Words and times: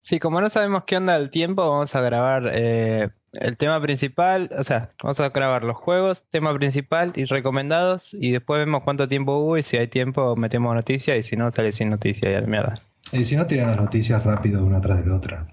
Sí, 0.00 0.18
como 0.18 0.40
no 0.40 0.48
sabemos 0.48 0.84
qué 0.86 0.96
onda 0.96 1.16
el 1.16 1.30
tiempo, 1.30 1.68
vamos 1.68 1.94
a 1.94 2.00
grabar 2.00 2.50
eh, 2.52 3.10
el 3.32 3.56
tema 3.56 3.80
principal, 3.80 4.50
o 4.58 4.64
sea, 4.64 4.90
vamos 5.02 5.20
a 5.20 5.28
grabar 5.28 5.62
los 5.62 5.76
juegos, 5.76 6.24
tema 6.30 6.54
principal 6.54 7.12
y 7.16 7.26
recomendados, 7.26 8.14
y 8.14 8.32
después 8.32 8.58
vemos 8.58 8.82
cuánto 8.82 9.06
tiempo 9.08 9.36
hubo 9.36 9.58
y 9.58 9.62
si 9.62 9.76
hay 9.76 9.88
tiempo 9.88 10.36
metemos 10.36 10.74
noticias 10.74 11.18
y 11.18 11.22
si 11.22 11.36
no 11.36 11.50
sale 11.50 11.72
sin 11.72 11.90
noticia 11.90 12.30
y 12.30 12.34
a 12.34 12.40
la 12.40 12.46
mierda. 12.46 12.82
Y 13.12 13.24
si 13.24 13.36
no, 13.36 13.46
tiran 13.46 13.68
las 13.68 13.80
noticias 13.80 14.24
rápido 14.24 14.64
una 14.64 14.80
tras 14.80 15.00
de 15.00 15.06
la 15.06 15.16
otra. 15.16 15.46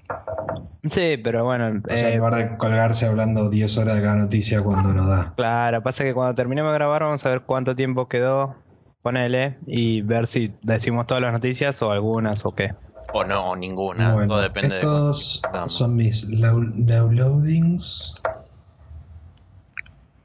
Sí, 0.90 1.18
pero 1.24 1.44
bueno. 1.44 1.82
O 1.90 1.96
sea, 1.96 2.10
en 2.10 2.14
eh, 2.14 2.18
lugar 2.18 2.36
de 2.36 2.58
colgarse 2.58 3.06
hablando 3.06 3.50
10 3.50 3.78
horas 3.80 3.96
de 3.96 4.02
cada 4.02 4.16
noticia 4.16 4.62
cuando 4.62 4.94
no 4.94 5.08
da. 5.08 5.34
claro, 5.36 5.82
pasa 5.82 6.04
que 6.04 6.14
cuando 6.14 6.36
terminemos 6.36 6.72
de 6.72 6.78
grabar 6.78 7.04
vamos 7.04 7.26
a 7.26 7.30
ver 7.30 7.42
cuánto 7.42 7.76
tiempo 7.76 8.08
quedó, 8.08 8.56
ponele, 9.02 9.58
y 9.66 10.02
ver 10.02 10.28
si 10.28 10.54
decimos 10.62 11.08
todas 11.08 11.22
las 11.22 11.34
noticias 11.34 11.82
o 11.82 11.92
algunas 11.92 12.46
o 12.46 12.54
qué. 12.54 12.74
O 13.14 13.24
no, 13.24 13.56
ninguna. 13.56 14.14
Bueno, 14.14 14.28
Todo 14.28 14.42
depende 14.42 14.76
estos 14.76 15.42
de. 15.42 15.70
son 15.70 15.96
mis 15.96 16.28
downloadings. 16.30 18.16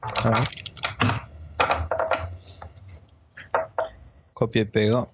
A 0.00 0.30
ver. 0.30 0.48
Copia 4.34 4.62
y 4.62 4.64
pego. 4.64 5.12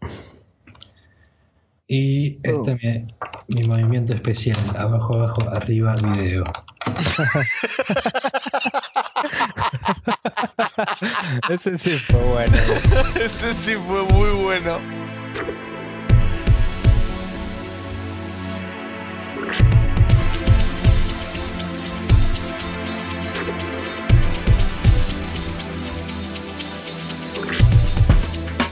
Y 1.87 2.39
este 2.43 2.73
es 2.73 2.83
mi, 2.83 3.07
mi 3.61 3.69
movimiento 3.69 4.15
especial. 4.15 4.57
Abajo, 4.77 5.15
abajo, 5.15 5.43
arriba, 5.51 5.97
video. 5.97 6.45
Ese 11.49 11.79
sí 11.79 11.97
fue 11.99 12.23
bueno. 12.23 12.57
Ese 13.21 13.53
sí 13.55 13.75
fue 13.75 14.03
muy 14.05 14.31
bueno. 14.43 14.79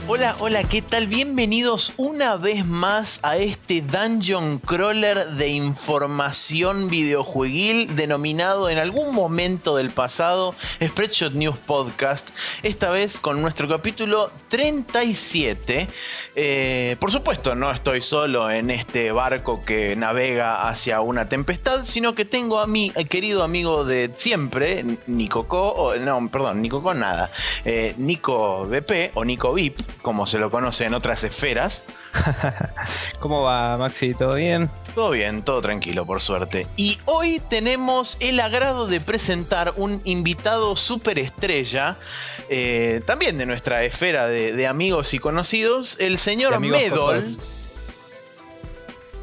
Hola, 0.09 0.37
hola, 0.39 0.63
¿qué 0.63 0.81
tal? 0.81 1.07
Bienvenidos 1.07 1.91
una 1.97 2.37
vez 2.37 2.65
más 2.65 3.19
a 3.23 3.35
este 3.35 3.81
Dungeon 3.81 4.59
Crawler 4.59 5.17
de 5.17 5.49
información 5.49 6.89
videojueguil 6.89 7.93
denominado 7.93 8.69
en 8.69 8.77
algún 8.77 9.13
momento 9.13 9.75
del 9.75 9.91
pasado 9.91 10.55
Spreadshot 10.81 11.33
News 11.33 11.57
Podcast. 11.57 12.29
Esta 12.63 12.89
vez 12.89 13.19
con 13.19 13.41
nuestro 13.41 13.67
capítulo 13.67 14.31
37. 14.47 15.89
Eh, 16.35 16.95
por 17.01 17.11
supuesto, 17.11 17.53
no 17.55 17.69
estoy 17.69 18.01
solo 18.01 18.49
en 18.49 18.69
este 18.69 19.11
barco 19.11 19.65
que 19.65 19.97
navega 19.97 20.69
hacia 20.69 21.01
una 21.01 21.27
tempestad, 21.27 21.83
sino 21.83 22.15
que 22.15 22.23
tengo 22.23 22.59
a 22.59 22.67
mi 22.67 22.93
eh, 22.95 23.03
querido 23.03 23.43
amigo 23.43 23.83
de 23.83 24.09
siempre, 24.15 24.85
Nico 25.07 25.49
Co, 25.49 25.95
no, 25.99 26.29
perdón, 26.29 26.61
Nico 26.61 26.81
Co 26.81 26.93
nada, 26.93 27.29
eh, 27.65 27.93
Nico 27.97 28.65
BP 28.67 29.11
o 29.15 29.25
Nico 29.25 29.53
VIP, 29.53 29.77
como 30.07 30.25
se 30.25 30.39
lo 30.39 30.49
conoce 30.49 30.85
en 30.85 30.93
otras 30.93 31.25
esferas. 31.25 31.83
¿Cómo 33.19 33.43
va, 33.43 33.75
Maxi? 33.75 34.13
¿Todo 34.13 34.35
bien? 34.35 34.69
Todo 34.95 35.11
bien, 35.11 35.41
todo 35.41 35.61
tranquilo, 35.61 36.05
por 36.05 36.21
suerte. 36.21 36.65
Y 36.77 36.97
hoy 37.03 37.41
tenemos 37.49 38.15
el 38.21 38.39
agrado 38.39 38.87
de 38.87 39.01
presentar 39.01 39.73
un 39.75 39.99
invitado 40.05 40.77
superestrella, 40.77 41.97
eh, 42.47 43.01
también 43.05 43.37
de 43.37 43.45
nuestra 43.45 43.83
esfera 43.83 44.27
de, 44.27 44.53
de 44.53 44.65
amigos 44.65 45.13
y 45.13 45.19
conocidos, 45.19 45.97
el 45.99 46.17
señor 46.17 46.57
Medol. 46.61 47.21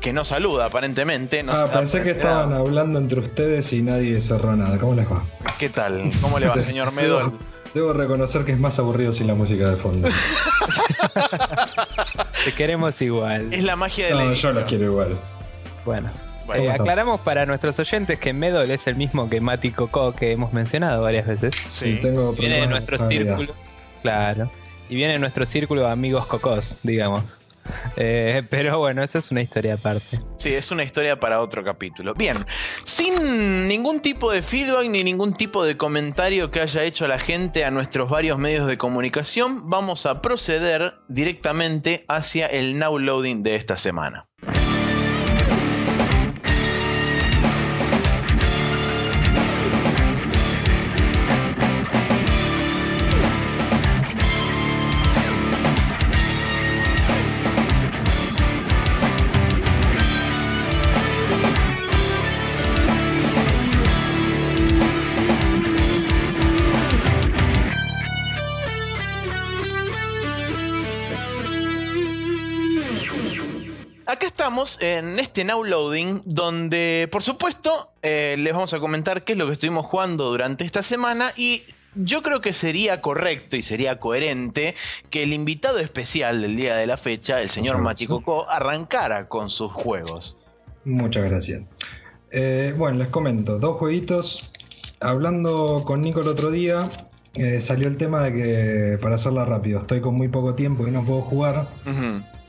Que 0.02 0.12
no 0.12 0.22
saluda 0.26 0.66
aparentemente. 0.66 1.42
No 1.42 1.52
ah, 1.52 1.72
pensé 1.72 2.02
que 2.02 2.10
estaban 2.10 2.52
hablando 2.52 2.98
entre 2.98 3.20
ustedes 3.20 3.72
y 3.72 3.80
nadie 3.80 4.20
cerró 4.20 4.54
nada. 4.54 4.78
¿Cómo 4.78 4.94
les 4.94 5.10
va? 5.10 5.24
¿Qué 5.58 5.70
tal? 5.70 6.12
¿Cómo 6.20 6.38
le 6.38 6.46
va, 6.46 6.60
señor 6.60 6.92
Medol? 6.92 7.24
Debo, 7.24 7.38
debo 7.72 7.92
reconocer 7.94 8.44
que 8.44 8.52
es 8.52 8.58
más 8.60 8.78
aburrido 8.78 9.14
sin 9.14 9.28
la 9.28 9.34
música 9.34 9.70
de 9.70 9.76
fondo. 9.76 10.10
Te 12.44 12.52
queremos 12.52 13.00
igual. 13.02 13.52
Es 13.52 13.64
la 13.64 13.76
magia 13.76 14.06
de 14.08 14.14
la 14.14 14.34
yo 14.34 14.52
los 14.52 14.64
quiero 14.64 14.84
igual. 14.84 15.18
Bueno. 15.84 16.10
Bueno, 16.46 16.62
Eh, 16.62 16.66
¿cómo 16.66 16.82
aclaramos 16.82 17.20
para 17.20 17.46
nuestros 17.46 17.78
oyentes 17.78 18.18
que 18.18 18.34
Medol 18.34 18.70
es 18.70 18.86
el 18.86 18.96
mismo 18.96 19.30
que 19.30 19.40
Mati 19.40 19.70
Coco 19.70 20.14
que 20.14 20.32
hemos 20.32 20.52
mencionado 20.52 21.02
varias 21.02 21.26
veces. 21.26 21.54
sí. 21.70 21.98
tengo 22.02 22.32
Viene 22.34 22.60
de 22.60 22.66
nuestro 22.66 22.98
círculo. 22.98 23.54
Claro. 24.02 24.50
Y 24.90 24.96
viene 24.96 25.14
de 25.14 25.18
nuestro 25.18 25.46
círculo 25.46 25.82
de 25.82 25.90
amigos 25.90 26.26
cocos, 26.26 26.76
digamos. 26.82 27.38
Eh, 27.96 28.42
pero 28.50 28.78
bueno, 28.80 29.04
esa 29.04 29.18
es 29.18 29.30
una 29.30 29.40
historia 29.40 29.74
aparte. 29.74 30.18
Sí, 30.36 30.52
es 30.52 30.72
una 30.72 30.82
historia 30.82 31.20
para 31.20 31.40
otro 31.40 31.62
capítulo. 31.62 32.12
Bien, 32.14 32.36
sin 32.82 33.68
ningún 33.68 34.00
tipo 34.00 34.32
de 34.32 34.42
feedback 34.42 34.88
ni 34.88 35.04
ningún 35.04 35.34
tipo 35.34 35.64
de 35.64 35.76
comentario 35.76 36.50
que 36.50 36.60
haya 36.60 36.82
hecho 36.82 37.06
la 37.06 37.18
gente 37.18 37.64
a 37.64 37.70
nuestros 37.70 38.10
varios 38.10 38.36
medios 38.36 38.66
de 38.66 38.78
comunicación, 38.78 39.70
vamos 39.70 40.06
a 40.06 40.22
proceder 40.22 40.94
directamente 41.08 42.04
hacia 42.08 42.46
el 42.46 42.78
now 42.78 42.98
loading 42.98 43.42
de 43.44 43.54
esta 43.54 43.76
semana. 43.76 44.26
Estamos 74.74 74.78
en 74.80 75.18
este 75.18 75.44
now 75.44 75.64
loading 75.64 76.22
donde 76.24 77.08
por 77.10 77.22
supuesto 77.22 77.92
eh, 78.02 78.36
les 78.38 78.52
vamos 78.52 78.72
a 78.74 78.80
comentar 78.80 79.24
qué 79.24 79.32
es 79.32 79.38
lo 79.38 79.46
que 79.46 79.52
estuvimos 79.52 79.86
jugando 79.86 80.30
durante 80.30 80.64
esta 80.64 80.82
semana 80.82 81.32
y 81.36 81.62
yo 81.94 82.22
creo 82.22 82.40
que 82.40 82.52
sería 82.52 83.00
correcto 83.00 83.56
y 83.56 83.62
sería 83.62 84.00
coherente 84.00 84.74
que 85.10 85.22
el 85.22 85.32
invitado 85.32 85.78
especial 85.78 86.40
del 86.40 86.56
día 86.56 86.74
de 86.76 86.88
la 86.88 86.96
fecha, 86.96 87.40
el 87.40 87.50
señor. 87.50 87.80
Coco, 88.08 88.50
arrancara 88.50 89.28
con 89.28 89.48
sus 89.48 89.70
juegos. 89.70 90.36
Muchas 90.84 91.30
gracias. 91.30 91.62
Eh, 92.32 92.74
bueno, 92.76 92.98
les 92.98 93.08
comento, 93.08 93.60
dos 93.60 93.76
jueguitos. 93.78 94.50
Hablando 95.00 95.84
con 95.84 96.00
Nico 96.00 96.22
el 96.22 96.28
otro 96.28 96.50
día, 96.50 96.88
eh, 97.34 97.60
salió 97.60 97.86
el 97.86 97.96
tema 97.96 98.24
de 98.24 98.32
que, 98.32 98.98
para 99.00 99.14
hacerla 99.14 99.44
rápido, 99.44 99.78
estoy 99.78 100.00
con 100.00 100.16
muy 100.16 100.26
poco 100.26 100.56
tiempo 100.56 100.88
y 100.88 100.90
no 100.90 101.04
puedo 101.04 101.22
jugar. 101.22 101.68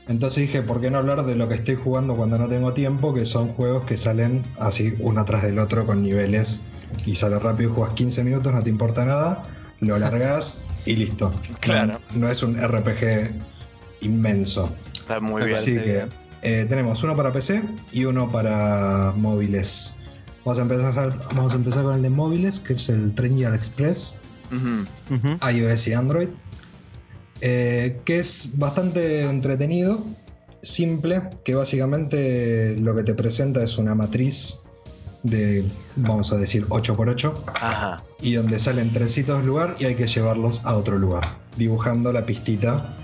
Entonces 0.08 0.42
dije, 0.42 0.62
¿por 0.62 0.80
qué 0.80 0.90
no 0.90 0.98
hablar 0.98 1.24
de 1.24 1.34
lo 1.34 1.48
que 1.48 1.56
estoy 1.56 1.74
jugando 1.74 2.16
cuando 2.16 2.38
no 2.38 2.48
tengo 2.48 2.72
tiempo? 2.72 3.12
Que 3.12 3.24
son 3.24 3.48
juegos 3.48 3.84
que 3.84 3.96
salen 3.96 4.44
así 4.58 4.94
uno 5.00 5.24
tras 5.24 5.42
del 5.42 5.58
otro 5.58 5.84
con 5.84 6.02
niveles 6.02 6.64
y 7.04 7.16
sale 7.16 7.38
rápido, 7.38 7.74
juegas 7.74 7.94
15 7.94 8.22
minutos, 8.22 8.52
no 8.52 8.62
te 8.62 8.70
importa 8.70 9.04
nada, 9.04 9.48
lo 9.80 9.98
largas 9.98 10.64
y 10.84 10.96
listo. 10.96 11.32
Claro. 11.60 12.00
No, 12.12 12.20
no 12.20 12.30
es 12.30 12.42
un 12.42 12.56
RPG 12.56 13.32
inmenso. 14.02 14.72
Está 14.92 15.20
muy 15.20 15.44
bien. 15.44 15.56
Así 15.56 15.74
que 15.74 16.06
eh, 16.42 16.66
tenemos 16.68 17.02
uno 17.02 17.16
para 17.16 17.32
PC 17.32 17.62
y 17.92 18.04
uno 18.04 18.28
para 18.28 19.12
móviles. 19.16 20.04
Vamos 20.44 20.60
a, 20.60 20.62
empezar, 20.62 21.18
vamos 21.34 21.52
a 21.52 21.56
empezar 21.56 21.82
con 21.82 21.96
el 21.96 22.02
de 22.02 22.10
móviles, 22.10 22.60
que 22.60 22.74
es 22.74 22.88
el 22.88 23.16
Trainer 23.16 23.52
Express, 23.52 24.20
iOS 25.52 25.88
y 25.88 25.92
Android. 25.92 26.28
Eh, 27.40 27.98
que 28.04 28.18
es 28.18 28.58
bastante 28.58 29.22
entretenido, 29.22 30.02
simple, 30.62 31.22
que 31.44 31.54
básicamente 31.54 32.76
lo 32.78 32.94
que 32.94 33.02
te 33.04 33.14
presenta 33.14 33.62
es 33.62 33.78
una 33.78 33.94
matriz 33.94 34.62
de, 35.22 35.66
vamos 35.96 36.32
a 36.32 36.36
decir, 36.36 36.66
8x8, 36.68 37.34
Ajá. 37.60 38.04
y 38.20 38.34
donde 38.34 38.58
salen 38.58 38.92
trencitos 38.92 39.38
del 39.38 39.46
lugar 39.46 39.76
y 39.78 39.84
hay 39.86 39.94
que 39.96 40.06
llevarlos 40.06 40.60
a 40.64 40.74
otro 40.76 40.98
lugar, 40.98 41.24
dibujando 41.56 42.12
la 42.12 42.24
pistita 42.26 42.94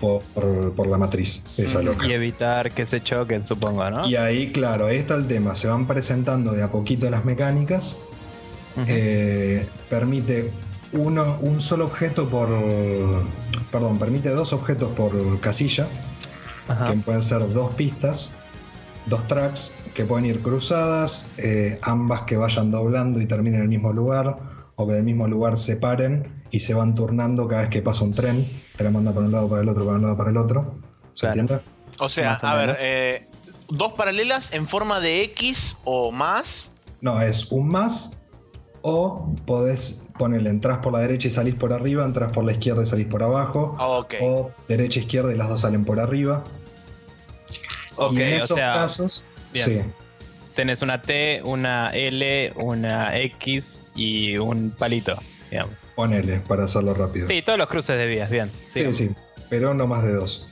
por, 0.00 0.22
por- 0.34 0.72
por 0.74 0.86
la 0.86 0.98
matriz, 0.98 1.44
esa 1.56 1.80
Mm, 1.80 1.84
loca. 1.84 2.06
Y 2.06 2.12
evitar 2.12 2.70
que 2.72 2.84
se 2.86 3.00
choquen, 3.02 3.46
supongo, 3.46 3.88
¿no? 3.90 4.08
Y 4.08 4.16
ahí, 4.16 4.52
claro, 4.52 4.86
ahí 4.86 4.96
está 4.96 5.14
el 5.14 5.26
tema. 5.26 5.54
Se 5.54 5.68
van 5.68 5.86
presentando 5.86 6.52
de 6.52 6.62
a 6.62 6.70
poquito 6.70 7.08
las 7.10 7.24
mecánicas. 7.24 7.96
Eh, 8.88 9.64
permite 9.88 10.50
uno, 10.94 11.38
un 11.40 11.60
solo 11.60 11.84
objeto 11.86 12.28
por. 12.28 12.48
Perdón, 13.70 13.98
permite 13.98 14.30
dos 14.30 14.52
objetos 14.52 14.92
por 14.92 15.40
casilla. 15.40 15.86
Ajá. 16.68 16.86
Que 16.92 16.98
pueden 16.98 17.22
ser 17.22 17.46
dos 17.52 17.74
pistas, 17.74 18.36
dos 19.06 19.26
tracks 19.26 19.78
que 19.94 20.04
pueden 20.04 20.26
ir 20.26 20.40
cruzadas, 20.42 21.32
eh, 21.36 21.78
ambas 21.82 22.22
que 22.22 22.36
vayan 22.36 22.70
doblando 22.70 23.20
y 23.20 23.26
terminen 23.26 23.56
en 23.56 23.62
el 23.64 23.68
mismo 23.68 23.92
lugar, 23.92 24.38
o 24.76 24.86
que 24.86 24.94
del 24.94 25.02
mismo 25.04 25.28
lugar 25.28 25.58
se 25.58 25.76
paren 25.76 26.42
y 26.50 26.60
se 26.60 26.72
van 26.74 26.94
turnando 26.94 27.46
cada 27.46 27.62
vez 27.62 27.70
que 27.70 27.82
pasa 27.82 28.02
un 28.04 28.14
tren. 28.14 28.62
Te 28.76 28.84
la 28.84 28.90
manda 28.90 29.12
para 29.12 29.26
un 29.26 29.32
lado, 29.32 29.48
para 29.48 29.62
el 29.62 29.68
otro, 29.68 29.84
para 29.84 29.96
un 29.96 30.02
lado, 30.02 30.16
para 30.16 30.30
el 30.30 30.36
otro. 30.36 30.74
¿Se 31.14 31.26
Claro. 31.26 31.40
entiende? 31.40 31.64
O 32.00 32.08
sea, 32.08 32.32
a 32.34 32.54
ver, 32.56 32.76
eh, 32.80 33.28
dos 33.68 33.92
paralelas 33.92 34.52
en 34.52 34.66
forma 34.66 35.00
de 35.00 35.22
X 35.24 35.76
o 35.84 36.10
más. 36.10 36.72
No, 37.00 37.20
es 37.20 37.52
un 37.52 37.68
más. 37.68 38.20
O 38.86 39.34
podés 39.46 40.08
ponerle, 40.18 40.50
entras 40.50 40.78
por 40.78 40.92
la 40.92 40.98
derecha 41.00 41.28
y 41.28 41.30
salís 41.30 41.54
por 41.54 41.72
arriba, 41.72 42.04
entras 42.04 42.32
por 42.32 42.44
la 42.44 42.52
izquierda 42.52 42.82
y 42.82 42.86
salís 42.86 43.06
por 43.06 43.22
abajo. 43.22 43.74
Ok. 43.78 44.14
O 44.20 44.50
derecha, 44.68 45.00
izquierda 45.00 45.32
y 45.32 45.36
las 45.36 45.48
dos 45.48 45.62
salen 45.62 45.86
por 45.86 45.98
arriba. 46.00 46.44
Ok, 47.96 48.12
y 48.12 48.22
en 48.22 48.32
o 48.34 48.36
esos 48.36 48.56
sea, 48.58 48.74
casos, 48.74 49.28
bien. 49.54 49.66
sí, 49.66 49.80
tenés 50.54 50.82
una 50.82 51.00
T, 51.00 51.40
una 51.44 51.94
L, 51.94 52.52
una 52.62 53.16
X 53.18 53.84
y 53.94 54.36
un 54.36 54.70
palito, 54.70 55.16
digamos. 55.50 55.72
ponele 55.94 56.40
para 56.40 56.64
hacerlo 56.64 56.92
rápido. 56.92 57.26
Sí, 57.26 57.40
todos 57.40 57.58
los 57.58 57.70
cruces 57.70 57.96
de 57.96 58.06
vías, 58.06 58.28
bien. 58.28 58.50
Sí, 58.68 58.92
sí, 58.92 59.10
pero 59.48 59.72
no 59.72 59.86
más 59.86 60.02
de 60.02 60.12
dos. 60.12 60.46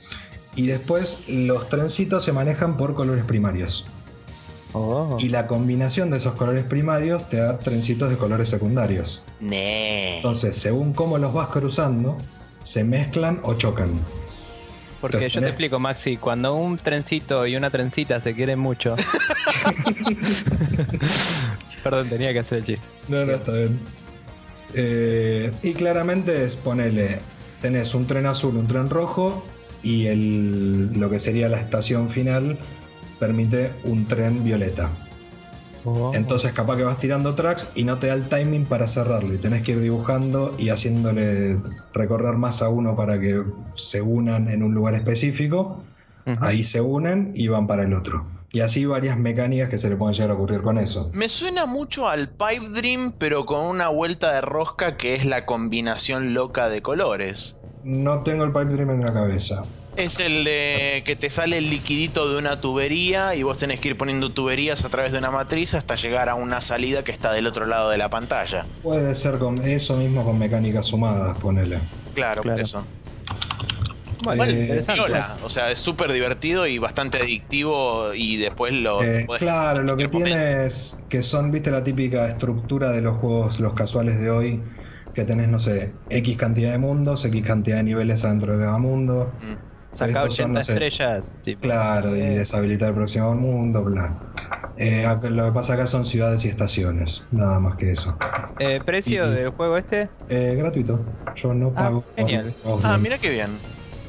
Y 0.55 0.65
después 0.67 1.25
los 1.27 1.69
trencitos 1.69 2.23
se 2.23 2.31
manejan 2.31 2.77
por 2.77 2.95
colores 2.95 3.25
primarios. 3.25 3.85
Oh. 4.73 5.15
Y 5.19 5.29
la 5.29 5.47
combinación 5.47 6.11
de 6.11 6.17
esos 6.17 6.33
colores 6.33 6.65
primarios 6.65 7.29
te 7.29 7.37
da 7.37 7.59
trencitos 7.59 8.09
de 8.09 8.17
colores 8.17 8.49
secundarios. 8.49 9.23
Nee. 9.39 10.17
Entonces, 10.17 10.57
según 10.57 10.91
cómo 10.93 11.19
los 11.19 11.33
vas 11.33 11.47
cruzando, 11.49 12.17
se 12.63 12.83
mezclan 12.83 13.39
o 13.43 13.53
chocan. 13.53 13.91
Porque 14.99 15.17
Entonces, 15.17 15.33
yo 15.33 15.41
te 15.41 15.47
explico, 15.47 15.79
Maxi, 15.79 16.17
cuando 16.17 16.55
un 16.55 16.77
trencito 16.77 17.45
y 17.45 17.55
una 17.55 17.69
trencita 17.69 18.19
se 18.21 18.33
quieren 18.33 18.57
mucho. 18.57 18.95
Perdón, 21.83 22.09
tenía 22.09 22.33
que 22.33 22.39
hacer 22.39 22.57
el 22.59 22.63
chiste. 22.63 22.87
No, 23.09 23.25
no, 23.25 23.33
está 23.33 23.51
bien. 23.51 23.79
Eh, 24.73 25.51
y 25.61 25.73
claramente 25.73 26.45
es 26.45 26.55
ponerle, 26.55 27.19
tenés 27.61 27.93
un 27.93 28.07
tren 28.07 28.25
azul, 28.25 28.55
un 28.55 28.67
tren 28.67 28.89
rojo 28.89 29.45
y 29.83 30.07
el, 30.07 30.97
lo 30.97 31.09
que 31.09 31.19
sería 31.19 31.49
la 31.49 31.59
estación 31.59 32.09
final 32.09 32.57
permite 33.23 33.71
un 33.85 34.05
tren 34.05 34.43
violeta. 34.43 34.89
Oh. 35.85 36.11
Entonces 36.13 36.51
capaz 36.51 36.75
que 36.75 36.83
vas 36.83 36.97
tirando 36.97 37.35
tracks 37.35 37.71
y 37.73 37.85
no 37.85 37.97
te 37.97 38.07
da 38.07 38.15
el 38.15 38.27
timing 38.27 38.65
para 38.65 38.85
cerrarlo 38.87 39.33
y 39.33 39.37
tenés 39.37 39.63
que 39.63 39.71
ir 39.71 39.79
dibujando 39.79 40.53
y 40.57 40.69
haciéndole 40.69 41.61
recorrer 41.93 42.35
más 42.35 42.61
a 42.61 42.67
uno 42.67 42.97
para 42.97 43.19
que 43.21 43.41
se 43.75 44.01
unan 44.01 44.49
en 44.49 44.61
un 44.61 44.73
lugar 44.73 44.95
específico. 44.95 45.83
Ahí 46.39 46.63
se 46.63 46.79
unen 46.79 47.31
y 47.35 47.49
van 47.49 47.67
para 47.67 47.83
el 47.83 47.93
otro. 47.93 48.25
Y 48.51 48.61
así 48.61 48.85
varias 48.85 49.17
mecánicas 49.17 49.69
que 49.69 49.77
se 49.77 49.89
le 49.89 49.95
pueden 49.95 50.13
llegar 50.13 50.31
a 50.31 50.35
ocurrir 50.35 50.61
con 50.61 50.77
eso. 50.77 51.09
Me 51.13 51.27
suena 51.27 51.65
mucho 51.65 52.07
al 52.07 52.29
Pipe 52.29 52.69
Dream, 52.69 53.13
pero 53.17 53.45
con 53.45 53.65
una 53.65 53.89
vuelta 53.89 54.33
de 54.33 54.41
rosca 54.41 54.95
que 54.95 55.15
es 55.15 55.25
la 55.25 55.45
combinación 55.45 56.33
loca 56.33 56.69
de 56.69 56.81
colores. 56.81 57.59
No 57.83 58.23
tengo 58.23 58.45
el 58.45 58.53
pipe 58.53 58.73
dream 58.73 58.91
en 58.91 59.01
la 59.01 59.13
cabeza. 59.13 59.65
Es 59.95 60.19
el 60.19 60.43
de 60.43 61.03
que 61.05 61.15
te 61.15 61.29
sale 61.29 61.59
el 61.59 61.69
liquidito 61.69 62.29
de 62.29 62.37
una 62.37 62.59
tubería 62.59 63.35
y 63.35 63.43
vos 63.43 63.57
tenés 63.57 63.79
que 63.79 63.89
ir 63.89 63.97
poniendo 63.97 64.31
tuberías 64.33 64.83
a 64.85 64.89
través 64.89 65.11
de 65.11 65.19
una 65.19 65.29
matriz 65.29 65.75
hasta 65.75 65.95
llegar 65.95 66.29
a 66.29 66.35
una 66.35 66.61
salida 66.61 67.03
que 67.03 67.11
está 67.11 67.31
del 67.31 67.45
otro 67.45 67.67
lado 67.67 67.89
de 67.91 67.97
la 67.97 68.09
pantalla. 68.09 68.65
Puede 68.81 69.13
ser 69.13 69.37
con 69.37 69.61
eso 69.61 69.95
mismo 69.97 70.23
con 70.23 70.39
mecánicas 70.39 70.87
sumadas, 70.87 71.37
ponele. 71.39 71.79
Claro, 72.13 72.41
Claro. 72.41 72.55
por 72.55 72.59
eso. 72.59 72.87
Bueno, 74.23 74.43
Eh, 74.45 74.61
interesante. 74.61 75.11
O 75.43 75.49
sea, 75.49 75.71
es 75.71 75.79
súper 75.79 76.11
divertido 76.11 76.65
y 76.65 76.77
bastante 76.77 77.17
adictivo 77.19 78.13
y 78.13 78.37
después 78.37 78.73
lo 78.73 79.01
Eh, 79.03 79.25
claro, 79.37 79.83
lo 79.83 79.97
que 79.97 80.07
momento. 80.07 80.27
tiene 80.29 80.65
es 80.65 81.05
que 81.09 81.21
son, 81.21 81.51
viste, 81.51 81.71
la 81.71 81.83
típica 81.83 82.27
estructura 82.27 82.91
de 82.91 83.01
los 83.01 83.17
juegos, 83.17 83.59
los 83.59 83.73
casuales 83.73 84.19
de 84.19 84.29
hoy, 84.29 84.63
que 85.13 85.25
tenés, 85.25 85.49
no 85.49 85.59
sé, 85.59 85.99
X 86.09 86.37
cantidad 86.37 86.71
de 86.71 86.77
mundos, 86.77 87.25
X 87.25 87.45
cantidad 87.45 87.77
de 87.77 87.83
niveles 87.83 88.23
adentro 88.23 88.57
de 88.57 88.63
cada 88.65 88.77
mundo. 88.77 89.33
Mm. 89.41 89.72
Saca 89.93 90.11
estos 90.23 90.35
son, 90.35 90.45
80 90.55 90.59
no 90.59 90.63
sé, 90.63 90.73
estrellas. 90.73 91.33
tipo. 91.43 91.61
Claro, 91.61 92.15
y 92.15 92.19
Eh, 92.21 92.29
deshabilitar 92.39 92.89
el 92.89 92.95
próximo 92.95 93.33
mundo, 93.35 93.83
bla. 93.83 94.17
Eh, 94.75 95.05
lo 95.29 95.45
que 95.45 95.51
pasa 95.51 95.73
acá 95.75 95.85
son 95.85 96.03
ciudades 96.03 96.43
y 96.45 96.49
estaciones, 96.49 97.27
nada 97.31 97.59
más 97.59 97.75
que 97.77 97.91
eso. 97.91 98.17
eh, 98.57 98.81
¿Precio 98.83 99.27
Y- 99.31 99.35
del 99.35 99.49
juego 99.51 99.77
este? 99.77 100.09
Eh, 100.29 100.55
gratuito, 100.57 101.05
yo 101.35 101.53
no 101.53 101.67
Ah, 101.75 101.79
pago. 101.83 102.01
por 102.01 102.15
genial. 102.15 102.55
Ah, 102.83 102.97
mira 102.97 103.19
qué 103.19 103.29
bien. 103.29 103.59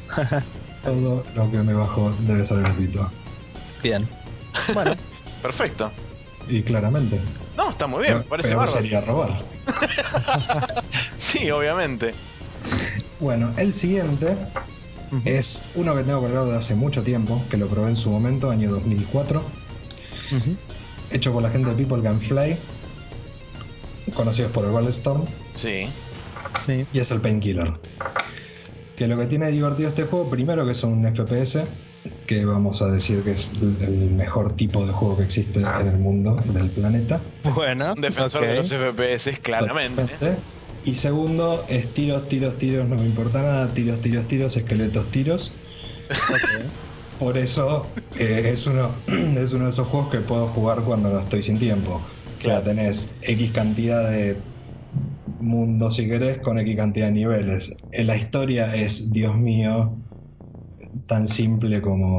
Todo 0.84 1.24
lo 1.34 1.50
que 1.50 1.58
me 1.58 1.74
bajo 1.74 2.10
debe 2.22 2.44
ser 2.46 2.60
gratuito. 2.60 3.10
Bien. 3.82 4.08
Bueno, 4.72 4.92
Perfecto. 5.42 5.90
Y 6.48 6.62
claramente. 6.62 7.20
No, 7.56 7.68
está 7.70 7.86
muy 7.86 8.02
bien, 8.04 8.22
parece 8.22 8.54
bárbaro. 8.54 8.72
sería 8.72 9.00
robar. 9.02 9.42
Sí, 11.16 11.50
obviamente. 11.50 12.14
Bueno, 13.20 13.52
el 13.56 13.72
siguiente 13.74 14.36
es 15.24 15.70
uno 15.74 15.94
que 15.94 16.02
tengo 16.02 16.22
probado 16.24 16.50
de 16.52 16.56
hace 16.58 16.74
mucho 16.74 17.02
tiempo, 17.02 17.42
que 17.50 17.56
lo 17.56 17.66
probé 17.68 17.90
en 17.90 17.96
su 17.96 18.10
momento, 18.10 18.50
año 18.50 18.70
2004, 18.70 19.40
Ujú. 20.32 20.56
hecho 21.10 21.32
por 21.32 21.42
la 21.42 21.50
gente 21.50 21.70
de 21.70 21.76
People 21.76 22.02
Can 22.02 22.20
Fly, 22.20 22.56
conocidos 24.14 24.52
por 24.52 24.64
el 24.64 24.70
Wildstorm, 24.72 25.24
Sí. 25.54 25.86
Sí. 26.64 26.86
y 26.92 26.98
es 26.98 27.10
el 27.10 27.20
Painkiller. 27.20 27.70
Que 28.96 29.08
lo 29.08 29.16
que 29.18 29.26
tiene 29.26 29.50
divertido 29.50 29.88
este 29.88 30.04
juego, 30.04 30.30
primero 30.30 30.64
que 30.64 30.72
es 30.72 30.84
un 30.84 31.04
FPS, 31.04 31.64
que 32.26 32.44
vamos 32.44 32.80
a 32.82 32.88
decir 32.88 33.22
que 33.22 33.32
es 33.32 33.50
el 33.60 33.76
el 33.82 34.10
mejor 34.10 34.52
tipo 34.52 34.86
de 34.86 34.92
juego 34.92 35.16
que 35.16 35.24
existe 35.24 35.60
en 35.60 35.86
el 35.88 35.98
mundo, 35.98 36.36
del 36.52 36.70
planeta. 36.70 37.20
Bueno. 37.54 37.82
Es 37.84 37.90
un 37.90 38.00
defensor 38.00 38.46
de 38.46 38.54
los 38.56 38.68
FPS, 38.72 39.40
claramente. 39.40 40.06
Y 40.84 40.94
segundo, 40.96 41.64
es 41.68 41.92
tiros, 41.94 42.28
tiros, 42.28 42.58
tiros, 42.58 42.86
no 42.88 42.96
me 42.96 43.06
importa 43.06 43.42
nada, 43.42 43.72
tiros, 43.72 44.00
tiros, 44.00 44.28
tiros, 44.28 44.56
esqueletos, 44.56 45.10
tiros. 45.10 45.56
Por 47.18 47.38
eso 47.38 47.90
eh, 48.18 48.50
es, 48.52 48.66
uno, 48.66 49.02
es 49.06 49.52
uno 49.52 49.64
de 49.64 49.70
esos 49.70 49.88
juegos 49.88 50.10
que 50.10 50.20
puedo 50.20 50.48
jugar 50.48 50.84
cuando 50.84 51.10
no 51.10 51.20
estoy 51.20 51.42
sin 51.42 51.58
tiempo. 51.58 51.94
O 51.94 52.40
sea, 52.40 52.62
tenés 52.62 53.18
X 53.22 53.52
cantidad 53.52 54.10
de 54.10 54.42
mundos 55.40 55.96
si 55.96 56.08
querés 56.08 56.40
con 56.40 56.58
X 56.58 56.76
cantidad 56.76 57.06
de 57.06 57.12
niveles. 57.12 57.76
La 57.92 58.16
historia 58.16 58.74
es, 58.74 59.12
Dios 59.12 59.36
mío, 59.36 59.96
tan 61.06 61.28
simple 61.28 61.80
como 61.80 62.18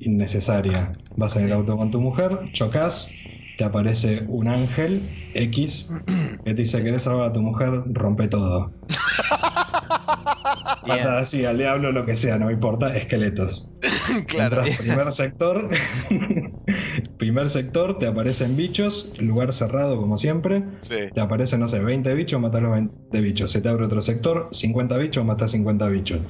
innecesaria. 0.00 0.92
Vas 1.16 1.36
en 1.36 1.46
el 1.46 1.52
auto 1.52 1.76
con 1.76 1.90
tu 1.90 2.00
mujer, 2.00 2.38
chocas, 2.52 3.10
te 3.56 3.64
aparece 3.64 4.24
un 4.28 4.48
ángel 4.48 5.08
X 5.34 5.90
que 6.44 6.54
te 6.54 6.62
dice, 6.62 6.82
¿querés 6.82 7.02
salvar 7.02 7.26
a 7.26 7.32
tu 7.32 7.40
mujer? 7.40 7.82
Rompe 7.92 8.28
todo. 8.28 8.72
Bien. 10.84 11.06
Así, 11.06 11.44
al 11.44 11.58
diablo, 11.58 11.92
lo 11.92 12.04
que 12.04 12.16
sea, 12.16 12.38
no 12.38 12.46
me 12.46 12.52
importa, 12.52 12.96
esqueletos. 12.96 13.70
claro. 14.26 14.62
Entras 14.62 14.78
primer 14.78 15.12
sector, 15.12 15.68
primer 17.18 17.48
sector, 17.48 17.98
te 17.98 18.06
aparecen 18.06 18.56
bichos, 18.56 19.12
lugar 19.18 19.52
cerrado 19.52 19.96
como 19.96 20.16
siempre, 20.16 20.64
Sí. 20.80 20.96
te 21.14 21.20
aparecen, 21.20 21.60
no 21.60 21.68
sé, 21.68 21.78
20 21.78 22.12
bichos, 22.14 22.40
matas 22.40 22.62
los 22.62 22.72
20 22.72 23.20
bichos, 23.20 23.50
se 23.50 23.60
te 23.60 23.68
abre 23.68 23.84
otro 23.84 24.02
sector, 24.02 24.48
50 24.50 24.98
bichos, 24.98 25.24
matas 25.24 25.52
50 25.52 25.88
bichos. 25.88 26.20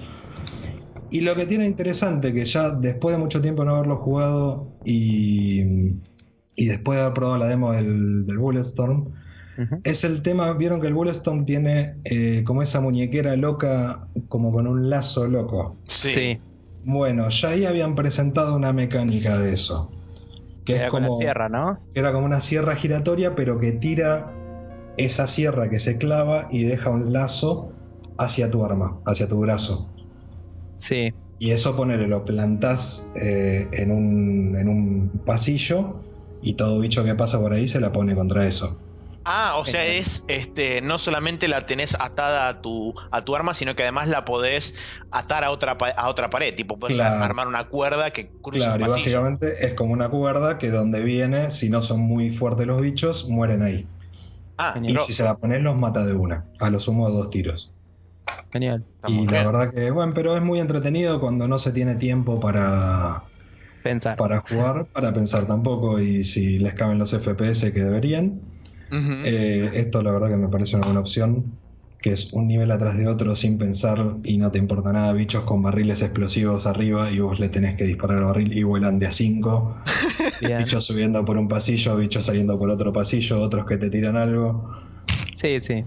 Y 1.11 1.21
lo 1.21 1.35
que 1.35 1.47
tiene 1.47 1.67
interesante, 1.67 2.33
que 2.33 2.45
ya 2.45 2.71
después 2.71 3.15
de 3.15 3.21
mucho 3.21 3.41
tiempo 3.41 3.65
no 3.65 3.75
haberlo 3.75 3.97
jugado 3.99 4.71
y, 4.85 5.63
y 6.57 6.67
después 6.67 6.97
de 6.97 7.03
haber 7.03 7.15
probado 7.15 7.39
la 7.39 7.47
demo 7.47 7.73
del, 7.73 8.27
del 8.27 8.39
Bulletstorm, 8.39 9.13
es 9.85 10.05
el 10.05 10.23
tema, 10.23 10.53
vieron 10.55 10.81
que 10.81 10.87
el 10.87 10.95
Bulletstorm 10.95 11.45
tiene 11.45 11.97
eh, 12.05 12.43
como 12.45 12.63
esa 12.63 12.81
muñequera 12.81 13.37
loca, 13.37 14.09
como 14.29 14.51
con 14.51 14.67
un 14.67 14.89
lazo 14.89 15.27
loco. 15.29 15.77
Sí. 15.89 16.09
Sí. 16.09 16.41
Bueno, 16.85 17.29
ya 17.29 17.51
ahí 17.51 17.65
habían 17.65 17.95
presentado 17.95 18.57
una 18.57 18.73
mecánica 18.73 19.39
de 19.39 19.53
eso. 19.53 19.93
Que 20.65 20.77
Era 20.77 20.87
es 20.87 20.91
como, 20.91 21.09
la 21.09 21.17
sierra, 21.17 21.49
¿no? 21.49 21.79
era 21.95 22.13
como 22.13 22.25
una 22.25 22.41
sierra 22.41 22.75
giratoria, 22.77 23.35
pero 23.35 23.59
que 23.59 23.73
tira 23.73 24.33
esa 24.97 25.27
sierra 25.27 25.69
que 25.69 25.79
se 25.79 25.99
clava 25.99 26.49
y 26.51 26.65
deja 26.65 26.91
un 26.91 27.13
lazo 27.13 27.73
hacia 28.19 28.51
tu 28.51 28.65
arma, 28.65 29.01
hacia 29.07 29.29
tu 29.29 29.41
brazo. 29.41 29.91
Sí. 30.77 31.13
Y 31.39 31.51
eso 31.51 31.77
ponele, 31.77 32.07
lo 32.09 32.25
plantás 32.25 33.13
eh, 33.21 33.69
en, 33.73 33.91
un, 33.91 34.57
en 34.57 34.69
un 34.69 35.09
pasillo 35.25 36.01
y 36.43 36.55
todo 36.55 36.79
bicho 36.81 37.05
que 37.05 37.15
pasa 37.15 37.39
por 37.39 37.53
ahí 37.55 37.69
se 37.69 37.81
la 37.81 37.93
pone 37.93 38.15
contra 38.15 38.47
eso. 38.47 38.79
Ah, 39.25 39.55
o 39.59 39.65
sea, 39.65 39.83
Genial. 39.83 40.01
es 40.03 40.25
este, 40.27 40.81
no 40.83 40.99
solamente 40.99 41.47
la 41.47 41.65
tenés 41.65 41.97
atada 42.01 42.49
a 42.49 42.61
tu, 42.61 42.93
a 43.13 43.25
tu 43.25 43.37
arma, 43.37 43.55
sino 43.55 43.77
que 43.77 43.85
además 43.85 44.09
la 44.09 44.25
podés 44.25 44.75
atar 45.13 45.45
a 45.45 45.53
otra, 45.53 45.77
a 45.97 46.09
otra 46.09 46.29
pared. 46.29 46.57
Tipo, 46.57 46.77
podés 46.77 46.97
Claro. 46.97 47.25
armar 47.25 47.47
una 47.47 47.69
cuerda 47.69 48.11
que 48.11 48.33
cruza 48.43 48.65
Claro, 48.77 48.83
un 48.85 48.91
y 48.91 48.93
básicamente 48.93 49.65
es 49.67 49.75
como 49.75 49.93
una 49.93 50.11
cuerda 50.11 50.59
que 50.59 50.71
donde 50.71 51.05
viene, 51.05 51.53
si 51.53 51.71
no 51.71 51.83
son 51.83 52.01
muy 52.01 52.31
fuertes 52.31 52.67
los 52.67 52.81
bichos, 52.81 53.29
mueren 53.29 53.63
ahí. 53.63 53.87
Ah, 54.59 54.73
Genial. 54.75 54.97
Y 54.97 55.01
si 55.01 55.13
se 55.13 55.23
la 55.23 55.37
pones, 55.37 55.63
los 55.63 55.77
mata 55.77 56.05
de 56.05 56.15
una. 56.15 56.47
A 56.59 56.71
lo 56.71 56.81
sumo 56.81 57.09
dos 57.09 57.31
tiros. 57.31 57.71
Genial. 58.53 58.85
y 59.07 59.25
la 59.27 59.31
bien. 59.33 59.45
verdad 59.47 59.71
que, 59.73 59.91
bueno, 59.93 60.13
pero 60.15 60.37
es 60.37 60.43
muy 60.43 60.59
entretenido 60.61 61.21
cuando 61.21 61.47
no 61.49 61.59
se 61.61 61.73
tiene 61.73 61.95
tiempo 61.95 62.41
para, 62.41 63.23
Pensar. 63.83 64.17
para 64.17 64.41
jugar, 64.41 64.87
para 64.93 65.13
pensar 65.13 65.47
tampoco. 65.47 66.01
Y 66.01 66.25
si 66.25 66.59
les 66.59 66.75
caben 66.75 66.99
los 66.99 67.13
FPS 67.13 67.73
que 67.73 67.83
deberían, 67.83 68.41
eh, 69.25 69.71
esto 69.75 70.03
la 70.03 70.13
verdad 70.13 70.29
que 70.29 70.37
me 70.37 70.49
parece 70.49 70.77
una 70.77 70.87
buena 70.87 71.01
opción. 71.01 71.59
que 72.01 72.11
es 72.11 72.33
un 72.33 72.49
nivel 72.49 72.73
atrás 72.73 72.99
de 72.99 73.07
otro 73.07 73.37
sin 73.37 73.59
pensar 73.59 74.17
y 74.25 74.37
no 74.37 74.51
te 74.51 74.59
importa 74.59 74.93
nada, 74.93 75.13
bichos 75.13 75.45
con 75.45 75.63
barriles 75.63 76.03
explosivos 76.03 76.67
arriba 76.67 77.13
y 77.13 77.21
vos 77.21 77.39
le 77.39 77.49
tenés 77.49 77.77
que 77.77 77.85
disparar 77.85 78.19
al 78.19 78.25
barril 78.25 78.53
y 78.53 78.65
vuelan 78.65 78.99
de 78.99 79.07
a 79.07 79.13
5. 79.13 79.77
bichos 80.59 80.85
subiendo 80.85 81.25
por 81.25 81.37
un 81.37 81.47
pasillo, 81.47 81.97
bichos 81.97 82.27
saliendo 82.27 82.59
por 82.59 82.71
otro 82.71 82.93
pasillo, 82.93 83.41
otros 83.41 83.67
que 83.67 83.79
te 83.79 83.89
tiran 83.89 84.17
algo. 84.17 84.69
Sí, 85.33 85.61
sí. 85.61 85.85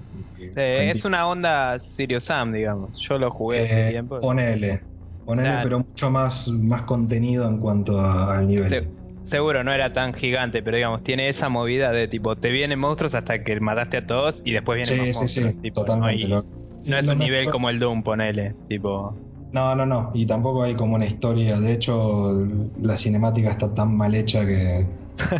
Eh, 0.55 0.91
es 0.93 1.05
una 1.05 1.27
onda 1.27 1.79
Sirius 1.79 2.25
Sam, 2.25 2.53
digamos. 2.53 2.97
Yo 3.07 3.17
lo 3.17 3.31
jugué 3.31 3.65
hace 3.65 3.87
eh, 3.87 3.91
tiempo. 3.91 4.19
Ponele, 4.19 4.83
ponele, 5.25 5.59
pero 5.63 5.79
mucho 5.79 6.09
más, 6.09 6.47
más 6.49 6.83
contenido 6.83 7.47
en 7.47 7.59
cuanto 7.59 7.99
al 7.99 8.47
nivel. 8.47 8.89
Seguro 9.23 9.63
no 9.63 9.73
era 9.73 9.91
tan 9.91 10.13
gigante, 10.13 10.61
pero 10.61 10.77
digamos, 10.77 11.03
tiene 11.03 11.29
esa 11.29 11.49
movida 11.49 11.91
de 11.91 12.07
tipo, 12.07 12.35
te 12.35 12.49
vienen 12.49 12.77
monstruos 12.77 13.15
hasta 13.15 13.43
que 13.43 13.59
mataste 13.59 13.97
a 13.97 14.05
todos 14.05 14.43
y 14.45 14.53
después 14.53 14.75
vienen 14.75 15.13
sí, 15.13 15.19
más 15.19 15.31
sí, 15.31 15.41
Sí, 15.63 15.71
totalmente. 15.71 16.27
No, 16.27 16.45
no 16.85 16.97
es 16.97 17.07
un 17.07 17.17
nivel 17.17 17.49
como 17.49 17.71
el 17.71 17.79
Doom, 17.79 18.03
ponele, 18.03 18.53
tipo... 18.69 19.17
No, 19.51 19.73
no, 19.73 19.85
no. 19.85 20.11
Y 20.13 20.25
tampoco 20.25 20.63
hay 20.63 20.75
como 20.75 20.95
una 20.95 21.05
historia. 21.05 21.57
De 21.59 21.71
hecho, 21.71 22.45
la 22.81 22.97
cinemática 22.97 23.51
está 23.51 23.73
tan 23.73 23.95
mal 23.95 24.13
hecha 24.13 24.45
que 24.45 24.85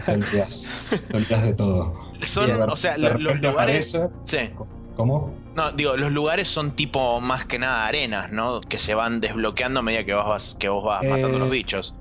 te 0.05 0.11
olvidas, 0.13 0.65
de 1.45 1.53
todo. 1.53 1.93
Son, 2.13 2.49
o 2.49 2.77
sea, 2.77 2.97
los 2.97 3.21
lugares... 3.21 4.01
sí. 4.23 4.37
¿Cómo? 4.95 5.33
No, 5.55 5.71
digo, 5.71 5.97
los 5.97 6.11
lugares 6.11 6.47
son 6.47 6.75
tipo 6.75 7.21
más 7.21 7.45
que 7.45 7.59
nada 7.59 7.87
arenas, 7.87 8.31
¿no? 8.31 8.61
Que 8.61 8.77
se 8.77 8.95
van 8.95 9.21
desbloqueando 9.21 9.79
a 9.79 9.83
medida 9.83 10.05
que, 10.05 10.13
vas, 10.13 10.55
que 10.59 10.69
vos 10.69 10.83
vas 10.83 11.03
matando 11.03 11.39
los 11.39 11.49
eh, 11.49 11.51
bichos 11.51 11.95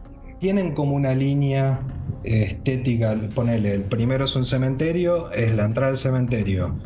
tienen 0.44 0.74
como 0.74 0.94
una 0.94 1.14
línea 1.14 1.80
estética, 2.22 3.18
ponele, 3.34 3.72
el 3.72 3.84
primero 3.84 4.26
es 4.26 4.36
un 4.36 4.44
cementerio, 4.44 5.30
es 5.30 5.54
la 5.54 5.64
entrada 5.64 5.92
del 5.92 5.96
cementerio. 5.96 6.78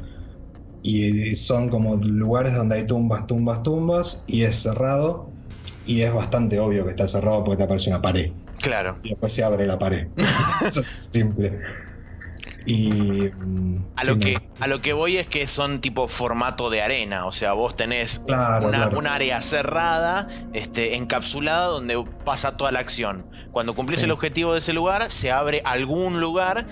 Y 0.81 1.35
son 1.35 1.69
como 1.69 1.97
lugares 1.97 2.55
donde 2.55 2.77
hay 2.77 2.87
tumbas, 2.87 3.27
tumbas, 3.27 3.65
tumbas, 3.65 4.25
y 4.29 4.45
es 4.45 4.63
cerrado. 4.63 5.33
Y 5.85 6.03
es 6.03 6.15
bastante 6.15 6.61
obvio 6.61 6.85
que 6.85 6.91
está 6.91 7.09
cerrado 7.09 7.43
porque 7.43 7.57
te 7.57 7.65
aparece 7.65 7.91
una 7.91 8.01
pared. 8.01 8.31
Claro. 8.61 8.97
Y 9.03 9.09
después 9.09 9.33
se 9.33 9.43
abre 9.43 9.67
la 9.67 9.77
pared. 9.77 10.07
es 10.65 10.81
simple. 11.11 11.59
Y. 12.69 13.31
Mm, 13.35 13.87
a 13.97 14.05
lo, 14.05 14.19
que, 14.19 14.39
a 14.61 14.67
lo 14.67 14.83
que 14.83 14.93
voy 14.93 15.17
es 15.17 15.27
que 15.27 15.49
son 15.49 15.81
tipo 15.81 16.07
formato 16.07 16.69
de 16.69 16.83
arena. 16.83 17.25
O 17.25 17.33
sea, 17.33 17.55
vos 17.55 17.75
tenés 17.75 18.21
una, 18.27 19.15
área 19.15 19.41
cerrada, 19.41 20.29
este, 20.53 20.97
encapsulada, 20.97 21.67
donde 21.69 22.05
pasa 22.27 22.59
toda 22.59 22.71
la 22.71 22.81
acción. 22.81 23.27
Cuando 23.53 23.75
cumplís 23.75 24.03
el 24.03 24.11
objetivo 24.11 24.53
de 24.53 24.59
ese 24.59 24.75
lugar, 24.75 25.11
se 25.11 25.33
abre 25.33 25.63
algún 25.65 26.21
lugar 26.21 26.67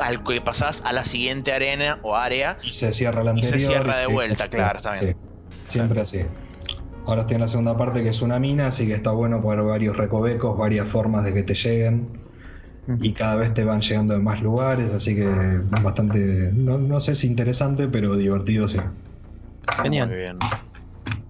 al 0.00 0.24
que 0.24 0.40
pasás 0.40 0.82
a 0.86 0.92
la 0.94 1.04
siguiente 1.04 1.52
arena 1.52 1.98
o 2.02 2.16
área. 2.16 2.56
Y 2.62 2.72
se 2.72 2.94
cierra 2.94 3.22
la 3.22 3.32
anterior. 3.32 3.54
Y 3.54 3.60
se 3.60 3.66
cierra 3.66 3.98
de 3.98 4.06
vuelta, 4.06 4.48
claro, 4.48 4.78
está 4.78 4.92
bien. 4.98 5.16
Siempre 5.66 6.00
así. 6.00 6.20
Ahora 7.04 7.22
estoy 7.22 7.34
en 7.34 7.42
la 7.42 7.48
segunda 7.48 7.76
parte 7.76 8.02
que 8.02 8.08
es 8.08 8.22
una 8.22 8.38
mina, 8.38 8.68
así 8.68 8.86
que 8.86 8.94
está 8.94 9.10
bueno 9.10 9.42
poner 9.42 9.62
varios 9.64 9.98
recovecos, 9.98 10.56
varias 10.56 10.88
formas 10.88 11.24
de 11.24 11.34
que 11.34 11.42
te 11.42 11.54
lleguen 11.54 12.22
y 13.00 13.12
cada 13.12 13.36
vez 13.36 13.54
te 13.54 13.64
van 13.64 13.80
llegando 13.80 14.14
en 14.14 14.24
más 14.24 14.42
lugares, 14.42 14.92
así 14.92 15.14
que 15.14 15.22
es 15.22 15.82
bastante, 15.82 16.50
no, 16.52 17.00
sé 17.00 17.14
si 17.14 17.28
interesante, 17.28 17.88
pero 17.88 18.16
divertido 18.16 18.68
sí. 18.68 18.80
Genial. 19.82 20.08
Muy 20.08 20.18
bien. 20.18 20.38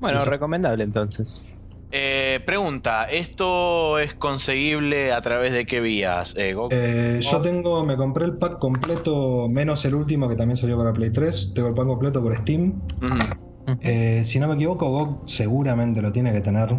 Bueno, 0.00 0.25
recomendable 0.25 0.82
entonces. 0.82 1.42
Eh, 1.94 2.40
pregunta, 2.47 3.04
¿esto 3.04 3.99
es 3.99 4.14
conseguible 4.14 5.12
a 5.12 5.21
través 5.21 5.52
de 5.52 5.66
qué 5.66 5.82
vías? 5.82 6.35
Eh, 6.38 6.56
eh, 6.71 7.21
yo 7.21 7.40
tengo, 7.42 7.85
me 7.85 7.99
compré 7.99 8.25
el 8.25 8.38
pack 8.38 8.59
completo, 8.59 9.47
menos 9.50 9.85
el 9.85 9.94
último 9.94 10.26
que 10.26 10.35
también 10.35 10.56
salió 10.56 10.78
para 10.78 10.94
Play 10.94 11.11
3, 11.11 11.52
tengo 11.54 11.68
el 11.68 11.75
pack 11.75 11.87
completo 11.87 12.23
por 12.23 12.35
Steam. 12.38 12.80
si 14.25 14.38
no 14.40 14.49
me 14.49 14.54
equivoco, 14.54 14.88
GOG 14.88 15.28
seguramente 15.28 16.00
lo 16.00 16.11
tiene 16.12 16.32
que 16.32 16.40
tener. 16.40 16.75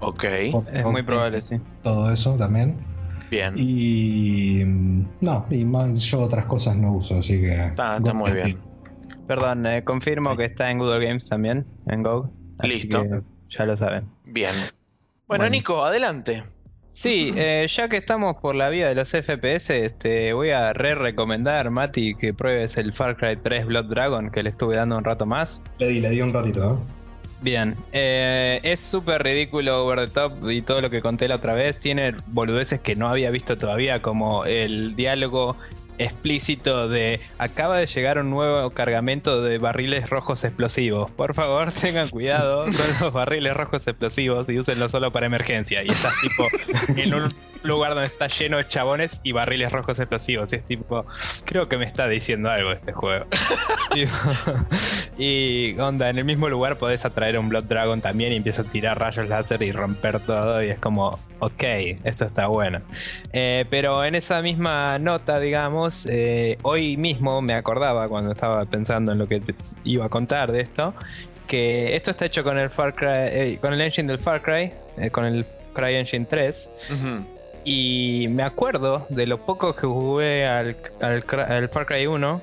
Ok. 0.00 0.24
es 0.24 0.84
muy 0.84 1.04
probable, 1.04 1.42
sí. 1.42 1.60
Todo 1.84 2.10
eso 2.12 2.34
también. 2.34 2.76
Bien. 3.30 3.54
Y. 3.56 4.64
No, 5.20 5.46
y 5.50 5.64
yo 5.96 6.20
otras 6.20 6.46
cosas 6.46 6.76
no 6.76 6.92
uso, 6.92 7.18
así 7.18 7.40
que. 7.40 7.66
Está, 7.66 8.00
muy 8.12 8.32
bien. 8.32 8.58
Perdón, 9.26 9.64
eh, 9.66 9.84
confirmo 9.84 10.36
que 10.36 10.46
está 10.46 10.70
en 10.70 10.78
Google 10.78 11.06
Games 11.06 11.28
también, 11.28 11.64
en 11.86 12.02
Go. 12.02 12.30
Listo. 12.62 13.04
Ya 13.48 13.64
lo 13.64 13.76
saben. 13.76 14.08
Bien. 14.24 14.54
Bueno, 15.28 15.48
Nico, 15.48 15.84
adelante. 15.84 16.42
Sí, 16.92 17.30
eh, 17.36 17.66
ya 17.68 17.88
que 17.88 17.98
estamos 17.98 18.36
por 18.42 18.56
la 18.56 18.68
vía 18.68 18.88
de 18.88 18.96
los 18.96 19.10
FPS, 19.10 19.70
este, 19.70 20.32
voy 20.32 20.50
a 20.50 20.72
re 20.72 20.96
recomendar, 20.96 21.70
Mati, 21.70 22.16
que 22.16 22.34
pruebes 22.34 22.76
el 22.78 22.92
Far 22.92 23.16
Cry 23.16 23.36
3 23.36 23.66
Blood 23.66 23.84
Dragon, 23.84 24.30
que 24.30 24.42
le 24.42 24.50
estuve 24.50 24.74
dando 24.74 24.98
un 24.98 25.04
rato 25.04 25.24
más. 25.24 25.62
Le 25.78 25.86
di, 25.86 26.00
le 26.00 26.10
di 26.10 26.20
un 26.20 26.32
ratito, 26.32 26.74
¿eh? 26.74 26.99
Bien, 27.42 27.74
eh, 27.92 28.60
es 28.62 28.80
súper 28.80 29.22
ridículo 29.22 29.86
over 29.86 30.06
the 30.06 30.12
top 30.12 30.50
y 30.50 30.60
todo 30.60 30.82
lo 30.82 30.90
que 30.90 31.00
conté 31.00 31.26
la 31.26 31.36
otra 31.36 31.54
vez. 31.54 31.78
Tiene 31.78 32.14
boludeces 32.26 32.80
que 32.80 32.94
no 32.94 33.08
había 33.08 33.30
visto 33.30 33.56
todavía, 33.56 34.02
como 34.02 34.44
el 34.44 34.94
diálogo 34.94 35.56
explícito 36.00 36.88
de 36.88 37.20
acaba 37.38 37.76
de 37.76 37.86
llegar 37.86 38.18
un 38.18 38.30
nuevo 38.30 38.70
cargamento 38.70 39.40
de 39.42 39.58
barriles 39.58 40.08
rojos 40.08 40.42
explosivos. 40.44 41.10
Por 41.10 41.34
favor, 41.34 41.72
tengan 41.80 42.08
cuidado 42.08 42.64
con 42.64 42.74
los 43.00 43.12
barriles 43.12 43.54
rojos 43.54 43.86
explosivos 43.86 44.48
y 44.48 44.58
úsenlo 44.58 44.88
solo 44.88 45.12
para 45.12 45.26
emergencia. 45.26 45.82
Y 45.84 45.88
estás 45.88 46.14
tipo 46.20 46.44
en 47.00 47.14
un 47.14 47.28
lugar 47.62 47.94
donde 47.94 48.06
está 48.06 48.28
lleno 48.28 48.56
de 48.56 48.66
chabones 48.66 49.20
y 49.22 49.32
barriles 49.32 49.70
rojos 49.72 49.98
explosivos. 49.98 50.52
Y 50.52 50.56
es 50.56 50.64
tipo, 50.64 51.04
creo 51.44 51.68
que 51.68 51.76
me 51.76 51.84
está 51.84 52.08
diciendo 52.08 52.50
algo 52.50 52.72
este 52.72 52.92
juego. 52.92 53.26
y 55.18 55.78
onda, 55.78 56.08
en 56.08 56.18
el 56.18 56.24
mismo 56.24 56.48
lugar 56.48 56.76
podés 56.76 57.04
atraer 57.04 57.38
un 57.38 57.48
Blood 57.48 57.64
Dragon 57.64 58.00
también 58.00 58.32
y 58.32 58.36
empieza 58.36 58.62
a 58.62 58.64
tirar 58.64 58.98
rayos 58.98 59.28
láser 59.28 59.62
y 59.62 59.72
romper 59.72 60.20
todo. 60.20 60.62
Y 60.62 60.70
es 60.70 60.78
como, 60.78 61.18
ok, 61.40 61.62
esto 62.04 62.24
está 62.24 62.46
bueno. 62.46 62.80
Eh, 63.32 63.66
pero 63.68 64.04
en 64.04 64.14
esa 64.14 64.40
misma 64.40 64.98
nota, 64.98 65.38
digamos, 65.38 65.89
eh, 66.08 66.58
hoy 66.62 66.96
mismo 66.96 67.40
me 67.42 67.54
acordaba 67.54 68.08
cuando 68.08 68.32
estaba 68.32 68.64
pensando 68.64 69.12
en 69.12 69.18
lo 69.18 69.26
que 69.26 69.40
iba 69.84 70.06
a 70.06 70.08
contar 70.08 70.50
de 70.52 70.60
esto. 70.60 70.94
Que 71.46 71.96
esto 71.96 72.12
está 72.12 72.26
hecho 72.26 72.44
con 72.44 72.58
el 72.58 72.70
Far 72.70 72.94
Cry, 72.94 73.08
eh, 73.10 73.58
con 73.60 73.72
el 73.72 73.80
engine 73.80 74.08
del 74.08 74.18
Far 74.18 74.40
Cry, 74.40 74.72
con 75.10 75.24
el 75.24 75.44
Cry 75.74 75.96
Engine 75.96 76.26
3. 76.26 76.70
Y 77.64 78.26
me 78.30 78.42
acuerdo 78.42 79.06
de 79.10 79.26
lo 79.26 79.44
poco 79.44 79.74
que 79.74 79.86
jugué 79.86 80.46
al, 80.46 80.76
al, 81.00 81.68
Far 81.68 81.86
Cry 81.86 82.06
1. 82.06 82.40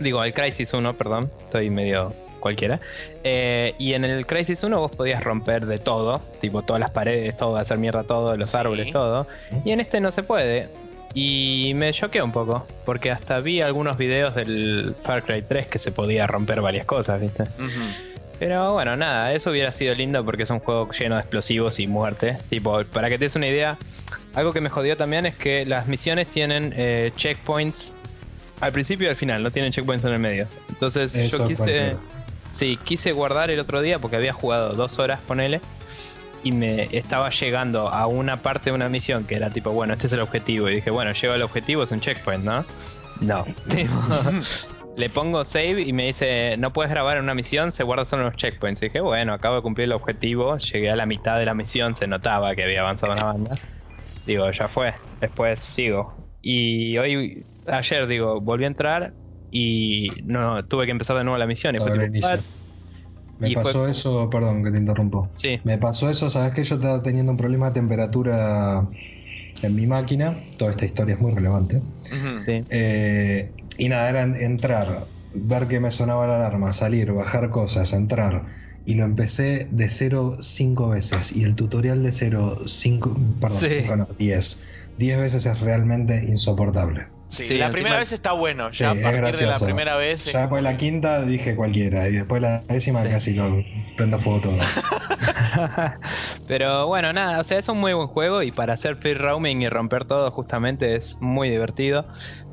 Digo, 0.00 0.20
al 0.20 0.32
Crisis 0.32 0.72
1, 0.72 0.94
perdón. 0.94 1.30
Estoy 1.44 1.70
medio 1.70 2.14
cualquiera. 2.40 2.80
Eh, 3.22 3.74
y 3.78 3.92
en 3.92 4.04
el 4.04 4.26
Crisis 4.26 4.62
1 4.62 4.76
vos 4.78 4.90
podías 4.90 5.22
romper 5.22 5.66
de 5.66 5.78
todo. 5.78 6.20
Tipo, 6.40 6.62
todas 6.62 6.80
las 6.80 6.90
paredes, 6.90 7.36
todo, 7.36 7.56
hacer 7.56 7.78
mierda 7.78 8.02
todo, 8.04 8.36
los 8.36 8.54
árboles, 8.54 8.90
todo. 8.90 9.26
Y 9.64 9.72
en 9.72 9.80
este 9.80 10.00
no 10.00 10.10
se 10.10 10.22
puede. 10.22 10.68
Y 11.14 11.72
me 11.74 11.92
choqué 11.92 12.22
un 12.22 12.32
poco, 12.32 12.66
porque 12.84 13.10
hasta 13.10 13.40
vi 13.40 13.60
algunos 13.60 13.96
videos 13.96 14.34
del 14.34 14.94
Far 15.02 15.24
Cry 15.24 15.42
3 15.42 15.66
que 15.66 15.78
se 15.78 15.90
podía 15.90 16.26
romper 16.26 16.60
varias 16.60 16.86
cosas, 16.86 17.20
¿viste? 17.20 17.44
Pero 18.38 18.72
bueno, 18.72 18.96
nada, 18.96 19.34
eso 19.34 19.50
hubiera 19.50 19.72
sido 19.72 19.94
lindo 19.94 20.24
porque 20.24 20.44
es 20.44 20.50
un 20.50 20.60
juego 20.60 20.90
lleno 20.92 21.16
de 21.16 21.22
explosivos 21.22 21.78
y 21.80 21.86
muerte. 21.86 22.38
Tipo, 22.48 22.84
para 22.84 23.08
que 23.08 23.18
te 23.18 23.24
des 23.24 23.34
una 23.34 23.48
idea, 23.48 23.76
algo 24.34 24.52
que 24.52 24.60
me 24.60 24.70
jodió 24.70 24.96
también 24.96 25.26
es 25.26 25.34
que 25.34 25.66
las 25.66 25.88
misiones 25.88 26.28
tienen 26.28 26.72
eh, 26.76 27.12
checkpoints 27.16 27.92
al 28.60 28.72
principio 28.72 29.08
y 29.08 29.10
al 29.10 29.16
final, 29.16 29.42
no 29.42 29.50
tienen 29.50 29.72
checkpoints 29.72 30.04
en 30.04 30.12
el 30.12 30.20
medio. 30.20 30.46
Entonces 30.68 31.12
yo 31.30 31.46
quise... 31.48 31.96
Sí, 32.52 32.78
quise 32.82 33.12
guardar 33.12 33.50
el 33.52 33.60
otro 33.60 33.80
día 33.80 34.00
porque 34.00 34.16
había 34.16 34.32
jugado 34.32 34.74
dos 34.74 34.98
horas, 34.98 35.20
con 35.26 35.38
él 35.38 35.60
y 36.42 36.52
me 36.52 36.84
estaba 36.96 37.30
llegando 37.30 37.88
a 37.88 38.06
una 38.06 38.38
parte 38.38 38.70
de 38.70 38.76
una 38.76 38.88
misión 38.88 39.24
que 39.24 39.36
era 39.36 39.50
tipo, 39.50 39.70
bueno, 39.70 39.92
este 39.92 40.06
es 40.06 40.12
el 40.12 40.20
objetivo. 40.20 40.68
Y 40.68 40.76
dije, 40.76 40.90
bueno, 40.90 41.12
llego 41.12 41.34
al 41.34 41.42
objetivo, 41.42 41.82
es 41.82 41.92
un 41.92 42.00
checkpoint, 42.00 42.44
¿no? 42.44 42.64
No. 43.20 43.44
Le 44.96 45.08
pongo 45.08 45.44
save 45.44 45.82
y 45.82 45.92
me 45.92 46.06
dice, 46.06 46.56
no 46.56 46.72
puedes 46.72 46.90
grabar 46.90 47.16
en 47.16 47.24
una 47.24 47.34
misión, 47.34 47.70
se 47.70 47.84
guarda 47.84 48.04
solo 48.06 48.24
los 48.24 48.36
checkpoints. 48.36 48.82
Y 48.82 48.86
dije, 48.86 49.00
bueno, 49.00 49.32
acabo 49.32 49.56
de 49.56 49.62
cumplir 49.62 49.84
el 49.84 49.92
objetivo, 49.92 50.58
llegué 50.58 50.90
a 50.90 50.96
la 50.96 51.06
mitad 51.06 51.38
de 51.38 51.44
la 51.44 51.54
misión, 51.54 51.94
se 51.94 52.06
notaba 52.06 52.54
que 52.54 52.64
había 52.64 52.80
avanzado 52.80 53.12
una 53.12 53.24
banda. 53.24 53.56
Digo, 54.26 54.50
ya 54.50 54.68
fue, 54.68 54.94
después 55.20 55.60
sigo. 55.60 56.14
Y 56.42 56.98
hoy, 56.98 57.44
ayer, 57.66 58.06
digo, 58.06 58.40
volví 58.40 58.64
a 58.64 58.66
entrar 58.66 59.12
y 59.50 60.06
no 60.24 60.62
tuve 60.62 60.86
que 60.86 60.92
empezar 60.92 61.16
de 61.16 61.24
nuevo 61.24 61.38
la 61.38 61.46
misión. 61.46 61.76
Y 61.76 61.78
fue 61.78 61.92
me 63.40 63.52
pasó 63.52 63.88
eso, 63.88 64.28
perdón 64.28 64.62
que 64.62 64.70
te 64.70 64.78
interrumpo. 64.78 65.30
Sí. 65.34 65.60
Me 65.64 65.78
pasó 65.78 66.10
eso, 66.10 66.30
sabes 66.30 66.52
que 66.52 66.62
yo 66.62 66.76
estaba 66.76 67.02
teniendo 67.02 67.32
un 67.32 67.38
problema 67.38 67.68
de 67.68 67.72
temperatura 67.72 68.88
en 69.62 69.74
mi 69.74 69.86
máquina. 69.86 70.36
Toda 70.58 70.72
esta 70.72 70.84
historia 70.84 71.14
es 71.14 71.20
muy 71.20 71.32
relevante. 71.32 71.82
Sí. 72.38 72.64
Eh, 72.68 73.52
y 73.78 73.88
nada, 73.88 74.10
era 74.10 74.22
entrar, 74.22 75.08
ver 75.32 75.68
que 75.68 75.80
me 75.80 75.90
sonaba 75.90 76.26
la 76.26 76.36
alarma, 76.36 76.72
salir, 76.72 77.12
bajar 77.12 77.50
cosas, 77.50 77.92
entrar. 77.94 78.46
Y 78.84 78.94
lo 78.94 79.04
empecé 79.04 79.68
de 79.70 79.88
0 79.88 80.36
cinco 80.40 80.88
veces. 80.88 81.34
Y 81.34 81.44
el 81.44 81.54
tutorial 81.54 82.02
de 82.02 82.12
0, 82.12 82.56
5, 82.66 83.16
perdón, 83.40 83.70
5 83.70 83.96
no, 83.96 84.06
10. 84.18 84.62
10 84.98 85.18
veces 85.18 85.46
es 85.46 85.60
realmente 85.60 86.24
insoportable. 86.26 87.06
Sí, 87.30 87.58
la 87.58 87.70
primera 87.70 87.98
vez 87.98 88.10
está 88.10 88.32
bueno, 88.32 88.70
ya 88.72 88.90
a 88.90 88.94
partir 88.94 89.36
de 89.36 89.46
la 89.46 89.58
primera 89.58 89.96
vez. 89.96 90.24
Ya 90.32 90.40
después 90.40 90.64
de 90.64 90.70
la 90.70 90.76
quinta 90.76 91.24
dije 91.24 91.54
cualquiera, 91.54 92.08
y 92.08 92.12
después 92.12 92.42
la 92.42 92.64
décima 92.68 93.08
casi 93.08 93.34
lo 93.34 93.62
prendo 93.96 94.18
fuego 94.18 94.40
todo. 94.40 94.58
Pero 96.48 96.88
bueno, 96.88 97.12
nada, 97.12 97.38
o 97.38 97.44
sea, 97.44 97.58
es 97.58 97.68
un 97.68 97.78
muy 97.78 97.92
buen 97.92 98.08
juego 98.08 98.42
y 98.42 98.50
para 98.50 98.74
hacer 98.74 98.96
free 98.96 99.14
roaming 99.14 99.62
y 99.62 99.68
romper 99.68 100.06
todo 100.06 100.30
justamente 100.32 100.96
es 100.96 101.16
muy 101.20 101.48
divertido. 101.50 102.06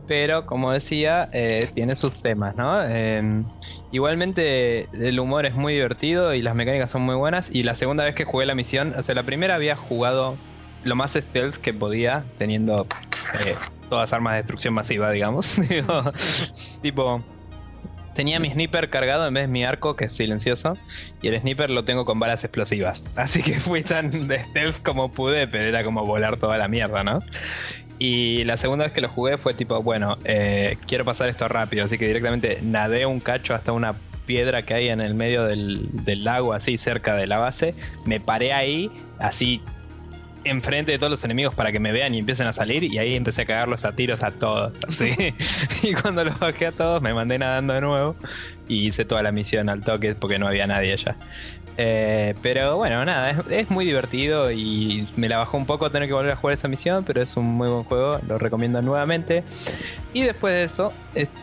Pero 0.06 0.46
como 0.46 0.72
decía, 0.72 1.28
eh, 1.34 1.70
tiene 1.74 1.96
sus 1.96 2.22
temas, 2.22 2.56
¿no? 2.56 2.82
Em, 2.84 3.46
igualmente 3.92 4.88
el 4.94 5.20
humor 5.20 5.46
es 5.46 5.56
muy 5.56 5.74
divertido 5.74 6.34
y 6.34 6.42
las 6.42 6.56
mecánicas 6.56 6.92
son 6.92 7.02
muy 7.02 7.16
buenas. 7.16 7.50
Y 7.54 7.64
la 7.64 7.76
segunda 7.76 8.06
vez 8.06 8.16
que 8.16 8.24
jugué 8.24 8.46
la 8.46 8.56
misión, 8.56 8.94
o 8.98 9.02
sea, 9.02 9.16
la 9.16 9.24
primera 9.24 9.56
había 9.56 9.76
jugado 9.76 10.38
lo 10.82 10.96
más 10.96 11.14
stealth 11.14 11.58
que 11.58 11.74
podía, 11.74 12.26
teniendo 12.38 12.88
eh, 13.46 13.56
todas 13.90 14.14
armas 14.14 14.34
de 14.34 14.38
destrucción 14.38 14.74
masiva, 14.74 15.12
digamos. 15.12 15.58
tipo, 16.82 17.24
tenía 18.18 18.40
mi 18.40 18.52
sniper 18.52 18.90
cargado 18.90 19.28
en 19.28 19.34
vez 19.36 19.44
de 19.44 19.48
mi 19.48 19.64
arco, 19.64 19.96
que 19.96 20.06
es 20.06 20.14
silencioso, 20.14 20.76
y 21.22 21.28
el 21.28 21.40
sniper 21.40 21.70
lo 21.70 21.86
tengo 21.86 22.04
con 22.04 22.20
balas 22.20 22.44
explosivas. 22.44 23.04
Así 23.16 23.44
que 23.44 23.60
fui 23.60 23.84
tan 23.84 24.10
de 24.28 24.44
stealth 24.44 24.82
como 24.82 25.12
pude, 25.12 25.48
pero 25.48 25.66
era 25.66 25.84
como 25.84 26.04
volar 26.06 26.38
toda 26.38 26.58
la 26.58 26.68
mierda, 26.68 27.04
¿no? 27.04 27.20
Y 28.00 28.44
la 28.44 28.58
segunda 28.58 28.86
vez 28.86 28.94
que 28.94 29.02
lo 29.02 29.10
jugué 29.10 29.38
fue 29.38 29.54
tipo, 29.54 29.82
bueno, 29.84 30.18
eh, 30.24 30.78
quiero 30.88 31.06
pasar 31.06 31.30
esto 31.30 31.48
rápido, 31.48 31.86
así 31.86 31.98
que 31.98 32.08
directamente 32.08 32.60
nadé 32.62 33.06
un 33.06 33.20
cacho 33.20 33.54
hasta 33.54 33.72
una 33.72 33.96
piedra 34.26 34.64
que 34.64 34.74
hay 34.74 34.90
en 34.90 35.00
el 35.00 35.14
medio 35.14 35.46
del, 35.46 35.88
del 36.04 36.24
lago, 36.24 36.54
así 36.54 36.78
cerca 36.78 37.16
de 37.16 37.28
la 37.28 37.38
base, 37.38 37.76
me 38.06 38.20
paré 38.20 38.52
ahí, 38.52 38.92
así 39.20 39.62
enfrente 40.50 40.92
de 40.92 40.98
todos 40.98 41.12
los 41.12 41.24
enemigos 41.24 41.56
para 41.56 41.72
que 41.72 41.80
me 41.80 41.92
vean 41.92 42.14
y 42.14 42.20
empiecen 42.20 42.48
a 42.48 42.54
salir. 42.54 42.84
Y 42.84 42.98
ahí 42.98 43.16
empecé 43.16 43.44
a 43.44 43.46
cagarlos 43.46 43.86
a 43.86 43.94
tiros 43.94 44.24
a 44.24 44.32
todos. 44.32 44.80
Así. 44.88 45.12
y 45.84 45.94
cuando 45.94 46.24
los 46.24 46.38
bajé 46.40 46.68
a 46.68 46.72
todos, 46.72 47.02
me 47.02 47.14
mandé 47.14 47.38
nadando 47.38 47.74
de 47.74 47.82
nuevo. 47.82 48.16
Y 48.68 48.88
hice 48.88 49.06
toda 49.06 49.24
la 49.24 49.32
misión 49.32 49.70
al 49.70 49.82
toque 49.82 50.16
porque 50.16 50.40
no 50.40 50.48
había 50.48 50.68
nadie 50.68 50.94
allá. 50.94 51.16
Eh, 51.80 52.34
pero 52.42 52.76
bueno, 52.76 53.06
nada, 53.06 53.44
es, 53.52 53.70
muy 53.70 53.86
divertido 53.86 54.52
y 54.52 55.08
me 55.16 55.30
la 55.30 55.38
bajó 55.38 55.58
un 55.58 55.68
poco 55.68 55.92
tener 55.92 56.08
que 56.08 56.14
volver 56.14 56.32
a 56.32 56.36
jugar 56.36 56.56
esa 56.56 56.68
misión, 56.68 57.04
pero 57.04 57.22
es 57.22 57.38
un 57.38 57.46
muy 57.46 57.70
buen 57.70 57.84
juego, 57.84 58.20
lo 58.28 58.40
recomiendo 58.40 58.82
nuevamente. 58.82 59.44
Y 60.12 60.24
después 60.24 60.56
de 60.56 60.64
eso, 60.64 60.92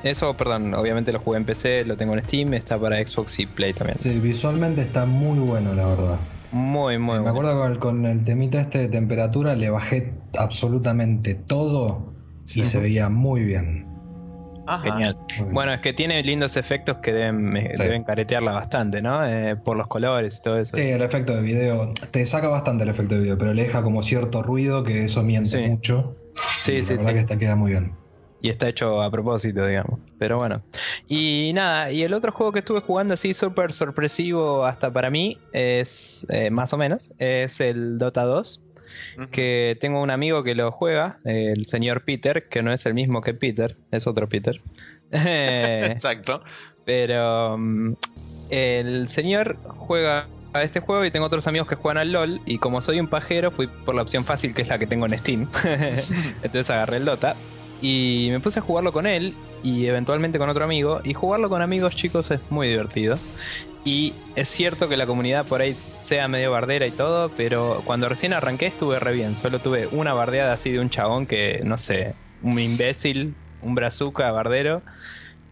eso, 0.02 0.34
perdón, 0.34 0.74
obviamente 0.74 1.12
lo 1.12 1.20
jugué 1.20 1.38
en 1.38 1.44
PC, 1.44 1.84
lo 1.84 1.96
tengo 1.96 2.14
en 2.14 2.24
Steam, 2.24 2.52
está 2.54 2.76
para 2.76 2.96
Xbox 3.06 3.38
y 3.38 3.46
Play 3.46 3.74
también. 3.74 3.98
Sí, 4.00 4.18
visualmente 4.18 4.82
está 4.82 5.06
muy 5.06 5.38
bueno, 5.38 5.72
la 5.72 5.86
verdad. 5.86 6.18
Muy, 6.54 6.98
muy 6.98 7.18
Me 7.18 7.30
acuerdo 7.30 7.60
con, 7.60 7.78
con 7.78 8.06
el 8.06 8.22
temita 8.24 8.60
este 8.60 8.78
de 8.78 8.88
temperatura 8.88 9.56
le 9.56 9.70
bajé 9.70 10.14
absolutamente 10.38 11.34
todo 11.34 12.14
y 12.46 12.64
se 12.64 12.78
veía 12.78 13.08
muy 13.08 13.42
bien. 13.42 13.88
Genial. 14.84 15.18
Bueno, 15.50 15.72
es 15.74 15.80
que 15.80 15.92
tiene 15.92 16.22
lindos 16.22 16.56
efectos 16.56 16.98
que 17.02 17.12
deben, 17.12 17.56
eh, 17.56 17.72
deben 17.76 18.04
caretearla 18.04 18.52
bastante, 18.52 19.02
¿no? 19.02 19.26
Eh, 19.26 19.56
por 19.56 19.76
los 19.76 19.88
colores 19.88 20.38
y 20.38 20.42
todo 20.42 20.56
eso. 20.58 20.76
Sí, 20.76 20.90
el 20.90 21.02
efecto 21.02 21.34
de 21.34 21.42
video. 21.42 21.90
Te 22.12 22.24
saca 22.24 22.46
bastante 22.46 22.84
el 22.84 22.90
efecto 22.90 23.16
de 23.16 23.22
video, 23.22 23.36
pero 23.36 23.52
le 23.52 23.64
deja 23.64 23.82
como 23.82 24.02
cierto 24.02 24.40
ruido 24.40 24.84
que 24.84 25.04
eso 25.04 25.24
miente 25.24 25.68
mucho. 25.68 26.16
Sí, 26.60 26.84
sí, 26.84 26.92
la 26.92 26.98
verdad 26.98 27.12
que 27.14 27.20
esta 27.20 27.38
queda 27.38 27.56
muy 27.56 27.72
bien 27.72 28.03
y 28.44 28.50
está 28.50 28.68
hecho 28.68 29.00
a 29.00 29.10
propósito, 29.10 29.66
digamos. 29.66 30.00
Pero 30.18 30.36
bueno. 30.36 30.60
Y 31.08 31.52
nada, 31.54 31.90
y 31.90 32.02
el 32.02 32.12
otro 32.12 32.30
juego 32.30 32.52
que 32.52 32.58
estuve 32.58 32.80
jugando 32.80 33.14
así 33.14 33.32
súper 33.32 33.72
sorpresivo 33.72 34.66
hasta 34.66 34.92
para 34.92 35.08
mí 35.08 35.38
es 35.54 36.26
eh, 36.28 36.50
más 36.50 36.74
o 36.74 36.76
menos, 36.76 37.10
es 37.18 37.58
el 37.60 37.96
Dota 37.96 38.24
2. 38.24 38.60
Que 39.30 39.78
tengo 39.80 40.02
un 40.02 40.10
amigo 40.10 40.44
que 40.44 40.54
lo 40.54 40.70
juega, 40.72 41.20
el 41.24 41.64
señor 41.64 42.04
Peter, 42.04 42.46
que 42.50 42.62
no 42.62 42.70
es 42.70 42.84
el 42.84 42.92
mismo 42.92 43.22
que 43.22 43.32
Peter, 43.32 43.78
es 43.90 44.06
otro 44.06 44.28
Peter. 44.28 44.60
Exacto. 45.10 46.42
Pero 46.84 47.56
mm, 47.56 47.94
el 48.50 49.08
señor 49.08 49.56
juega 49.68 50.28
a 50.52 50.62
este 50.62 50.80
juego 50.80 51.02
y 51.06 51.10
tengo 51.10 51.24
otros 51.24 51.46
amigos 51.46 51.66
que 51.66 51.76
juegan 51.76 51.96
al 51.96 52.12
LOL 52.12 52.40
y 52.44 52.58
como 52.58 52.82
soy 52.82 53.00
un 53.00 53.08
pajero 53.08 53.50
fui 53.50 53.68
por 53.86 53.94
la 53.94 54.02
opción 54.02 54.24
fácil 54.26 54.54
que 54.54 54.62
es 54.62 54.68
la 54.68 54.78
que 54.78 54.86
tengo 54.86 55.06
en 55.06 55.18
Steam. 55.18 55.48
Entonces 56.42 56.68
agarré 56.68 56.98
el 56.98 57.06
Dota 57.06 57.36
y 57.80 58.28
me 58.30 58.40
puse 58.40 58.60
a 58.60 58.62
jugarlo 58.62 58.92
con 58.92 59.06
él 59.06 59.34
y 59.62 59.86
eventualmente 59.86 60.38
con 60.38 60.48
otro 60.48 60.64
amigo. 60.64 61.00
Y 61.04 61.14
jugarlo 61.14 61.48
con 61.48 61.62
amigos, 61.62 61.94
chicos, 61.96 62.30
es 62.30 62.40
muy 62.50 62.68
divertido. 62.68 63.16
Y 63.84 64.14
es 64.34 64.48
cierto 64.48 64.88
que 64.88 64.96
la 64.96 65.06
comunidad 65.06 65.46
por 65.46 65.60
ahí 65.60 65.76
sea 66.00 66.26
medio 66.26 66.50
bardera 66.50 66.86
y 66.86 66.90
todo, 66.90 67.30
pero 67.36 67.82
cuando 67.84 68.08
recién 68.08 68.32
arranqué 68.32 68.66
estuve 68.66 68.98
re 68.98 69.12
bien. 69.12 69.36
Solo 69.36 69.58
tuve 69.58 69.88
una 69.88 70.14
bardeada 70.14 70.54
así 70.54 70.72
de 70.72 70.80
un 70.80 70.88
chabón 70.88 71.26
que, 71.26 71.60
no 71.64 71.76
sé, 71.76 72.14
un 72.42 72.58
imbécil, 72.58 73.34
un 73.60 73.74
brazuca 73.74 74.30
bardero, 74.30 74.82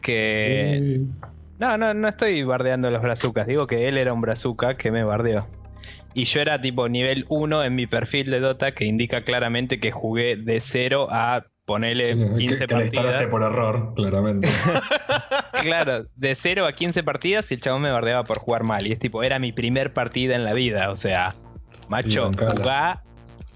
que... 0.00 1.00
No, 1.58 1.76
no, 1.76 1.94
no 1.94 2.08
estoy 2.08 2.42
bardeando 2.42 2.90
los 2.90 3.02
brazucas, 3.02 3.46
digo 3.46 3.66
que 3.66 3.86
él 3.86 3.96
era 3.96 4.12
un 4.12 4.20
brazuca 4.20 4.76
que 4.76 4.90
me 4.90 5.04
bardeó. 5.04 5.46
Y 6.14 6.24
yo 6.24 6.40
era 6.40 6.60
tipo 6.60 6.88
nivel 6.88 7.24
1 7.28 7.64
en 7.64 7.74
mi 7.74 7.86
perfil 7.86 8.30
de 8.30 8.40
Dota 8.40 8.72
que 8.72 8.84
indica 8.84 9.22
claramente 9.22 9.78
que 9.78 9.92
jugué 9.92 10.36
de 10.36 10.60
0 10.60 11.08
a 11.10 11.46
ponele 11.72 12.14
15 12.36 12.68
partidas. 12.68 13.24
por 13.26 13.42
error, 13.42 13.94
claramente. 13.96 14.46
claro, 15.62 16.04
de 16.16 16.34
0 16.34 16.66
a 16.66 16.74
15 16.74 17.02
partidas 17.02 17.50
y 17.50 17.54
el 17.54 17.62
chabón 17.62 17.80
me 17.80 17.90
bardeaba 17.90 18.24
por 18.24 18.38
jugar 18.38 18.64
mal. 18.64 18.86
Y 18.86 18.92
es 18.92 18.98
tipo, 18.98 19.22
era 19.22 19.38
mi 19.38 19.52
primer 19.52 19.90
partida 19.90 20.34
en 20.34 20.44
la 20.44 20.52
vida. 20.52 20.90
O 20.90 20.96
sea, 20.96 21.34
macho, 21.88 22.30
jugá 22.36 23.02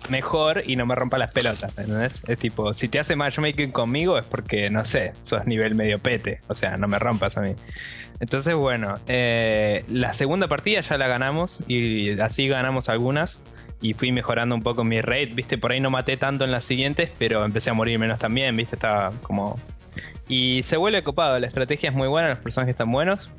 mejor 0.08 0.62
y 0.66 0.76
no 0.76 0.86
me 0.86 0.94
rompa 0.94 1.18
las 1.18 1.30
pelotas. 1.32 1.78
¿entendés? 1.78 2.22
Es 2.26 2.38
tipo, 2.38 2.72
si 2.72 2.88
te 2.88 2.98
hace 2.98 3.16
matchmaking 3.16 3.70
conmigo 3.70 4.18
es 4.18 4.24
porque, 4.24 4.70
no 4.70 4.86
sé, 4.86 5.12
sos 5.20 5.44
nivel 5.44 5.74
medio 5.74 5.98
pete. 5.98 6.40
O 6.48 6.54
sea, 6.54 6.78
no 6.78 6.88
me 6.88 6.98
rompas 6.98 7.36
a 7.36 7.42
mí. 7.42 7.54
Entonces, 8.20 8.54
bueno, 8.54 8.98
eh, 9.08 9.84
la 9.88 10.14
segunda 10.14 10.48
partida 10.48 10.80
ya 10.80 10.96
la 10.96 11.06
ganamos 11.06 11.62
y 11.68 12.18
así 12.18 12.48
ganamos 12.48 12.88
algunas 12.88 13.40
y 13.80 13.94
fui 13.94 14.12
mejorando 14.12 14.54
un 14.54 14.62
poco 14.62 14.84
mi 14.84 15.00
rate, 15.00 15.26
viste, 15.34 15.58
por 15.58 15.72
ahí 15.72 15.80
no 15.80 15.90
maté 15.90 16.16
tanto 16.16 16.44
en 16.44 16.50
las 16.50 16.64
siguientes, 16.64 17.10
pero 17.18 17.44
empecé 17.44 17.70
a 17.70 17.74
morir 17.74 17.98
menos 17.98 18.18
también, 18.18 18.56
viste, 18.56 18.76
estaba 18.76 19.12
como... 19.22 19.56
Y 20.28 20.62
se 20.64 20.76
vuelve 20.76 21.02
copado, 21.02 21.38
la 21.38 21.46
estrategia 21.46 21.90
es 21.90 21.94
muy 21.94 22.08
buena, 22.08 22.28
los 22.28 22.38
personajes 22.38 22.72
están 22.72 22.90
buenos. 22.90 23.30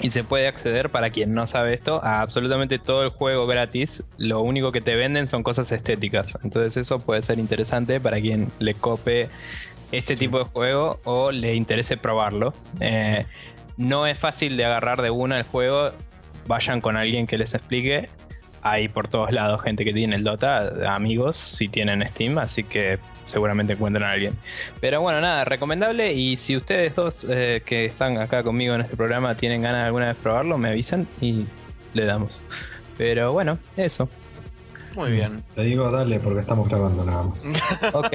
Y 0.00 0.10
se 0.10 0.24
puede 0.24 0.46
acceder, 0.46 0.90
para 0.90 1.08
quien 1.08 1.32
no 1.32 1.46
sabe 1.46 1.72
esto, 1.72 2.04
a 2.04 2.20
absolutamente 2.20 2.78
todo 2.78 3.02
el 3.02 3.08
juego 3.10 3.46
gratis. 3.46 4.02
Lo 4.18 4.42
único 4.42 4.70
que 4.70 4.82
te 4.82 4.94
venden 4.94 5.26
son 5.26 5.42
cosas 5.42 5.72
estéticas. 5.72 6.36
Entonces 6.42 6.76
eso 6.76 6.98
puede 6.98 7.22
ser 7.22 7.38
interesante 7.38 7.98
para 7.98 8.20
quien 8.20 8.48
le 8.58 8.74
cope 8.74 9.28
este 9.92 10.14
tipo 10.14 10.38
de 10.38 10.44
juego 10.44 11.00
o 11.04 11.30
le 11.30 11.54
interese 11.54 11.96
probarlo. 11.96 12.52
Eh, 12.80 13.24
no 13.78 14.06
es 14.06 14.18
fácil 14.18 14.58
de 14.58 14.66
agarrar 14.66 15.00
de 15.00 15.10
una 15.10 15.38
el 15.38 15.44
juego. 15.44 15.92
Vayan 16.46 16.82
con 16.82 16.96
alguien 16.96 17.26
que 17.26 17.38
les 17.38 17.54
explique 17.54 18.10
hay 18.70 18.88
por 18.88 19.08
todos 19.08 19.32
lados 19.32 19.60
gente 19.62 19.84
que 19.84 19.92
tiene 19.92 20.16
el 20.16 20.24
Dota, 20.24 20.72
amigos 20.92 21.36
si 21.36 21.68
tienen 21.68 22.06
Steam, 22.08 22.38
así 22.38 22.64
que 22.64 22.98
seguramente 23.26 23.74
encuentran 23.74 24.04
a 24.04 24.12
alguien. 24.12 24.34
Pero 24.80 25.00
bueno, 25.00 25.20
nada, 25.20 25.44
recomendable 25.44 26.12
y 26.12 26.36
si 26.36 26.56
ustedes 26.56 26.94
dos 26.94 27.26
eh, 27.28 27.62
que 27.64 27.86
están 27.86 28.18
acá 28.18 28.42
conmigo 28.42 28.74
en 28.74 28.82
este 28.82 28.96
programa 28.96 29.34
tienen 29.34 29.62
ganas 29.62 29.80
de 29.80 29.86
alguna 29.86 30.06
vez 30.06 30.16
probarlo, 30.16 30.58
me 30.58 30.68
avisan 30.68 31.06
y 31.20 31.46
le 31.94 32.04
damos. 32.04 32.40
Pero 32.96 33.32
bueno, 33.32 33.58
eso. 33.76 34.08
Muy 34.94 35.12
bien. 35.12 35.42
Te 35.54 35.62
digo 35.62 35.90
dale 35.90 36.18
porque 36.20 36.40
estamos 36.40 36.68
grabando 36.68 37.04
nada 37.04 37.22
más. 37.22 37.46
ok. 37.92 38.14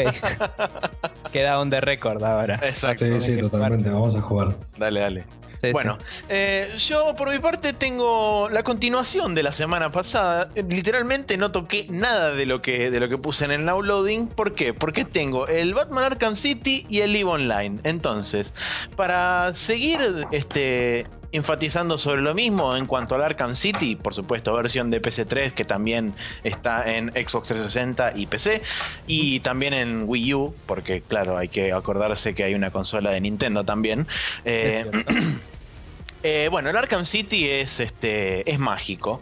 Queda 1.32 1.60
on 1.60 1.70
the 1.70 1.80
record 1.80 2.24
ahora. 2.24 2.56
Exacto. 2.64 3.06
Sí, 3.06 3.22
sí, 3.22 3.40
totalmente. 3.40 3.90
Vamos 3.90 4.16
a 4.16 4.22
jugar. 4.22 4.56
Dale, 4.78 5.00
dale 5.00 5.40
bueno, 5.71 5.97
eh, 6.30 6.67
yo 6.78 7.15
por 7.15 7.30
mi 7.30 7.39
parte 7.39 7.74
tengo 7.74 8.50
la 8.50 8.63
continuación 8.63 9.36
de 9.36 9.43
la 9.43 9.52
semana 9.52 9.91
pasada. 9.91 10.50
Literalmente 10.56 11.38
no 11.38 11.52
toqué 11.52 11.86
nada 11.89 12.34
de 12.34 12.45
lo 12.45 12.62
que, 12.62 12.89
de 12.89 13.00
lo 13.00 13.10
que 13.10 13.17
puse 13.17 13.45
en 13.45 13.52
el 13.52 13.65
downloading. 13.65 14.28
¿Por 14.28 14.56
qué? 14.56 14.74
Porque 14.74 15.06
tengo 15.06 15.47
el 15.47 15.74
Batman 15.74 16.06
Arkham 16.06 16.36
City 16.36 16.86
y 16.89 17.00
el 17.00 17.15
EVE 17.15 17.32
Online. 17.32 17.80
Entonces, 17.84 18.54
para 18.95 19.54
seguir 19.54 20.00
este, 20.32 21.06
enfatizando 21.32 21.98
sobre 21.98 22.22
lo 22.22 22.34
mismo 22.34 22.76
en 22.76 22.86
cuanto 22.86 23.15
al 23.15 23.24
Arkham 23.24 23.56
City, 23.56 23.96
por 23.96 24.13
supuesto, 24.13 24.54
versión 24.54 24.89
de 24.91 25.02
PC3 25.02 25.52
que 25.54 25.65
también 25.65 26.13
está 26.44 26.91
en 26.91 27.10
Xbox 27.10 27.50
360 27.50 28.13
y 28.15 28.26
PC, 28.28 28.62
y 29.08 29.39
también 29.41 29.74
en 29.74 30.04
Wii 30.08 30.34
U, 30.34 30.56
porque 30.65 31.02
claro, 31.02 31.38
hay 31.38 31.48
que 31.48 31.72
acordarse 31.72 32.36
que 32.36 32.44
hay 32.44 32.54
una 32.54 32.72
consola 32.72 33.12
de 33.12 33.22
Nintendo 33.22 33.63
también. 33.63 34.08
Eh, 34.46 34.89
Eh, 36.24 36.50
bueno, 36.52 36.70
el 36.70 36.78
Arkham 36.78 37.06
City 37.06 37.50
es, 37.50 37.80
este, 37.80 38.50
es 38.50 38.60
mágico. 38.60 39.22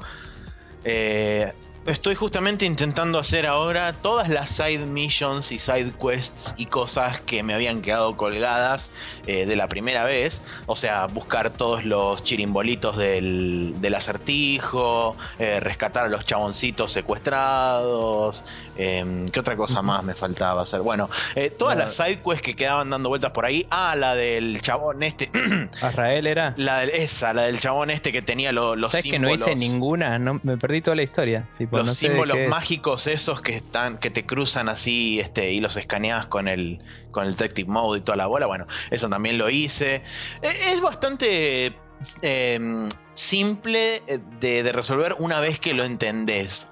Eh, 0.84 1.54
Estoy 1.90 2.14
justamente 2.14 2.68
intentando 2.68 3.18
hacer 3.18 3.48
ahora 3.48 3.94
todas 3.94 4.30
las 4.30 4.52
side 4.52 4.86
missions 4.86 5.52
y 5.52 5.58
side 5.58 5.92
quests 6.00 6.54
y 6.56 6.68
cosas 6.68 7.20
que 7.22 7.42
me 7.42 7.56
habían 7.56 7.82
quedado 7.82 8.16
colgadas 8.16 8.92
eh, 9.26 9.48
de 9.48 9.56
la 9.56 9.68
primera 9.68 10.04
vez. 10.04 10.44
O 10.68 10.76
sea, 10.76 11.08
buscar 11.08 11.50
todos 11.50 11.86
los 11.86 12.24
chirimbolitos 12.24 12.96
del, 12.96 13.74
del 13.82 13.96
acertijo, 13.96 15.18
eh, 15.40 15.60
rescatar 15.62 16.06
a 16.06 16.10
los 16.10 16.26
chaboncitos 16.26 16.92
secuestrados. 16.92 18.44
eh, 18.78 19.26
¿Qué 19.34 19.40
otra 19.40 19.56
cosa 19.58 19.82
más 19.82 20.04
me 20.04 20.14
faltaba 20.14 20.62
hacer? 20.62 20.82
Bueno, 20.82 21.10
eh, 21.34 21.50
todas 21.50 21.76
La- 21.76 21.86
las 21.86 21.96
side 21.96 22.22
quests 22.22 22.44
que 22.44 22.56
quedaban 22.56 22.92
dando 22.92 23.10
vueltas 23.10 23.32
por 23.32 23.46
ahí. 23.46 23.66
Ah, 23.72 23.96
la 23.98 24.14
del 24.14 24.62
chabón 24.62 25.02
este. 25.02 25.32
Azrael 25.82 26.28
era. 26.28 26.54
la 26.56 26.82
del, 26.82 26.92
esa, 26.92 27.34
la 27.34 27.44
del 27.44 27.60
chabón 27.60 27.90
este 27.90 28.12
que 28.12 28.22
tenía 28.22 28.52
lo- 28.52 28.76
los 28.76 28.92
¿Sabes 28.92 29.06
que 29.10 29.18
no 29.18 29.34
hice 29.34 29.56
ninguna? 29.56 30.20
No, 30.20 30.40
me 30.44 30.56
perdí 30.56 30.84
toda 30.84 30.96
la 30.96 31.02
historia. 31.04 31.48
Tipo, 31.58 31.79
los 31.80 31.88
no 31.88 31.94
sé 31.94 32.06
de 32.08 32.12
símbolos 32.14 32.38
es. 32.38 32.50
mágicos 32.50 33.08
esos 33.08 33.42
que 33.42 33.56
están 33.56 33.98
que 33.98 34.10
te 34.10 34.26
cruzan 34.26 34.70
así 34.70 35.20
este 35.20 35.52
y 35.52 35.60
los 35.60 35.76
escaneas 35.76 36.28
con 36.28 36.48
el 36.48 36.80
con 37.12 37.26
el 37.26 37.32
detective 37.32 37.70
mode 37.70 38.00
y 38.00 38.02
toda 38.02 38.16
la 38.16 38.28
bola 38.28 38.46
bueno 38.46 38.66
eso 38.92 39.10
también 39.10 39.38
lo 39.38 39.50
hice. 39.50 40.04
E- 40.42 40.72
es 40.74 40.82
bastante 40.82 41.76
eh, 42.22 42.88
simple 43.14 44.02
eh, 44.08 44.20
de, 44.40 44.64
de 44.64 44.72
resolver 44.72 45.16
una 45.20 45.40
vez 45.40 45.60
que 45.60 45.74
lo 45.74 45.84
entendés. 45.84 46.70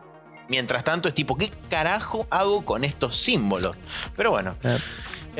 Mientras 0.50 0.86
tanto 0.86 1.10
es 1.10 1.14
tipo 1.14 1.36
qué 1.36 1.52
carajo 1.70 2.26
hago 2.30 2.64
con 2.64 2.86
estos 2.86 3.18
símbolos 3.18 3.76
pero 4.16 4.32
bueno 4.32 4.56
Eh, 4.64 4.78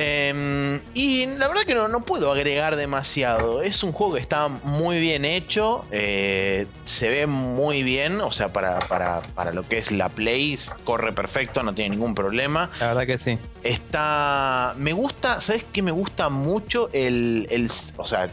eh, 0.00 0.80
y 0.94 1.26
la 1.26 1.48
verdad 1.48 1.62
que 1.66 1.74
no, 1.74 1.88
no 1.88 2.04
puedo 2.04 2.30
agregar 2.32 2.76
demasiado. 2.76 3.60
Es 3.62 3.82
un 3.82 3.90
juego 3.92 4.14
que 4.14 4.20
está 4.20 4.46
muy 4.48 5.00
bien 5.00 5.24
hecho. 5.24 5.84
eh, 5.90 6.66
se 6.84 7.08
ve 7.10 7.26
muy 7.26 7.82
bien. 7.82 8.20
O 8.20 8.30
sea, 8.32 8.52
para, 8.52 8.78
para, 8.78 9.22
para 9.34 9.52
lo 9.52 9.66
que 9.68 9.78
es 9.78 9.90
la 9.90 10.08
Play, 10.08 10.56
corre 10.84 11.12
perfecto, 11.12 11.62
no 11.62 11.74
tiene 11.74 11.90
ningún 11.90 12.14
problema. 12.14 12.70
la 12.80 12.88
verdad 12.88 13.06
que 13.06 13.18
sí. 13.18 13.38
Está. 13.64 14.74
Me 14.76 14.92
gusta. 14.92 15.40
¿Sabes 15.40 15.66
qué? 15.72 15.82
Me 15.82 15.90
gusta 15.90 16.28
mucho 16.28 16.88
el. 16.92 17.46
el 17.50 17.68
o 17.96 18.04
sea. 18.06 18.32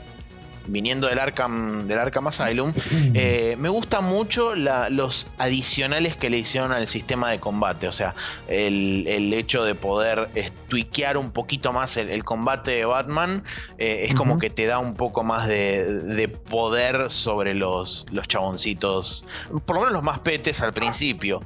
Viniendo 0.67 1.07
del 1.07 1.19
Arkham, 1.19 1.87
del 1.87 1.99
Arkham 1.99 2.27
Asylum, 2.27 2.73
eh, 3.13 3.55
me 3.59 3.69
gusta 3.69 4.01
mucho 4.01 4.55
la- 4.55 4.89
los 4.89 5.27
adicionales 5.37 6.15
que 6.15 6.29
le 6.29 6.37
hicieron 6.37 6.71
al 6.71 6.87
sistema 6.87 7.31
de 7.31 7.39
combate. 7.39 7.87
O 7.87 7.91
sea, 7.93 8.15
el, 8.47 9.05
el 9.07 9.33
hecho 9.33 9.63
de 9.63 9.75
poder 9.75 10.29
tweakear 10.67 11.17
un 11.17 11.31
poquito 11.31 11.71
más 11.73 11.97
el, 11.97 12.09
el 12.09 12.23
combate 12.23 12.71
de 12.71 12.85
Batman 12.85 13.43
eh, 13.77 14.05
es 14.09 14.15
como 14.15 14.39
que 14.39 14.49
te 14.49 14.65
da 14.65 14.79
un 14.79 14.95
poco 14.95 15.23
más 15.23 15.47
de, 15.47 15.85
de 15.85 16.27
poder 16.27 17.11
sobre 17.11 17.53
los, 17.53 18.05
los 18.11 18.27
chaboncitos. 18.27 19.25
Por 19.65 19.75
lo 19.75 19.81
menos 19.81 19.93
los 19.93 20.03
más 20.03 20.19
petes 20.19 20.61
al 20.61 20.73
principio. 20.73 21.41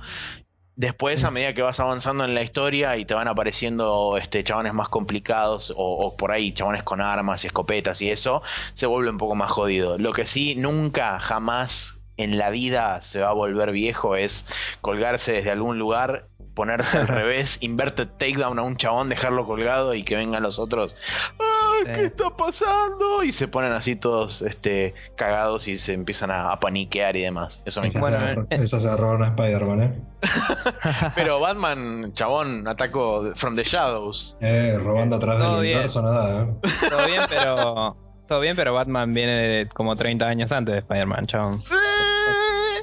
Después, 0.79 1.25
a 1.25 1.29
medida 1.29 1.53
que 1.53 1.61
vas 1.61 1.81
avanzando 1.81 2.23
en 2.23 2.33
la 2.33 2.41
historia 2.41 2.95
y 2.95 3.03
te 3.03 3.13
van 3.13 3.27
apareciendo 3.27 4.15
este, 4.17 4.45
chabones 4.45 4.73
más 4.73 4.87
complicados 4.87 5.73
o, 5.75 5.75
o 5.75 6.15
por 6.15 6.31
ahí 6.31 6.53
chabones 6.53 6.83
con 6.83 7.01
armas 7.01 7.43
y 7.43 7.47
escopetas 7.47 8.01
y 8.01 8.09
eso, 8.09 8.41
se 8.75 8.85
vuelve 8.85 9.09
un 9.09 9.17
poco 9.17 9.35
más 9.35 9.51
jodido. 9.51 9.97
Lo 9.97 10.13
que 10.13 10.25
sí, 10.25 10.55
nunca, 10.55 11.19
jamás 11.19 11.99
en 12.15 12.37
la 12.37 12.49
vida 12.49 13.01
se 13.01 13.19
va 13.19 13.27
a 13.27 13.33
volver 13.33 13.71
viejo 13.73 14.15
es 14.15 14.45
colgarse 14.79 15.33
desde 15.33 15.51
algún 15.51 15.79
lugar, 15.79 16.29
ponerse 16.53 16.97
al 16.97 17.07
revés, 17.09 17.57
inverted 17.61 18.07
takedown 18.17 18.57
a 18.57 18.61
un 18.61 18.77
chabón, 18.77 19.09
dejarlo 19.09 19.45
colgado 19.45 19.93
y 19.95 20.03
que 20.03 20.15
vengan 20.15 20.43
los 20.43 20.59
otros. 20.59 20.95
¡Ay, 21.39 21.48
Sí. 21.85 21.91
¿Qué 21.93 22.03
está 22.05 22.35
pasando? 22.35 23.23
Y 23.23 23.31
se 23.31 23.47
ponen 23.47 23.71
así 23.71 23.95
todos 23.95 24.41
este, 24.41 24.93
cagados 25.15 25.67
y 25.67 25.77
se 25.77 25.93
empiezan 25.93 26.31
a, 26.31 26.51
a 26.51 26.59
paniquear 26.59 27.15
y 27.15 27.21
demás. 27.21 27.61
Eso 27.65 27.81
me 27.81 27.87
encanta. 27.87 28.31
Eh, 28.49 28.57
esa 28.61 28.79
se 28.79 28.95
robaron 28.95 29.23
a 29.23 29.27
Spider-Man, 29.27 29.81
¿eh? 29.81 30.01
Pero 31.15 31.39
Batman, 31.39 32.13
chabón, 32.13 32.67
atacó 32.67 33.31
from 33.35 33.55
the 33.55 33.63
shadows. 33.63 34.37
Eh, 34.41 34.77
robando 34.81 35.15
atrás 35.15 35.39
del 35.39 35.47
bien. 35.61 35.75
universo 35.75 36.01
nada, 36.01 36.43
¿eh? 36.43 36.47
Todo 36.89 37.05
bien, 37.07 37.21
pero. 37.29 37.97
Todo 38.27 38.39
bien, 38.41 38.55
pero 38.55 38.75
Batman 38.75 39.11
viene 39.13 39.31
de 39.31 39.69
como 39.69 39.95
30 39.95 40.23
años 40.25 40.51
antes 40.51 40.73
de 40.73 40.79
Spider-Man, 40.81 41.25
chabón. 41.25 41.63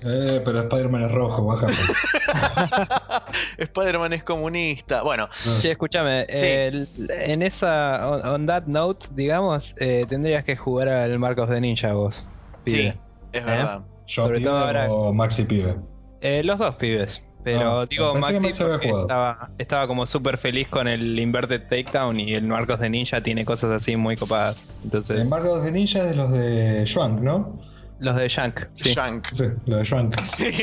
Eh, 0.04 0.42
pero 0.44 0.60
Spider-Man 0.60 1.02
es 1.04 1.12
rojo, 1.12 1.44
baja. 1.44 1.66
Spider-Man 3.58 4.12
es 4.12 4.24
comunista. 4.24 5.02
Bueno, 5.02 5.28
escúchame, 5.64 6.26
Sí. 6.32 6.46
el- 6.46 6.88
en 7.10 7.42
esa. 7.42 8.08
On, 8.08 8.26
on 8.26 8.46
that 8.46 8.64
note, 8.66 9.06
digamos, 9.12 9.74
eh, 9.78 10.06
tendrías 10.08 10.44
que 10.44 10.56
jugar 10.56 10.88
al 10.88 11.18
Marcos 11.18 11.48
de 11.50 11.60
Ninja 11.60 11.92
vos. 11.92 12.24
pibe. 12.64 12.92
sí, 12.92 12.98
es 13.32 13.44
verdad. 13.44 13.80
Yo 14.06 14.22
Sobre 14.22 14.38
pibe 14.38 14.48
todo 14.50 14.58
ahora- 14.58 14.90
o 14.90 15.12
Maxi 15.12 15.44
pibe. 15.44 15.76
Eh, 16.20 16.42
los 16.44 16.58
dos 16.58 16.74
pibes. 16.76 17.22
Pero 17.44 17.82
Ah, 17.82 17.86
digo, 17.88 18.12
Maxi 18.14 18.48
estaba, 18.48 19.50
estaba 19.58 19.86
como 19.86 20.04
súper 20.08 20.36
feliz 20.36 20.66
con 20.68 20.88
el 20.88 21.16
Inverted 21.16 21.62
Takedown 21.68 22.18
y 22.18 22.34
el 22.34 22.42
Marcos 22.44 22.80
de 22.80 22.90
Ninja 22.90 23.20
tiene 23.22 23.44
cosas 23.44 23.70
así 23.70 23.94
muy 23.96 24.16
copadas. 24.16 24.66
Entonces, 24.82 25.20
Embargo 25.20 25.60
de 25.60 25.70
Ninja 25.70 26.00
es 26.00 26.10
de 26.10 26.16
los 26.16 26.32
de 26.32 26.84
Schwank, 26.86 27.20
¿no? 27.20 27.56
Los 27.98 28.16
de 28.16 28.28
Shank, 28.28 28.60
sí. 28.74 28.90
Shank. 28.90 29.28
Sí, 29.32 29.44
los 29.66 29.78
de 29.78 29.84
Schwank. 29.84 30.20
Sí, 30.22 30.50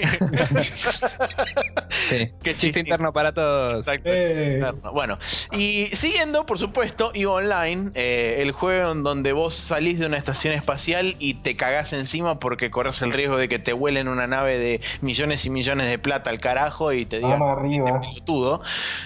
sí. 1.89 2.31
Qué 2.43 2.55
Chiste 2.55 2.79
interno 2.81 3.11
para 3.13 3.33
todos. 3.33 3.73
exacto. 3.73 4.09
Eh. 4.11 4.61
Bueno, 4.93 5.17
y 5.51 5.85
siguiendo, 5.87 6.45
por 6.45 6.57
supuesto, 6.59 7.11
EVE 7.13 7.25
Online, 7.25 7.91
eh, 7.95 8.37
el 8.39 8.51
juego 8.51 8.91
en 8.91 9.03
donde 9.03 9.33
vos 9.33 9.55
salís 9.55 9.99
de 9.99 10.05
una 10.05 10.17
estación 10.17 10.53
espacial 10.53 11.15
y 11.19 11.35
te 11.35 11.55
cagás 11.55 11.93
encima 11.93 12.39
porque 12.39 12.69
corres 12.69 13.01
el 13.01 13.11
riesgo 13.13 13.37
de 13.37 13.47
que 13.49 13.59
te 13.59 13.73
vuelen 13.73 14.07
una 14.07 14.27
nave 14.27 14.57
de 14.57 14.81
millones 15.01 15.45
y 15.45 15.49
millones 15.49 15.89
de 15.89 15.99
plata 15.99 16.29
al 16.29 16.39
carajo 16.39 16.93
y 16.93 17.05
te 17.05 17.17
digan 17.17 17.39
Vamos 17.39 17.57
arriba. 17.59 18.01
pelotudo. 18.01 18.61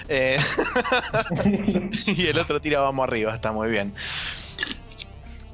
Eh, 0.10 0.38
y 2.08 2.28
el 2.28 2.40
otro 2.40 2.62
tira 2.62 2.80
vamos 2.80 3.04
arriba, 3.08 3.34
está 3.34 3.52
muy 3.52 3.70
bien. 3.70 3.94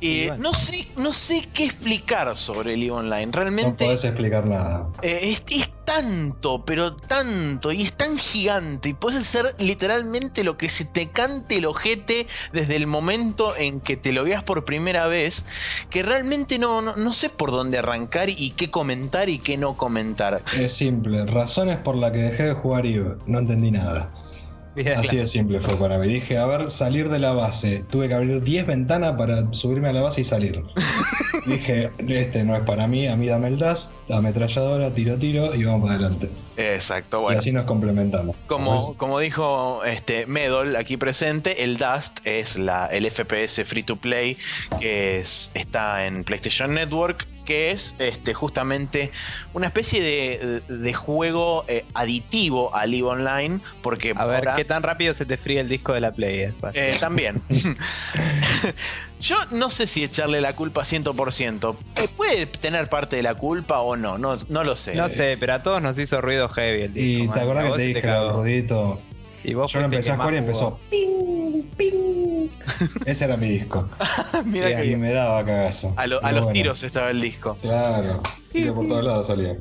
Eh, 0.06 0.28
bueno. 0.28 0.44
no, 0.44 0.54
sé, 0.54 0.88
no 0.98 1.14
sé 1.14 1.48
qué 1.54 1.66
explicar 1.66 2.38
sobre 2.38 2.74
el 2.74 2.92
Online. 2.92 3.28
No 3.28 3.32
Realmente 3.32 3.86
podés 3.86 4.04
explicar 4.04 4.46
nada. 4.46 4.90
eh, 5.02 5.20
es, 5.32 5.44
es 5.50 5.70
tanto, 5.86 6.64
pero 6.66 6.96
tanto, 6.96 7.72
y 7.72 7.84
es 7.84 7.94
tan 7.94 8.18
gigante, 8.18 8.90
y 8.90 8.94
puedes 8.94 9.22
hacer 9.22 9.54
literalmente 9.60 10.44
lo 10.44 10.56
que 10.56 10.70
se 10.70 10.86
te 10.86 11.10
cante 11.10 11.58
el 11.58 11.66
ojete 11.66 12.28
desde 12.54 12.76
el 12.78 12.88
momento 12.88 13.56
en 13.58 13.80
que 13.82 13.98
te 13.98 14.14
lo 14.14 14.24
veas 14.24 14.44
por 14.44 14.66
primera 14.66 15.08
vez, 15.08 15.46
que 15.90 16.04
realmente 16.04 16.58
no, 16.60 16.82
no, 16.82 16.96
no 16.96 17.14
sé 17.14 17.30
por 17.30 17.52
dónde 17.52 17.78
arrancar 17.78 18.30
y 18.30 18.52
qué 18.52 18.72
comentar 18.72 19.30
y 19.30 19.40
qué 19.40 19.58
no 19.58 19.76
comentar. 19.78 20.44
Es 20.58 20.74
simple. 20.74 21.26
Razones 21.26 21.78
por 21.78 21.96
las 21.96 22.12
que 22.12 22.20
dejé 22.20 22.44
de 22.44 22.54
jugar 22.54 22.86
Eve. 22.86 23.16
No 23.26 23.40
entendí 23.40 23.72
nada. 23.72 24.10
Bien, 24.76 24.98
Así 24.98 25.18
de 25.18 25.28
simple 25.28 25.60
fue 25.60 25.78
para 25.78 25.98
mí. 26.00 26.08
Dije, 26.08 26.38
a 26.38 26.46
ver, 26.46 26.72
salir 26.72 27.10
de 27.10 27.20
la 27.20 27.34
base. 27.34 27.84
Tuve 27.90 28.08
que 28.08 28.16
abrir 28.16 28.42
10 28.42 28.66
ventanas 28.66 29.16
para 29.18 29.54
subirme 29.54 29.90
a 29.90 29.94
la 29.94 30.02
base 30.02 30.22
y 30.22 30.24
salir. 30.24 30.64
Dije, 31.46 31.92
este 32.08 32.44
no 32.44 32.56
es 32.56 32.62
para 32.62 32.88
mí, 32.88 33.08
a 33.08 33.16
mí 33.16 33.28
dame 33.28 33.50
el 33.50 33.60
dust, 33.60 34.10
ametralladora, 34.10 34.94
tiro, 34.94 35.18
tiro 35.18 35.54
y 35.54 35.64
vamos 35.64 35.82
para 35.82 35.96
adelante. 35.96 36.30
Exacto, 36.58 37.20
Y 37.20 37.24
bueno. 37.24 37.40
así 37.40 37.52
nos 37.52 37.66
complementamos. 37.66 38.36
Como, 38.48 38.96
como 38.98 39.20
dijo 39.20 39.84
este 39.86 40.26
Medol 40.28 40.76
aquí 40.76 40.98
presente, 40.98 41.64
el 41.64 41.78
Dust 41.78 42.20
es 42.26 42.58
la, 42.58 42.86
el 42.88 43.06
FPS 43.10 43.66
free 43.66 43.84
to 43.84 43.96
play 43.96 44.38
que 44.80 45.20
es- 45.20 45.52
está 45.56 46.06
en 46.06 46.24
PlayStation 46.24 46.74
Network, 46.74 47.26
que 47.46 47.72
es 47.72 47.96
este, 48.00 48.34
justamente 48.34 49.12
una 49.54 49.66
especie 49.68 50.02
de, 50.02 50.62
de 50.68 50.94
juego 50.94 51.66
eh, 51.68 51.86
aditivo 51.94 52.74
al 52.76 52.94
EVE 52.94 53.04
Online, 53.04 53.60
porque 53.82 54.14
A 54.16 54.26
ver, 54.26 54.38
ahora- 54.40 54.56
¿qué 54.56 54.64
tan 54.66 54.84
rápido 54.84 55.14
se 55.14 55.26
te 55.26 55.38
fría 55.38 55.62
el 55.62 55.68
disco 55.70 55.94
de 55.94 56.02
la 56.02 56.12
Play? 56.12 56.40
eh? 56.42 56.54
eh, 56.74 56.98
también. 57.00 57.42
Yo 59.24 59.38
no 59.52 59.70
sé 59.70 59.88
si 59.88 60.04
echarle 60.04 60.42
la 60.42 60.54
culpa 60.54 60.82
100%. 60.84 61.76
Eh, 61.96 62.08
puede 62.16 62.46
tener 62.46 62.90
parte 62.90 63.16
de 63.16 63.24
la 63.24 63.36
culpa 63.36 63.80
o 63.80 63.96
no, 63.96 64.18
no, 64.18 64.36
no 64.50 64.64
lo 64.66 64.76
sé. 64.76 64.96
No 64.96 65.08
sé, 65.08 65.38
pero 65.40 65.54
a 65.54 65.60
todos 65.64 65.82
nos 65.82 65.98
hizo 65.98 66.20
ruido 66.20 66.50
heavy 66.50 66.82
el 66.82 66.94
disco. 66.94 67.24
Y 67.24 67.28
man. 67.28 67.34
te 67.36 67.42
acordás 67.42 67.72
que 67.72 67.78
te 67.78 67.82
dije 67.84 68.00
el 68.10 68.30
ruidito. 68.30 69.02
Y 69.46 69.54
vos 69.54 69.72
Yo 69.72 69.80
lo 69.80 69.86
empecé 69.86 70.12
a 70.12 70.18
jugar 70.18 70.34
y 70.34 70.38
empezó. 70.38 70.78
Ping, 70.90 71.64
ping. 71.78 72.50
Ese 73.06 73.26
era 73.26 73.38
mi 73.38 73.48
disco. 73.50 73.90
Mira 74.46 74.68
Bien. 74.68 74.80
que 74.80 74.86
Y 74.88 74.96
me 74.98 75.12
daba 75.14 75.46
cagazo. 75.46 75.94
a, 75.96 76.06
lo- 76.08 76.22
a 76.24 76.32
los 76.34 76.44
bueno, 76.44 76.54
tiros 76.54 76.84
estaba 76.84 77.10
el 77.10 77.22
disco. 77.22 77.58
Claro. 77.62 78.22
Tiro 78.52 78.76
por 78.76 78.88
todos 78.90 79.04
lados 79.06 79.28
salía. 79.28 79.56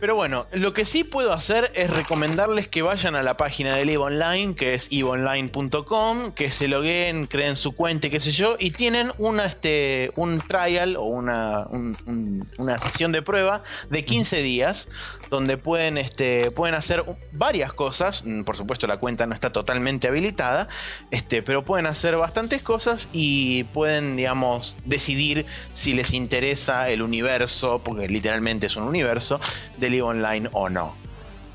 Pero 0.00 0.14
bueno, 0.14 0.46
lo 0.52 0.72
que 0.72 0.86
sí 0.86 1.04
puedo 1.04 1.32
hacer 1.34 1.70
es 1.74 1.90
recomendarles 1.90 2.68
que 2.68 2.80
vayan 2.80 3.14
a 3.16 3.22
la 3.22 3.36
página 3.36 3.76
del 3.76 3.90
EVE 3.90 3.98
Online, 3.98 4.54
que 4.54 4.72
es 4.72 4.88
eveonline.com, 4.90 6.32
que 6.32 6.50
se 6.50 6.68
logueen, 6.68 7.26
creen 7.26 7.54
su 7.56 7.72
cuenta, 7.72 8.06
y 8.06 8.10
qué 8.10 8.18
sé 8.18 8.30
yo, 8.30 8.56
y 8.58 8.70
tienen 8.70 9.12
una, 9.18 9.44
este, 9.44 10.10
un 10.16 10.40
trial 10.40 10.96
o 10.96 11.02
una, 11.04 11.66
un- 11.68 11.96
un- 12.06 12.48
una 12.58 12.78
sesión 12.78 13.12
de 13.12 13.20
prueba 13.20 13.62
de 13.90 14.04
15 14.04 14.40
días, 14.42 14.88
donde 15.28 15.58
pueden, 15.58 15.98
este, 15.98 16.50
pueden 16.50 16.74
hacer 16.74 17.04
varias 17.32 17.72
cosas. 17.72 18.24
Mm, 18.24 18.44
Por 18.44 18.56
supuesto, 18.56 18.86
la 18.86 18.96
cuenta 18.96 19.26
no 19.26 19.34
está 19.34 19.50
totalmente 19.52 20.08
habilitada, 20.08 20.68
este, 21.10 21.42
pero 21.42 21.64
pueden 21.64 21.86
hacer 21.86 22.16
bastantes 22.16 22.62
cosas 22.62 23.08
y 23.12 23.64
pueden, 23.64 24.16
digamos, 24.16 24.78
decidir 24.86 25.44
si 25.74 25.92
les 25.92 26.14
interesa 26.14 26.88
el 26.88 27.02
universo, 27.02 27.78
porque 27.84 28.08
literalmente 28.08 28.66
es 28.66 28.76
un 28.76 28.84
universo, 28.84 29.40
del 29.76 29.89
EVE 29.90 30.02
Online 30.02 30.48
o 30.52 30.68
no. 30.68 30.94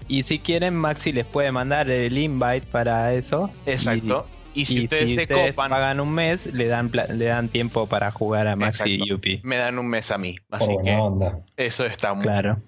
Y 0.08 0.24
si 0.24 0.38
quieren, 0.40 0.76
Maxi 0.76 1.12
les 1.12 1.26
puede 1.26 1.52
mandar 1.52 1.90
el 1.90 2.18
invite 2.18 2.68
para 2.72 3.14
eso. 3.14 3.50
Exacto. 3.66 4.28
Y, 4.54 4.66
si 4.66 4.84
ustedes 4.84 5.14
se 5.14 5.28
copan. 5.28 5.70
Pagan 5.70 6.00
un 6.00 6.12
mes, 6.14 6.46
le 6.54 6.68
dan, 6.68 6.90
le 6.92 7.26
dan 7.26 7.50
tiempo 7.50 7.88
para 7.88 8.12
jugar 8.12 8.48
a 8.48 8.56
Maxi 8.56 8.92
y 9.02 9.10
Yupi. 9.10 9.42
Me 9.44 9.58
dan 9.58 9.78
un 9.80 9.88
mes 9.88 10.12
a 10.12 10.18
mí. 10.18 10.36
Así 10.50 10.74
Oh, 10.78 10.82
que 10.82 10.96
onda. 10.96 11.40
eso 11.58 11.86
está 11.86 12.14
muy 12.14 12.24
Claro. 12.24 12.62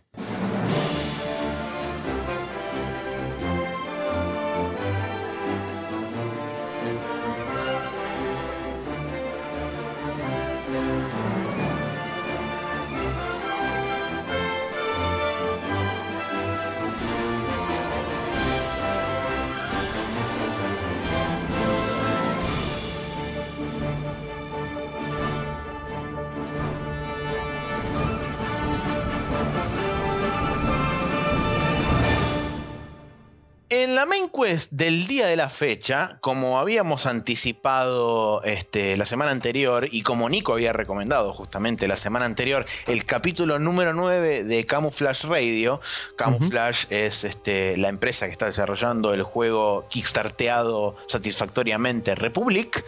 Del 34.71 35.07
día 35.07 35.27
de 35.27 35.35
la 35.35 35.49
fecha, 35.49 36.17
como 36.21 36.59
habíamos 36.59 37.05
anticipado 37.05 38.41
este, 38.43 38.97
la 38.97 39.05
semana 39.05 39.31
anterior 39.31 39.87
y 39.91 40.01
como 40.01 40.29
Nico 40.29 40.53
había 40.53 40.73
recomendado 40.73 41.33
justamente 41.33 41.87
la 41.87 41.95
semana 41.95 42.25
anterior, 42.25 42.65
el 42.87 43.05
capítulo 43.05 43.59
número 43.59 43.93
9 43.93 44.43
de 44.43 44.65
Camouflage 44.65 45.27
Radio. 45.27 45.79
Camouflage 46.17 46.87
es 46.89 47.23
este, 47.23 47.77
la 47.77 47.89
empresa 47.89 48.25
que 48.25 48.31
está 48.31 48.47
desarrollando 48.47 49.13
el 49.13 49.23
juego 49.23 49.85
kickstarteado 49.89 50.95
satisfactoriamente 51.07 52.15
Republic. 52.15 52.83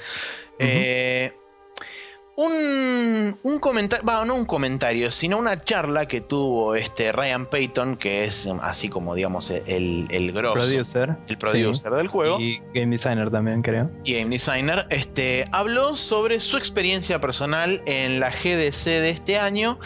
Eh, 0.60 1.34
un, 2.42 3.38
un 3.44 3.60
comentario, 3.60 4.06
bueno, 4.06 4.24
no 4.24 4.36
un 4.36 4.46
comentario, 4.46 5.12
sino 5.12 5.38
una 5.38 5.58
charla 5.58 6.06
que 6.06 6.22
tuvo 6.22 6.74
este 6.74 7.12
Ryan 7.12 7.46
Payton, 7.46 7.98
que 7.98 8.24
es 8.24 8.48
así 8.62 8.88
como 8.88 9.14
digamos 9.14 9.50
el, 9.50 10.08
el 10.10 10.32
grosso, 10.32 10.54
Producer. 10.70 11.18
el 11.28 11.38
producer 11.38 11.92
del 11.92 12.08
juego 12.08 12.40
Y 12.40 12.60
game 12.74 12.92
designer 12.96 13.30
también, 13.30 13.62
creo. 13.62 13.92
y 14.06 14.14
game 14.14 14.30
designer, 14.30 14.88
este, 14.90 15.44
habló 15.52 15.98
sobre 15.98 16.40
su 16.40 16.56
experiencia 16.56 17.20
personal 17.20 17.82
en 17.86 18.22
la 18.22 18.30
GDC 18.30 18.86
de 18.86 19.10
este 19.10 19.38
año 19.38 19.78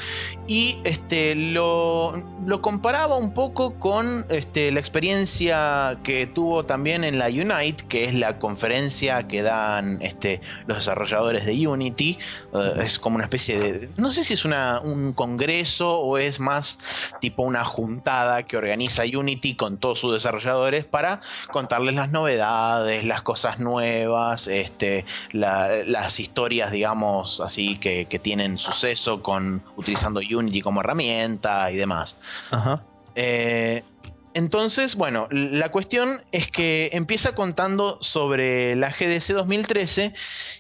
y 0.48 0.78
este, 0.84 1.34
lo, 1.34 2.13
lo 2.46 2.62
comparaba 2.62 3.18
un 3.18 3.34
poco 3.34 3.80
con 3.80 4.28
este, 4.30 4.72
la 4.72 4.80
experiencia 4.80 5.98
que 6.04 6.28
tuvo 6.28 6.66
también 6.68 7.04
en 7.04 7.18
la 7.18 7.30
Unite, 7.30 7.86
que 7.88 8.06
es 8.06 8.13
la 8.13 8.38
conferencia 8.38 9.28
que 9.28 9.42
dan 9.42 10.00
este, 10.04 10.39
los 10.68 10.78
desarrolladores 10.78 11.48
de 11.48 11.68
Unity. 11.68 12.20
Eh, 12.53 12.73
es 12.86 12.99
como 12.99 13.15
una 13.15 13.25
especie 13.25 13.58
de... 13.60 13.89
No 13.97 14.12
sé 14.12 14.23
si 14.23 14.34
es 14.34 14.45
una, 14.45 14.79
un 14.82 15.13
congreso 15.13 15.99
o 15.99 16.17
es 16.17 16.39
más 16.39 16.77
tipo 17.21 17.43
una 17.43 17.63
juntada 17.63 18.43
que 18.43 18.58
organiza 18.58 19.03
Unity 19.03 19.56
con 19.56 19.77
todos 19.77 19.99
sus 19.99 20.13
desarrolladores 20.13 20.86
para 20.86 21.21
contarles 21.51 21.95
las 21.95 22.12
novedades, 22.12 23.03
las 23.06 23.21
cosas 23.21 23.60
nuevas, 23.60 24.47
este, 24.47 25.06
la- 25.32 25.84
las 25.86 26.19
historias, 26.19 26.71
digamos, 26.71 27.39
así 27.41 27.77
que, 27.77 28.06
que 28.06 28.19
tienen 28.19 28.58
suceso 28.58 29.21
con 29.21 29.63
utilizando 29.75 30.19
Unity 30.19 30.62
como 30.62 30.82
herramienta 30.82 31.71
y 31.71 31.75
demás. 31.77 32.17
Ajá. 32.51 32.84
Eh, 33.15 33.84
entonces, 34.34 34.96
bueno, 34.96 35.28
la 35.32 35.69
cuestión 35.69 36.10
es 36.32 36.50
que 36.50 36.89
empieza 36.93 37.36
contando 37.36 37.98
sobre 38.02 38.76
la 38.76 38.89
GDC 38.89 39.34
2013 39.34 40.13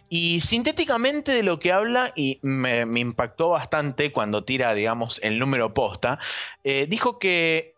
y 0.09 0.41
sintéticamente 0.41 1.31
de 1.31 1.43
lo 1.43 1.59
que 1.59 1.71
habla, 1.71 2.11
y 2.15 2.39
me, 2.43 2.81
impactó 2.99 3.49
bastante 3.49 4.11
cuando 4.11 4.43
tira, 4.43 4.73
digamos, 4.73 5.19
el 5.23 5.39
número 5.39 5.73
posta, 5.73 6.19
eh, 6.63 6.85
dijo 6.87 7.17
que 7.17 7.73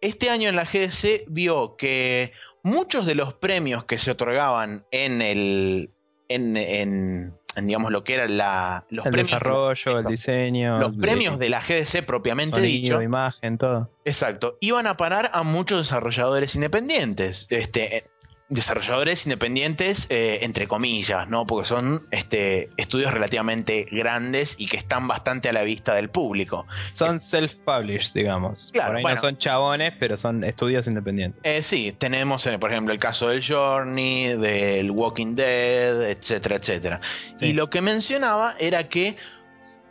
este 0.00 0.30
año 0.30 0.48
en 0.48 0.56
la 0.56 0.64
GDC 0.64 1.24
vio 1.28 1.76
que 1.76 2.32
muchos 2.62 3.06
de 3.06 3.14
los 3.14 3.34
premios 3.34 3.84
que 3.84 3.98
se 3.98 4.10
otorgaban 4.10 4.86
en 4.90 5.22
el... 5.22 5.90
En, 6.28 7.38
digamos 7.62 7.92
lo 7.92 8.04
que 8.04 8.14
era 8.14 8.28
la, 8.28 8.84
los 8.90 9.06
El 9.06 9.12
premios 9.12 9.30
desarrollo, 9.30 9.98
el 9.98 10.04
diseño. 10.04 10.78
los 10.78 10.96
premios 10.96 11.38
de 11.38 11.48
la 11.48 11.60
GDC 11.60 12.04
propiamente 12.04 12.56
sonido, 12.56 12.72
dicho 12.82 13.02
imagen, 13.02 13.58
todo. 13.58 13.90
Exacto. 14.04 14.58
Iban 14.60 14.86
a 14.86 14.96
parar 14.96 15.30
a 15.32 15.42
muchos 15.42 15.78
desarrolladores 15.78 16.54
independientes. 16.54 17.46
Este, 17.50 18.10
desarrolladores 18.48 19.24
independientes, 19.24 20.06
eh, 20.10 20.40
entre 20.42 20.68
comillas, 20.68 21.28
¿no? 21.28 21.46
Porque 21.46 21.66
son 21.66 22.06
este, 22.10 22.68
estudios 22.76 23.12
relativamente 23.12 23.86
grandes 23.90 24.56
y 24.58 24.66
que 24.66 24.76
están 24.76 25.08
bastante 25.08 25.48
a 25.48 25.52
la 25.52 25.62
vista 25.62 25.94
del 25.94 26.10
público. 26.10 26.66
Son 26.90 27.18
self-published, 27.18 28.12
digamos. 28.12 28.70
Claro, 28.72 28.88
Por 28.88 28.96
ahí 28.98 29.02
bueno. 29.02 29.14
no 29.16 29.20
son 29.22 29.38
chabones, 29.38 29.94
pero 29.98 30.16
son 30.16 30.44
estudios 30.44 30.86
independientes. 30.86 31.40
Eh, 31.42 31.62
sí, 31.62 31.92
tenemos, 31.96 32.46
eh, 32.46 32.58
por 32.58 32.70
ejemplo, 32.70 32.92
el 32.92 32.98
caso 32.98 33.28
del 33.28 33.42
Journey, 33.42 34.36
del 34.36 34.90
Walking 34.90 35.34
Dead, 35.34 36.10
etcétera, 36.10 36.56
etcétera. 36.56 37.00
Sí. 37.36 37.46
Y 37.46 37.52
lo 37.54 37.70
que 37.70 37.80
mencionaba 37.80 38.54
era 38.58 38.88
que, 38.88 39.16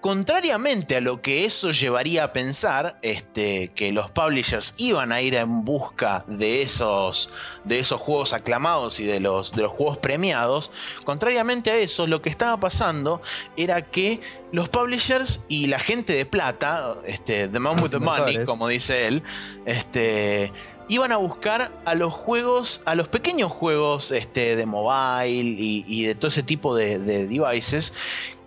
contrariamente 0.04 0.98
a 0.98 1.02
lo 1.02 1.22
que 1.22 1.46
eso 1.46 1.72
llevaría 1.72 2.26
a 2.26 2.34
pensar, 2.34 2.98
este, 3.04 3.70
que 3.70 3.94
los 3.94 4.12
publishers 4.12 4.74
iban 4.76 5.14
a 5.14 5.22
ir 5.22 5.34
en 5.34 5.64
busca 5.64 6.26
de 6.28 6.62
esos, 6.62 7.30
de 7.64 7.80
esos 7.80 8.02
juegos 8.02 8.34
aclamados 8.34 9.00
y 9.00 9.06
de 9.06 9.22
los, 9.22 9.54
de 9.54 9.62
los 9.62 9.72
juegos 9.72 10.00
premiados, 10.00 10.72
contrariamente 11.06 11.72
a 11.72 11.78
eso, 11.78 12.06
lo 12.06 12.22
que 12.22 12.30
estaba 12.30 12.60
pasando 12.60 13.22
era 13.56 13.82
que 13.82 14.20
los 14.52 14.68
publishers 14.68 15.40
y 15.48 15.68
la 15.68 15.80
gente 15.80 16.12
de 16.12 16.26
plata, 16.26 16.98
este, 17.08 17.48
the 17.48 17.60
man 17.60 17.78
Los 17.78 17.84
with 17.84 17.92
the 17.92 18.00
money, 18.00 18.44
como 18.44 18.68
dice 18.68 19.08
él, 19.08 19.24
este, 19.66 20.52
iban 20.90 21.14
a 21.14 21.18
buscar 21.18 21.72
a 21.86 21.96
los 21.96 22.12
juegos, 22.12 22.82
a 22.86 22.96
los 22.96 23.08
pequeños 23.08 23.54
juegos 23.54 24.12
este, 24.12 24.58
de 24.58 24.66
mobile 24.66 25.56
y, 25.58 25.86
y 25.88 26.04
de 26.04 26.16
todo 26.16 26.28
ese 26.28 26.44
tipo 26.44 26.76
de, 26.76 27.00
de 27.00 27.26
devices 27.26 27.94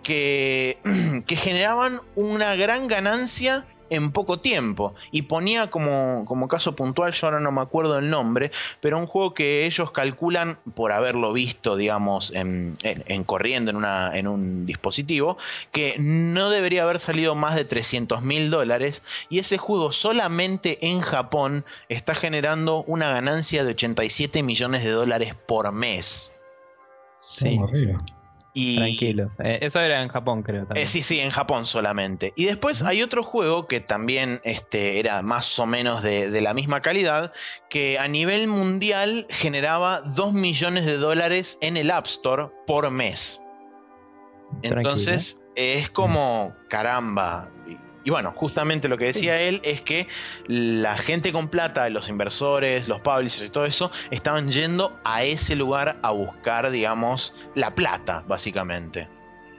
que, 0.07 0.77
que 1.27 1.35
generaban 1.35 1.99
una 2.15 2.55
gran 2.55 2.87
ganancia 2.87 3.65
en 3.89 4.11
poco 4.11 4.39
tiempo. 4.39 4.93
Y 5.11 5.23
ponía 5.23 5.69
como, 5.69 6.23
como 6.25 6.47
caso 6.49 6.75
puntual, 6.75 7.13
yo 7.13 7.27
ahora 7.27 7.39
no 7.41 7.51
me 7.53 7.61
acuerdo 7.61 7.97
el 7.97 8.09
nombre, 8.09 8.51
pero 8.81 8.97
un 8.99 9.05
juego 9.07 9.33
que 9.33 9.65
ellos 9.65 9.91
calculan 9.91 10.59
por 10.75 10.91
haberlo 10.91 11.31
visto, 11.31 11.75
digamos, 11.77 12.33
en, 12.35 12.73
en- 12.83 13.03
en 13.07 13.23
corriendo 13.23 13.71
en, 13.71 13.77
una, 13.77 14.17
en 14.17 14.27
un 14.27 14.65
dispositivo, 14.65 15.37
que 15.71 15.95
no 15.99 16.49
debería 16.49 16.83
haber 16.83 16.99
salido 16.99 17.33
más 17.35 17.55
de 17.55 17.63
300 17.65 18.21
mil 18.23 18.49
dólares. 18.49 19.01
Y 19.29 19.39
ese 19.39 19.57
juego 19.57 19.91
solamente 19.93 20.85
en 20.87 20.99
Japón 21.01 21.63
está 21.87 22.13
generando 22.15 22.83
una 22.87 23.09
ganancia 23.09 23.63
de 23.63 23.71
87 23.71 24.43
millones 24.43 24.83
de 24.83 24.91
dólares 24.91 25.33
por 25.47 25.71
mes. 25.71 26.33
Sí, 27.21 27.57
arriba. 27.61 27.99
Y, 28.59 28.75
tranquilos. 28.77 29.33
Eh, 29.37 29.59
eso 29.61 29.79
era 29.79 30.01
en 30.01 30.09
Japón, 30.09 30.41
creo. 30.41 30.65
También. 30.65 30.83
Eh, 30.83 30.87
sí, 30.87 31.03
sí, 31.03 31.19
en 31.19 31.29
Japón 31.29 31.67
solamente. 31.67 32.33
Y 32.35 32.45
después 32.45 32.81
hay 32.81 33.03
otro 33.03 33.21
juego 33.21 33.67
que 33.67 33.81
también 33.81 34.41
este, 34.43 34.99
era 34.99 35.21
más 35.21 35.59
o 35.59 35.67
menos 35.67 36.01
de, 36.01 36.31
de 36.31 36.41
la 36.41 36.55
misma 36.55 36.81
calidad, 36.81 37.31
que 37.69 37.99
a 37.99 38.07
nivel 38.07 38.47
mundial 38.47 39.27
generaba 39.29 40.01
2 40.01 40.33
millones 40.33 40.87
de 40.87 40.97
dólares 40.97 41.59
en 41.61 41.77
el 41.77 41.91
App 41.91 42.07
Store 42.07 42.49
por 42.65 42.89
mes. 42.89 43.43
Entonces 44.63 45.45
es 45.55 45.89
como, 45.89 46.55
caramba. 46.69 47.51
Y, 48.07 48.09
bueno, 48.09 48.31
justamente 48.37 48.87
lo 48.87 48.97
que 48.97 49.03
decía 49.03 49.37
él 49.41 49.59
es 49.65 49.81
que 49.81 50.07
la 50.47 50.95
gente 50.95 51.33
con 51.33 51.49
plata, 51.49 51.89
los 51.89 52.07
inversores, 52.07 52.87
los 52.87 53.01
publishers 53.01 53.43
y 53.47 53.49
todo 53.49 53.65
eso, 53.65 53.91
estaban 54.11 54.49
yendo 54.49 54.97
a 55.03 55.23
ese 55.23 55.57
lugar 55.57 55.97
a 56.01 56.11
buscar, 56.11 56.71
digamos, 56.71 57.35
la 57.53 57.75
plata, 57.75 58.23
básicamente. 58.25 59.09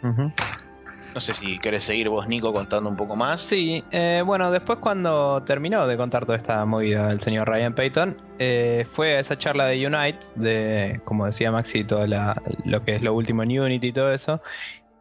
No 0.02 1.20
sé 1.20 1.34
si 1.34 1.58
querés 1.58 1.84
seguir 1.84 2.08
vos, 2.08 2.26
Nico, 2.26 2.50
contando 2.54 2.88
un 2.88 2.96
poco 2.96 3.16
más. 3.16 3.42
Sí, 3.42 3.84
eh, 3.90 4.22
bueno, 4.24 4.50
después 4.50 4.78
cuando 4.78 5.42
terminó 5.42 5.86
de 5.86 5.98
contar 5.98 6.24
toda 6.24 6.38
esta 6.38 6.64
movida 6.64 7.10
el 7.10 7.20
señor 7.20 7.48
Ryan 7.48 7.74
Payton, 7.74 8.16
eh, 8.38 8.86
fue 8.92 9.16
a 9.16 9.20
esa 9.20 9.36
charla 9.36 9.66
de 9.66 9.86
Unite, 9.86 10.20
de, 10.36 11.02
como 11.04 11.26
decía 11.26 11.52
Maxi, 11.52 11.84
todo 11.84 12.06
la- 12.06 12.40
lo 12.64 12.82
que 12.82 12.94
es 12.94 13.02
lo 13.02 13.12
último 13.12 13.42
en 13.42 13.60
Unity 13.60 13.88
y 13.88 13.92
todo 13.92 14.10
eso, 14.12 14.40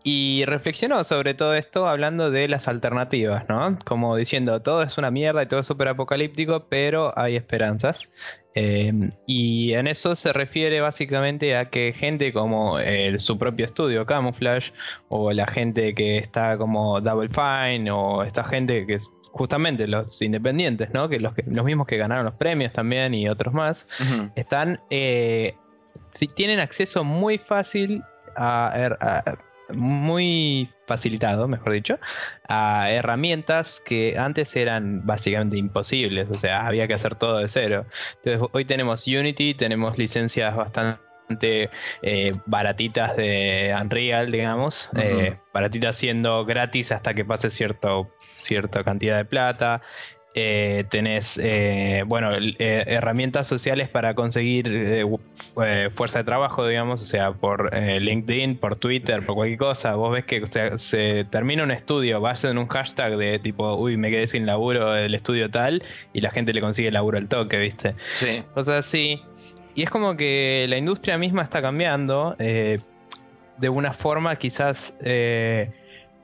y 0.09 0.45
reflexionó 0.45 1.03
sobre 1.03 1.33
todo 1.33 1.53
esto 1.53 1.85
hablando 1.87 2.31
de 2.31 2.47
las 2.47 2.69
alternativas, 2.69 3.43
¿no? 3.49 3.77
Como 3.85 4.15
diciendo, 4.15 4.61
todo 4.61 4.81
es 4.83 4.97
una 4.97 5.11
mierda 5.11 5.43
y 5.43 5.47
todo 5.47 5.59
es 5.59 5.67
súper 5.67 5.89
apocalíptico, 5.89 6.67
pero 6.69 7.11
hay 7.19 7.35
esperanzas. 7.35 8.09
Eh, 8.55 8.93
y 9.25 9.73
en 9.73 9.85
eso 9.87 10.15
se 10.15 10.31
refiere 10.31 10.79
básicamente 10.79 11.57
a 11.57 11.69
que 11.69 11.91
gente 11.93 12.31
como 12.31 12.79
el- 12.79 13.19
su 13.19 13.37
propio 13.37 13.65
estudio 13.65 14.05
Camouflage 14.05 14.71
o 15.09 15.33
la 15.33 15.45
gente 15.45 15.93
que 15.93 16.19
está 16.19 16.57
como 16.57 17.01
Double 17.01 17.27
Fine 17.29 17.91
o 17.91 18.23
esta 18.23 18.45
gente 18.45 18.85
que 18.87 18.93
es 18.95 19.09
justamente 19.33 19.87
los 19.87 20.21
independientes, 20.21 20.89
¿no? 20.93 21.09
Que 21.09 21.19
los, 21.19 21.33
que, 21.33 21.43
los 21.47 21.65
mismos 21.65 21.85
que 21.85 21.97
ganaron 21.97 22.23
los 22.25 22.33
premios 22.35 22.71
también 22.71 23.13
y 23.13 23.27
otros 23.27 23.53
más, 23.53 23.87
están, 24.35 24.79
eh, 24.89 25.53
si 26.11 26.27
tienen 26.27 26.59
acceso 26.61 27.03
muy 27.03 27.37
fácil 27.37 28.01
a, 28.37 28.67
a- 29.01 29.37
muy 29.73 30.69
facilitado, 30.85 31.47
mejor 31.47 31.73
dicho, 31.73 31.99
a 32.47 32.89
herramientas 32.91 33.81
que 33.85 34.15
antes 34.17 34.55
eran 34.55 35.05
básicamente 35.05 35.57
imposibles, 35.57 36.29
o 36.29 36.35
sea, 36.35 36.65
había 36.65 36.87
que 36.87 36.93
hacer 36.93 37.15
todo 37.15 37.37
de 37.37 37.47
cero. 37.47 37.85
Entonces, 38.23 38.49
hoy 38.53 38.65
tenemos 38.65 39.07
Unity, 39.07 39.53
tenemos 39.53 39.97
licencias 39.97 40.55
bastante 40.55 40.99
eh, 42.01 42.33
baratitas 42.45 43.17
de 43.17 43.75
Unreal, 43.79 44.31
digamos, 44.31 44.89
eh, 44.97 45.37
baratitas 45.53 45.97
siendo 45.97 46.45
gratis 46.45 46.91
hasta 46.91 47.13
que 47.13 47.25
pase 47.25 47.49
cierto, 47.49 48.15
cierta 48.37 48.83
cantidad 48.83 49.17
de 49.17 49.25
plata. 49.25 49.81
Eh, 50.39 50.83
tenés, 50.91 51.39
eh, 51.43 52.03
bueno, 52.05 52.35
el- 52.35 52.55
eh, 52.59 52.83
herramientas 52.85 53.47
sociales 53.47 53.89
para 53.89 54.13
conseguir 54.13 54.67
eh, 54.67 55.01
fu- 55.03 55.19
fuerza 55.95 56.19
de 56.19 56.25
trabajo, 56.25 56.67
digamos, 56.67 57.01
o 57.01 57.05
sea, 57.05 57.31
por 57.31 57.73
LinkedIn, 57.75 58.57
por 58.59 58.75
Twitter, 58.75 59.25
por 59.25 59.33
cualquier 59.33 59.57
cosa. 59.57 59.95
Vos 59.95 60.11
ves 60.13 60.25
que 60.25 60.43
o 60.43 60.45
sea, 60.45 60.77
se 60.77 61.25
termina 61.31 61.63
un 61.63 61.71
estudio, 61.71 62.21
vas 62.21 62.43
en 62.43 62.59
un 62.59 62.67
hashtag 62.67 63.17
de 63.17 63.39
tipo, 63.39 63.73
uy, 63.77 63.97
me 63.97 64.11
quedé 64.11 64.27
sin 64.27 64.45
laburo 64.45 64.91
del 64.91 65.15
estudio 65.15 65.49
tal, 65.49 65.81
y 66.13 66.21
la 66.21 66.29
gente 66.29 66.53
le 66.53 66.61
consigue 66.61 66.91
laburo 66.91 67.17
al 67.17 67.27
toque, 67.27 67.57
¿viste? 67.57 67.95
Sí. 68.13 68.43
cosas 68.53 68.85
así. 68.85 69.19
Y 69.73 69.81
es 69.83 69.89
como 69.89 70.15
que 70.15 70.67
la 70.69 70.77
industria 70.77 71.17
misma 71.17 71.41
está 71.41 71.63
cambiando 71.63 72.35
de 72.37 73.69
una 73.69 73.91
forma 73.93 74.35
quizás... 74.35 74.93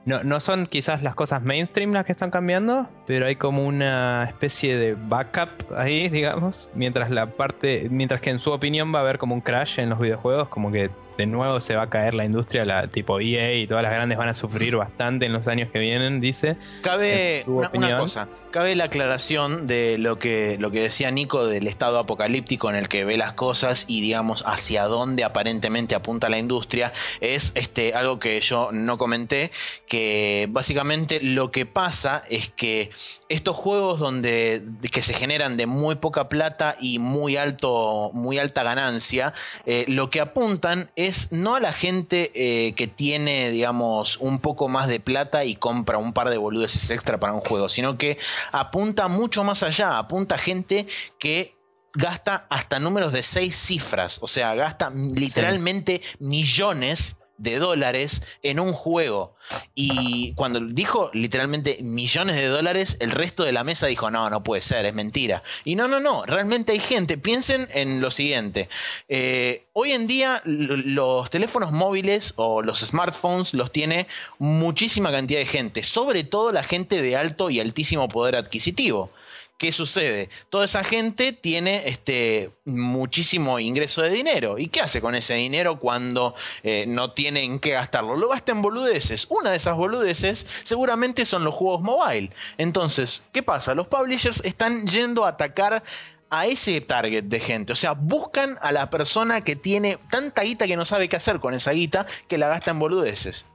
no, 0.06 0.22
no 0.22 0.40
son 0.40 0.66
quizás 0.66 1.02
las 1.02 1.14
cosas 1.14 1.42
mainstream 1.42 1.92
las 1.92 2.04
que 2.04 2.12
están 2.12 2.30
cambiando, 2.30 2.88
pero 3.06 3.26
hay 3.26 3.36
como 3.36 3.64
una 3.64 4.24
especie 4.24 4.76
de 4.76 4.94
backup 4.94 5.72
ahí, 5.76 6.08
digamos, 6.08 6.70
mientras 6.74 7.10
la 7.10 7.26
parte, 7.26 7.88
mientras 7.90 8.20
que 8.20 8.30
en 8.30 8.38
su 8.38 8.52
opinión 8.52 8.94
va 8.94 8.98
a 8.98 9.02
haber 9.02 9.18
como 9.18 9.34
un 9.34 9.40
crash 9.40 9.78
en 9.80 9.90
los 9.90 9.98
videojuegos, 9.98 10.48
como 10.48 10.70
que 10.70 10.90
de 11.16 11.26
nuevo 11.26 11.60
se 11.60 11.74
va 11.74 11.84
a 11.84 11.90
caer 11.90 12.14
la 12.14 12.24
industria, 12.24 12.64
la 12.64 12.88
tipo 12.88 13.20
EA 13.20 13.54
y 13.54 13.66
todas 13.66 13.82
las 13.82 13.92
grandes 13.92 14.18
van 14.18 14.28
a 14.28 14.34
sufrir 14.34 14.76
bastante 14.76 15.26
en 15.26 15.32
los 15.32 15.46
años 15.46 15.70
que 15.70 15.78
vienen, 15.78 16.20
dice. 16.20 16.56
Cabe 16.82 17.42
tu 17.44 17.62
una, 17.72 17.96
cosa, 17.96 18.28
cabe 18.50 18.74
la 18.74 18.84
aclaración 18.84 19.66
de 19.66 19.96
lo 19.98 20.18
que, 20.18 20.56
lo 20.58 20.70
que 20.70 20.80
decía 20.80 21.10
Nico 21.10 21.46
del 21.46 21.66
estado 21.66 21.98
apocalíptico 21.98 22.70
en 22.70 22.76
el 22.76 22.88
que 22.88 23.04
ve 23.04 23.16
las 23.16 23.32
cosas 23.32 23.84
y 23.88 24.00
digamos 24.00 24.44
hacia 24.46 24.84
dónde 24.84 25.24
aparentemente 25.24 25.94
apunta 25.94 26.28
la 26.28 26.38
industria. 26.38 26.92
Es 27.20 27.52
este, 27.54 27.94
algo 27.94 28.18
que 28.18 28.40
yo 28.40 28.70
no 28.72 28.98
comenté, 28.98 29.50
que 29.86 30.46
básicamente 30.50 31.20
lo 31.22 31.50
que 31.50 31.66
pasa 31.66 32.22
es 32.28 32.48
que 32.50 32.90
estos 33.28 33.56
juegos 33.56 33.98
donde 33.98 34.62
que 34.92 35.02
se 35.02 35.14
generan 35.14 35.56
de 35.56 35.66
muy 35.66 35.96
poca 35.96 36.28
plata 36.28 36.76
y 36.80 36.98
muy 36.98 37.36
alto, 37.36 38.10
muy 38.12 38.38
alta 38.38 38.62
ganancia, 38.62 39.32
eh, 39.66 39.84
lo 39.88 40.10
que 40.10 40.20
apuntan 40.20 40.90
es 40.96 41.03
no 41.30 41.54
a 41.54 41.60
la 41.60 41.72
gente 41.72 42.30
eh, 42.34 42.72
que 42.74 42.86
tiene, 42.86 43.50
digamos, 43.50 44.16
un 44.18 44.38
poco 44.38 44.68
más 44.68 44.88
de 44.88 45.00
plata 45.00 45.44
y 45.44 45.56
compra 45.56 45.98
un 45.98 46.12
par 46.12 46.30
de 46.30 46.38
boludeces 46.38 46.90
extra 46.90 47.18
para 47.18 47.32
un 47.32 47.40
juego, 47.40 47.68
sino 47.68 47.98
que 47.98 48.18
apunta 48.52 49.08
mucho 49.08 49.44
más 49.44 49.62
allá, 49.62 49.98
apunta 49.98 50.36
a 50.36 50.38
gente 50.38 50.86
que 51.18 51.56
gasta 51.94 52.46
hasta 52.50 52.80
números 52.80 53.12
de 53.12 53.22
seis 53.22 53.54
cifras, 53.56 54.18
o 54.22 54.28
sea, 54.28 54.54
gasta 54.54 54.90
literalmente 54.90 56.02
millones 56.18 57.16
de 57.38 57.58
dólares 57.58 58.22
en 58.42 58.60
un 58.60 58.72
juego. 58.72 59.34
Y 59.74 60.32
cuando 60.34 60.60
dijo 60.60 61.10
literalmente 61.12 61.78
millones 61.82 62.36
de 62.36 62.46
dólares, 62.46 62.96
el 63.00 63.10
resto 63.10 63.44
de 63.44 63.52
la 63.52 63.64
mesa 63.64 63.86
dijo, 63.86 64.10
no, 64.10 64.30
no 64.30 64.42
puede 64.42 64.62
ser, 64.62 64.86
es 64.86 64.94
mentira. 64.94 65.42
Y 65.64 65.76
no, 65.76 65.88
no, 65.88 66.00
no, 66.00 66.24
realmente 66.24 66.72
hay 66.72 66.80
gente. 66.80 67.18
Piensen 67.18 67.68
en 67.72 68.00
lo 68.00 68.10
siguiente. 68.10 68.68
Eh, 69.08 69.64
hoy 69.72 69.92
en 69.92 70.06
día 70.06 70.40
los 70.44 71.28
teléfonos 71.30 71.72
móviles 71.72 72.34
o 72.36 72.62
los 72.62 72.80
smartphones 72.80 73.54
los 73.54 73.72
tiene 73.72 74.06
muchísima 74.38 75.10
cantidad 75.10 75.40
de 75.40 75.46
gente, 75.46 75.82
sobre 75.82 76.24
todo 76.24 76.52
la 76.52 76.62
gente 76.62 77.02
de 77.02 77.16
alto 77.16 77.50
y 77.50 77.60
altísimo 77.60 78.08
poder 78.08 78.36
adquisitivo. 78.36 79.10
¿Qué 79.56 79.70
sucede? 79.70 80.30
Toda 80.50 80.64
esa 80.64 80.82
gente 80.82 81.32
tiene 81.32 81.86
este, 81.86 82.50
muchísimo 82.64 83.60
ingreso 83.60 84.02
de 84.02 84.10
dinero. 84.10 84.58
¿Y 84.58 84.66
qué 84.66 84.80
hace 84.80 85.00
con 85.00 85.14
ese 85.14 85.34
dinero 85.34 85.78
cuando 85.78 86.34
eh, 86.64 86.86
no 86.88 87.12
tiene 87.12 87.44
en 87.44 87.60
qué 87.60 87.70
gastarlo? 87.70 88.16
Lo 88.16 88.28
gasta 88.28 88.50
en 88.50 88.62
boludeces. 88.62 89.26
Una 89.30 89.52
de 89.52 89.56
esas 89.56 89.76
boludeces 89.76 90.44
seguramente 90.64 91.24
son 91.24 91.44
los 91.44 91.54
juegos 91.54 91.82
mobile. 91.82 92.30
Entonces, 92.58 93.22
¿qué 93.32 93.44
pasa? 93.44 93.76
Los 93.76 93.86
publishers 93.86 94.42
están 94.44 94.88
yendo 94.88 95.24
a 95.24 95.28
atacar 95.28 95.84
a 96.30 96.46
ese 96.46 96.80
target 96.80 97.22
de 97.24 97.38
gente. 97.38 97.72
O 97.72 97.76
sea, 97.76 97.92
buscan 97.92 98.58
a 98.60 98.72
la 98.72 98.90
persona 98.90 99.42
que 99.42 99.54
tiene 99.54 99.98
tanta 100.10 100.42
guita 100.42 100.66
que 100.66 100.76
no 100.76 100.84
sabe 100.84 101.08
qué 101.08 101.14
hacer 101.14 101.38
con 101.38 101.54
esa 101.54 101.70
guita 101.70 102.06
que 102.26 102.38
la 102.38 102.48
gasta 102.48 102.72
en 102.72 102.80
boludeces. 102.80 103.46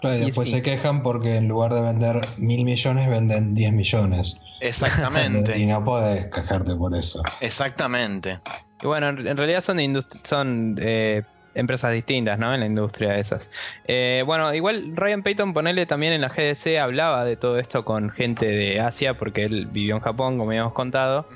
Claro, 0.00 0.16
y 0.16 0.22
Y 0.22 0.24
después 0.26 0.48
sí. 0.48 0.56
se 0.56 0.62
quejan 0.62 1.02
porque 1.02 1.36
en 1.36 1.48
lugar 1.48 1.72
de 1.74 1.82
vender 1.82 2.20
mil 2.36 2.64
millones 2.64 3.08
venden 3.10 3.54
10 3.54 3.72
millones. 3.72 4.40
Y 4.60 4.66
Exactamente. 4.66 5.66
no 5.66 5.84
podés 5.84 6.26
quejarte 6.34 6.74
por 6.74 6.92
eso. 6.96 7.22
Exactamente. 7.40 8.38
Y 8.82 8.86
bueno, 8.86 9.08
en 9.08 9.36
realidad 9.36 9.60
son, 9.60 9.78
indust- 9.78 10.18
son 10.24 10.76
eh, 10.80 11.22
empresas 11.54 11.92
distintas, 11.92 12.40
¿no? 12.40 12.52
En 12.52 12.58
la 12.60 12.66
industria 12.66 13.16
esas. 13.18 13.50
Eh, 13.86 14.24
bueno, 14.26 14.52
igual 14.54 14.96
Ryan 14.96 15.22
Payton, 15.22 15.54
ponele 15.54 15.86
también 15.86 16.12
en 16.12 16.20
la 16.22 16.28
GDC, 16.28 16.76
hablaba 16.80 17.24
de 17.24 17.36
todo 17.36 17.58
esto 17.58 17.84
con 17.84 18.10
gente 18.10 18.46
de 18.46 18.80
Asia, 18.80 19.14
porque 19.14 19.44
él 19.44 19.66
vivió 19.66 19.94
en 19.94 20.00
Japón, 20.02 20.38
como 20.38 20.50
habíamos 20.50 20.72
contado, 20.72 21.28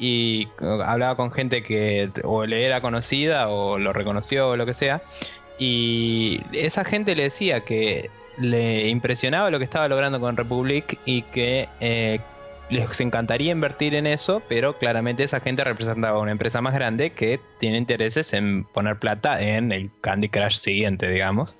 y 0.00 0.48
eh, 0.60 0.78
hablaba 0.84 1.14
con 1.16 1.30
gente 1.30 1.62
que 1.62 2.10
o 2.24 2.44
le 2.44 2.64
era 2.66 2.80
conocida 2.80 3.48
o 3.50 3.78
lo 3.78 3.92
reconoció 3.92 4.48
o 4.50 4.56
lo 4.56 4.66
que 4.66 4.74
sea. 4.74 5.00
Y 5.58 6.40
esa 6.52 6.84
gente 6.84 7.14
le 7.14 7.24
decía 7.24 7.60
que 7.60 8.10
le 8.38 8.88
impresionaba 8.88 9.50
lo 9.50 9.58
que 9.58 9.64
estaba 9.64 9.88
logrando 9.88 10.18
con 10.20 10.36
Republic 10.36 10.98
y 11.04 11.22
que 11.22 11.68
eh, 11.80 12.18
les 12.70 13.00
encantaría 13.00 13.52
invertir 13.52 13.94
en 13.94 14.06
eso, 14.06 14.42
pero 14.48 14.78
claramente 14.78 15.22
esa 15.22 15.40
gente 15.40 15.62
representaba 15.64 16.18
una 16.18 16.32
empresa 16.32 16.60
más 16.60 16.74
grande 16.74 17.10
que 17.10 17.40
tiene 17.58 17.78
intereses 17.78 18.32
en 18.32 18.64
poner 18.64 18.98
plata 18.98 19.40
en 19.40 19.70
el 19.70 19.90
Candy 20.00 20.28
Crush 20.28 20.56
siguiente, 20.56 21.08
digamos. 21.08 21.54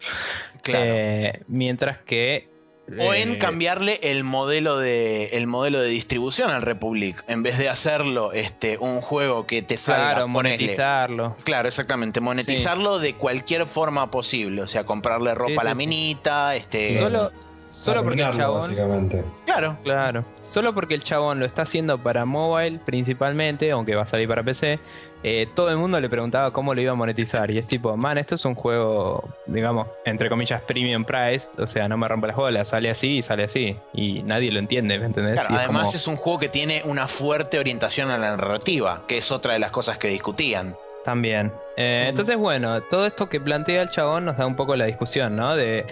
Claro. 0.62 0.84
Eh, 0.86 1.42
mientras 1.46 1.98
que... 1.98 2.53
O 3.00 3.14
en 3.14 3.32
eh, 3.32 3.38
cambiarle 3.38 3.98
el 4.02 4.24
modelo 4.24 4.76
de 4.78 5.26
el 5.28 5.46
modelo 5.46 5.80
de 5.80 5.88
distribución 5.88 6.50
al 6.50 6.60
Republic. 6.62 7.24
En 7.28 7.42
vez 7.42 7.56
de 7.58 7.68
hacerlo 7.70 8.32
este, 8.32 8.76
un 8.78 9.00
juego 9.00 9.46
que 9.46 9.62
te 9.62 9.78
salga. 9.78 10.10
Claro, 10.10 10.26
ponele- 10.26 10.32
monetizarlo. 10.32 11.36
Claro, 11.44 11.68
exactamente. 11.68 12.20
Monetizarlo 12.20 12.98
de 12.98 13.14
cualquier 13.14 13.64
forma 13.66 14.10
posible. 14.10 14.60
O 14.62 14.66
sea, 14.68 14.84
comprarle 14.84 15.34
ropa 15.34 15.52
Sí, 15.52 15.58
a 15.60 15.64
la 15.64 15.74
minita. 15.74 16.56
Este. 16.56 16.98
Solo, 16.98 17.32
solo 17.70 18.04
porque 18.04 18.22
el 18.22 18.36
chabón... 18.36 18.60
básicamente. 18.60 19.24
Claro. 19.46 19.78
Claro, 19.82 20.24
solo 20.40 20.74
porque 20.74 20.94
el 20.94 21.02
chabón 21.02 21.38
lo 21.40 21.46
está 21.46 21.62
haciendo 21.62 22.02
para 22.02 22.24
mobile 22.26 22.80
principalmente, 22.84 23.70
aunque 23.70 23.94
va 23.94 24.02
a 24.02 24.06
salir 24.06 24.28
para 24.28 24.42
PC, 24.42 24.78
eh, 25.24 25.48
todo 25.54 25.70
el 25.70 25.76
mundo 25.78 25.98
le 25.98 26.08
preguntaba 26.08 26.50
cómo 26.50 26.74
lo 26.74 26.80
iba 26.82 26.92
a 26.92 26.94
monetizar. 26.94 27.50
Y 27.50 27.56
es 27.56 27.66
tipo, 27.66 27.96
man, 27.96 28.18
esto 28.18 28.34
es 28.34 28.44
un 28.44 28.54
juego, 28.54 29.26
digamos, 29.46 29.88
entre 30.04 30.28
comillas, 30.28 30.60
premium 30.62 31.04
price, 31.04 31.48
o 31.58 31.66
sea, 31.66 31.88
no 31.88 31.96
me 31.96 32.06
rompa 32.06 32.26
las 32.28 32.36
bolas, 32.36 32.68
sale 32.68 32.90
así 32.90 33.16
y 33.16 33.22
sale 33.22 33.44
así. 33.44 33.76
Y 33.94 34.22
nadie 34.22 34.52
lo 34.52 34.58
entiende, 34.58 34.98
¿me 34.98 35.06
entendés? 35.06 35.40
Claro, 35.40 35.48
Y 35.50 35.56
es 35.56 35.60
además 35.64 35.82
como- 35.88 35.96
es 35.96 36.06
un 36.08 36.16
juego 36.16 36.38
que 36.38 36.48
tiene 36.50 36.82
una 36.84 37.08
fuerte 37.08 37.58
orientación 37.58 38.10
a 38.10 38.18
la 38.18 38.36
narrativa, 38.36 39.02
que 39.08 39.16
es 39.18 39.32
otra 39.32 39.54
de 39.54 39.58
las 39.58 39.70
cosas 39.70 39.96
que 39.98 40.08
discutían. 40.08 40.76
También. 41.04 41.52
Eh, 41.76 42.02
Sí. 42.04 42.08
Entonces, 42.10 42.36
bueno, 42.36 42.80
todo 42.82 43.04
esto 43.06 43.28
que 43.28 43.40
plantea 43.40 43.82
el 43.82 43.90
chabón 43.90 44.24
nos 44.26 44.36
da 44.36 44.46
un 44.46 44.56
poco 44.56 44.76
la 44.76 44.84
discusión, 44.86 45.36
¿no? 45.36 45.54
De 45.56 45.84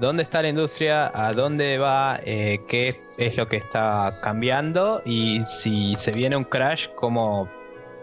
dónde 0.00 0.22
está 0.22 0.42
la 0.42 0.48
industria, 0.48 1.10
a 1.14 1.32
dónde 1.32 1.76
va, 1.78 2.18
eh, 2.24 2.60
qué 2.68 2.96
es 3.18 3.36
lo 3.36 3.46
que 3.48 3.58
está 3.58 4.18
cambiando 4.22 5.02
y 5.04 5.44
si 5.44 5.94
se 5.96 6.10
viene 6.12 6.36
un 6.36 6.44
crash, 6.44 6.88
cómo 6.96 7.48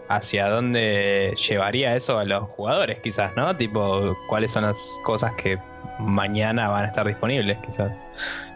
hacia 0.08 0.48
dónde 0.48 1.34
llevaría 1.48 1.94
eso 1.94 2.18
a 2.18 2.24
los 2.24 2.48
jugadores, 2.50 3.00
quizás, 3.00 3.32
¿no? 3.36 3.56
Tipo, 3.56 4.16
cuáles 4.28 4.52
son 4.52 4.64
las 4.64 5.00
cosas 5.04 5.32
que 5.34 5.58
mañana 5.98 6.68
van 6.68 6.84
a 6.84 6.88
estar 6.88 7.06
disponibles, 7.06 7.58
quizás. 7.66 7.92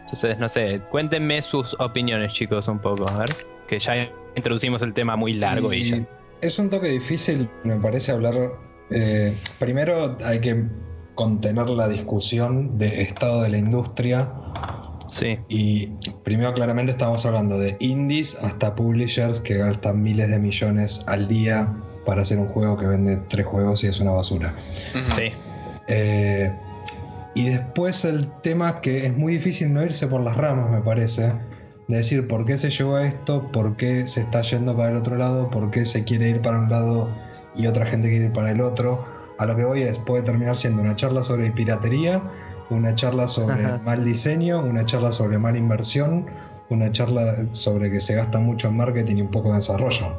Entonces, 0.01 0.39
no 0.39 0.49
sé, 0.49 0.81
cuéntenme 0.91 1.41
sus 1.43 1.75
opiniones, 1.79 2.33
chicos, 2.33 2.69
un 2.69 2.79
poco, 2.79 3.09
a 3.11 3.19
ver. 3.19 3.29
Que 3.67 3.79
ya 3.79 4.11
introducimos 4.35 4.83
el 4.83 4.93
tema 4.93 5.17
muy 5.17 5.33
largo 5.35 5.73
y, 5.73 5.91
ya. 5.91 6.03
Es 6.41 6.59
un 6.59 6.71
toque 6.71 6.89
difícil, 6.89 7.49
me 7.65 7.77
parece, 7.77 8.13
hablar. 8.13 8.35
eh, 8.91 9.37
primero 9.59 10.17
hay 10.27 10.41
que 10.41 10.67
contener 11.15 11.69
la 11.71 11.89
discusión 11.89 12.79
de 12.79 13.03
estado 13.03 13.43
de 13.43 13.51
la 13.51 13.59
industria. 13.59 14.33
Sí. 15.13 15.39
Y 15.49 15.89
primero, 16.25 16.55
claramente, 16.55 16.93
estamos 16.93 17.27
hablando 17.27 17.59
de 17.59 17.77
indies 17.81 18.35
hasta 18.43 18.75
publishers 18.75 19.41
que 19.41 19.59
gastan 19.59 20.03
miles 20.03 20.31
de 20.31 20.39
millones 20.39 21.05
al 21.07 21.29
día 21.29 21.77
para 22.07 22.23
hacer 22.23 22.39
un 22.39 22.49
juego 22.49 22.79
que 22.79 22.87
vende 22.87 23.19
tres 23.29 23.45
juegos 23.45 23.85
y 23.85 23.89
es 23.89 24.01
una 24.01 24.13
basura. 24.13 24.55
Sí. 24.59 25.33
Eh, 25.87 26.51
y 27.35 27.51
después 27.51 28.07
el 28.07 28.31
tema 28.41 28.81
que 28.81 29.05
es 29.05 29.15
muy 29.15 29.35
difícil 29.35 29.75
no 29.75 29.83
irse 29.83 30.07
por 30.07 30.23
las 30.23 30.35
ramas, 30.39 30.71
me 30.71 30.81
parece, 30.81 31.35
de 31.89 31.97
decir 31.99 32.27
por 32.27 32.47
qué 32.47 32.57
se 32.57 32.71
llegó 32.71 32.97
a 32.97 33.07
esto, 33.07 33.53
por 33.53 33.77
qué 33.77 34.07
se 34.07 34.23
está 34.23 34.41
yendo 34.41 34.75
para 34.75 34.93
el 34.93 34.97
otro 34.97 35.17
lado, 35.17 35.51
por 35.51 35.71
qué 35.71 35.85
se 35.85 36.05
quiere 36.05 36.31
ir 36.31 36.41
para 36.41 36.59
un 36.59 36.71
lado 36.71 37.11
y 37.55 37.67
otra 37.67 37.85
gente 37.85 38.09
quiere 38.09 38.27
ir 38.27 38.33
para 38.33 38.51
el 38.51 38.63
otro. 38.63 39.05
A 39.39 39.45
lo 39.45 39.57
que 39.57 39.65
voy 39.65 39.83
es, 39.83 39.99
puede 39.99 40.23
terminar 40.23 40.57
siendo 40.57 40.81
una 40.81 40.97
charla 40.97 41.23
sobre 41.23 41.51
piratería, 41.51 42.23
una 42.73 42.95
charla 42.95 43.29
sobre 43.29 43.65
Ajá. 43.65 43.79
mal 43.85 44.05
diseño, 44.05 44.61
una 44.63 44.85
charla 44.87 45.13
sobre 45.13 45.39
mala 45.39 45.59
inversión, 45.59 46.27
una 46.71 46.91
charla 46.93 47.35
sobre 47.53 47.91
que 47.91 48.01
se 48.01 48.15
gasta 48.15 48.39
mucho 48.39 48.69
en 48.69 48.77
marketing 48.77 49.17
y 49.17 49.23
un 49.23 49.31
poco 49.31 49.51
de 49.51 49.57
desarrollo. 49.57 50.17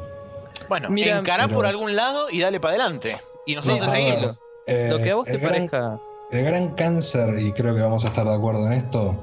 Bueno, 0.68 0.88
Mira, 0.90 1.18
encará 1.18 1.44
pero- 1.46 1.56
por 1.58 1.66
algún 1.66 1.94
lado 1.96 2.30
y 2.30 2.40
dale 2.40 2.60
para 2.60 2.74
adelante. 2.74 3.14
Y 3.46 3.54
nosotros 3.54 3.86
te 3.86 3.90
seguimos. 3.90 4.20
ver. 4.20 4.34
Eh, 4.66 4.88
Lo 4.90 4.98
que 5.02 5.10
a 5.10 5.14
vos 5.16 5.26
te 5.26 5.32
el 5.34 5.40
gran- 5.40 5.52
parezca. 5.52 6.00
El 6.30 6.44
gran 6.44 6.68
cáncer, 6.74 7.38
y 7.38 7.52
creo 7.52 7.74
que 7.74 7.80
vamos 7.82 8.04
a 8.04 8.08
estar 8.08 8.26
de 8.26 8.34
acuerdo 8.34 8.66
en 8.66 8.72
esto, 8.72 9.22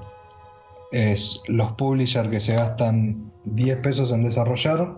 es 0.92 1.42
los 1.48 1.72
publishers 1.74 2.30
que 2.30 2.40
se 2.40 2.54
gastan 2.56 3.32
10 3.46 3.78
pesos 3.78 4.12
en 4.12 4.24
desarrollar, 4.24 4.96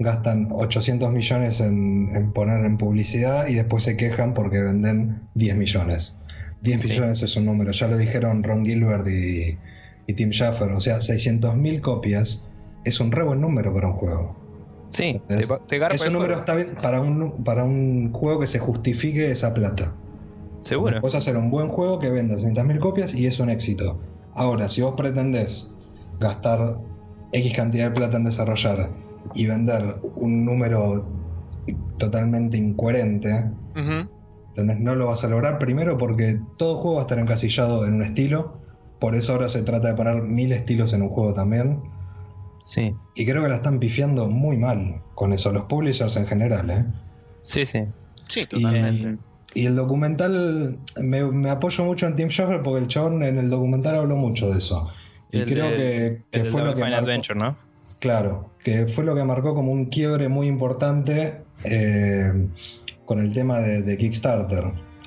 gastan 0.00 0.48
800 0.52 1.10
millones 1.12 1.60
en, 1.60 2.14
en 2.14 2.32
poner 2.32 2.64
en 2.64 2.76
publicidad 2.78 3.46
y 3.48 3.54
después 3.54 3.84
se 3.84 3.96
quejan 3.96 4.34
porque 4.34 4.60
venden 4.60 5.28
10 5.34 5.56
millones. 5.56 6.17
10 6.62 6.80
Sí. 6.80 6.88
millones 6.88 7.22
es 7.22 7.36
un 7.36 7.44
número, 7.44 7.72
ya 7.72 7.88
lo 7.88 7.96
dijeron 7.96 8.42
Ron 8.42 8.64
Gilbert 8.64 9.06
y, 9.08 9.58
y 10.06 10.14
Tim 10.14 10.30
Schafer, 10.30 10.70
o 10.72 10.80
sea, 10.80 10.96
600.000 11.00 11.80
copias 11.80 12.48
es 12.84 13.00
un 13.00 13.12
re 13.12 13.22
buen 13.24 13.40
número 13.40 13.72
para 13.74 13.88
un 13.88 13.94
juego. 13.94 14.36
Sí, 14.88 15.20
Es, 15.28 15.46
te, 15.46 15.54
te 15.66 15.78
garpa 15.78 15.94
es 15.94 16.00
el 16.02 16.08
un 16.08 16.14
número 16.14 16.34
juego. 16.34 16.40
está 16.40 16.54
bien 16.56 16.76
para 16.82 17.00
un, 17.00 17.44
para 17.44 17.64
un 17.64 18.12
juego 18.12 18.40
que 18.40 18.46
se 18.46 18.58
justifique 18.58 19.30
esa 19.30 19.52
plata. 19.54 19.94
Seguro. 20.62 21.00
Puedes 21.00 21.14
hacer 21.14 21.36
un 21.36 21.50
buen 21.50 21.68
juego 21.68 21.98
que 21.98 22.10
venda 22.10 22.36
600.000 22.36 22.78
copias 22.80 23.14
y 23.14 23.26
es 23.26 23.38
un 23.38 23.50
éxito. 23.50 24.00
Ahora, 24.34 24.68
si 24.68 24.80
vos 24.80 24.94
pretendés 24.96 25.74
gastar 26.18 26.78
X 27.32 27.52
cantidad 27.54 27.90
de 27.90 27.94
plata 27.96 28.16
en 28.16 28.24
desarrollar 28.24 28.90
y 29.34 29.46
vender 29.46 29.96
un 30.16 30.44
número 30.44 31.06
totalmente 31.98 32.56
incoherente, 32.56 33.44
Ujú. 33.76 34.08
¿Entendés? 34.58 34.80
no 34.80 34.94
lo 34.94 35.06
vas 35.06 35.24
a 35.24 35.28
lograr. 35.28 35.58
Primero 35.58 35.96
porque 35.96 36.40
todo 36.56 36.78
juego 36.78 36.96
va 36.96 37.02
a 37.02 37.04
estar 37.04 37.18
encasillado 37.18 37.86
en 37.86 37.94
un 37.94 38.02
estilo. 38.02 38.58
Por 38.98 39.14
eso 39.14 39.32
ahora 39.32 39.48
se 39.48 39.62
trata 39.62 39.88
de 39.88 39.94
poner 39.94 40.22
mil 40.22 40.52
estilos 40.52 40.92
en 40.92 41.02
un 41.02 41.08
juego 41.08 41.32
también. 41.32 41.80
Sí, 42.62 42.92
Y 43.14 43.24
creo 43.24 43.42
que 43.42 43.48
la 43.48 43.56
están 43.56 43.78
pifiando 43.78 44.26
muy 44.26 44.56
mal 44.56 45.00
con 45.14 45.32
eso, 45.32 45.52
los 45.52 45.64
publishers 45.64 46.16
en 46.16 46.26
general. 46.26 46.70
¿eh? 46.70 46.84
sí, 47.38 47.64
sí. 47.64 47.84
Sí, 48.28 48.44
totalmente. 48.44 49.16
y 49.54 49.64
el 49.64 49.74
documental, 49.76 50.78
me, 51.00 51.24
me 51.24 51.48
apoyo 51.50 51.84
mucho 51.84 52.06
en 52.06 52.16
Tim 52.16 52.28
Schafer 52.28 52.62
porque 52.62 52.80
el 52.80 52.88
chabón 52.88 53.22
en 53.22 53.38
el 53.38 53.48
documental 53.48 53.94
habló 53.94 54.16
mucho 54.16 54.50
de 54.50 54.58
eso. 54.58 54.90
Y 55.30 55.38
El 55.38 55.46
creo 55.46 55.70
que, 55.70 55.76
que 55.76 56.38
El 56.38 56.42
del 56.42 56.52
fue 56.52 56.62
lo 56.62 56.74
que 56.74 56.82
marcó, 56.82 56.96
Adventure, 56.96 57.38
¿no? 57.38 57.56
claro, 58.00 58.50
que 58.62 58.86
fue 58.86 59.04
lo 59.04 59.14
que 59.14 59.24
marcó 59.24 59.54
como 59.54 59.72
un 59.72 59.86
quiebre 59.86 60.28
muy 60.28 60.46
importante 60.46 61.42
eh, 61.64 62.48
con 63.08 63.20
el 63.20 63.32
tema 63.32 63.58
de, 63.60 63.80
de 63.82 63.96
Kickstarter. 63.96 64.64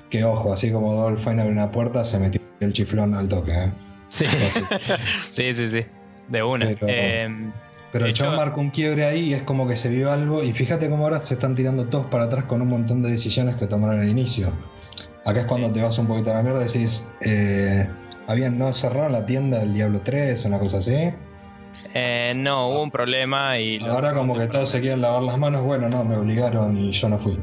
Que 0.09 0.23
ojo, 0.23 0.51
así 0.51 0.71
como 0.71 1.15
Fine 1.17 1.41
abrió 1.43 1.53
una 1.53 1.69
puerta, 1.71 2.03
se 2.03 2.17
metió 2.17 2.41
el 2.59 2.73
chiflón 2.73 3.13
al 3.13 3.27
toque. 3.29 3.51
¿eh? 3.53 3.71
Sí, 4.09 4.25
sí, 5.29 5.53
sí, 5.53 5.67
sí. 5.69 5.85
De 6.27 6.41
una. 6.43 6.65
Pero- 6.79 6.87
Em, 6.89 7.51
Pero 7.91 8.05
el 8.07 8.13
chabón 8.13 8.37
marcó 8.37 8.59
un 8.59 8.71
quiebre 8.71 9.05
ahí 9.05 9.29
y 9.29 9.33
es 9.35 9.43
como 9.43 9.67
que 9.67 9.75
se 9.75 9.89
vio 9.89 10.11
algo. 10.11 10.43
Y 10.43 10.51
fíjate 10.51 10.89
cómo 10.89 11.03
ahora 11.03 11.23
se 11.23 11.35
están 11.35 11.53
tirando 11.55 11.85
todos 11.87 12.07
para 12.07 12.23
atrás 12.25 12.45
con 12.45 12.61
un 12.61 12.69
montón 12.69 13.03
de 13.03 13.11
decisiones 13.11 13.55
que 13.55 13.67
tomaron 13.67 13.99
al 14.01 14.09
inicio. 14.09 14.51
Acá 15.23 15.41
es 15.41 15.45
cuando 15.45 15.67
Sí. 15.67 15.73
te 15.73 15.81
vas 15.83 15.97
un 15.99 16.07
poquito 16.07 16.31
a 16.31 16.33
la 16.33 16.41
mierda 16.41 16.61
y 16.61 16.65
decís, 16.67 17.07
eh, 17.21 17.87
habían 18.27 18.57
no 18.57 18.73
cerraron 18.73 19.11
la 19.11 19.25
tienda 19.27 19.59
del 19.59 19.73
Diablo 19.75 20.01
3, 20.03 20.43
una 20.45 20.57
cosa 20.57 20.79
así. 20.79 21.13
eh, 21.93 22.33
no, 22.35 22.67
hubo 22.69 22.81
un 22.81 22.91
problema 22.91 23.59
y... 23.59 23.77
Ahora 23.85 24.13
como 24.15 24.37
que 24.37 24.47
todos 24.47 24.67
se 24.69 24.81
quieren 24.81 25.01
lavar 25.01 25.21
las 25.23 25.37
manos, 25.37 25.61
bueno, 25.63 25.87
no, 25.89 26.03
me 26.03 26.15
obligaron 26.17 26.77
y 26.77 26.91
yo 26.91 27.07
no 27.09 27.17
fui. 27.19 27.37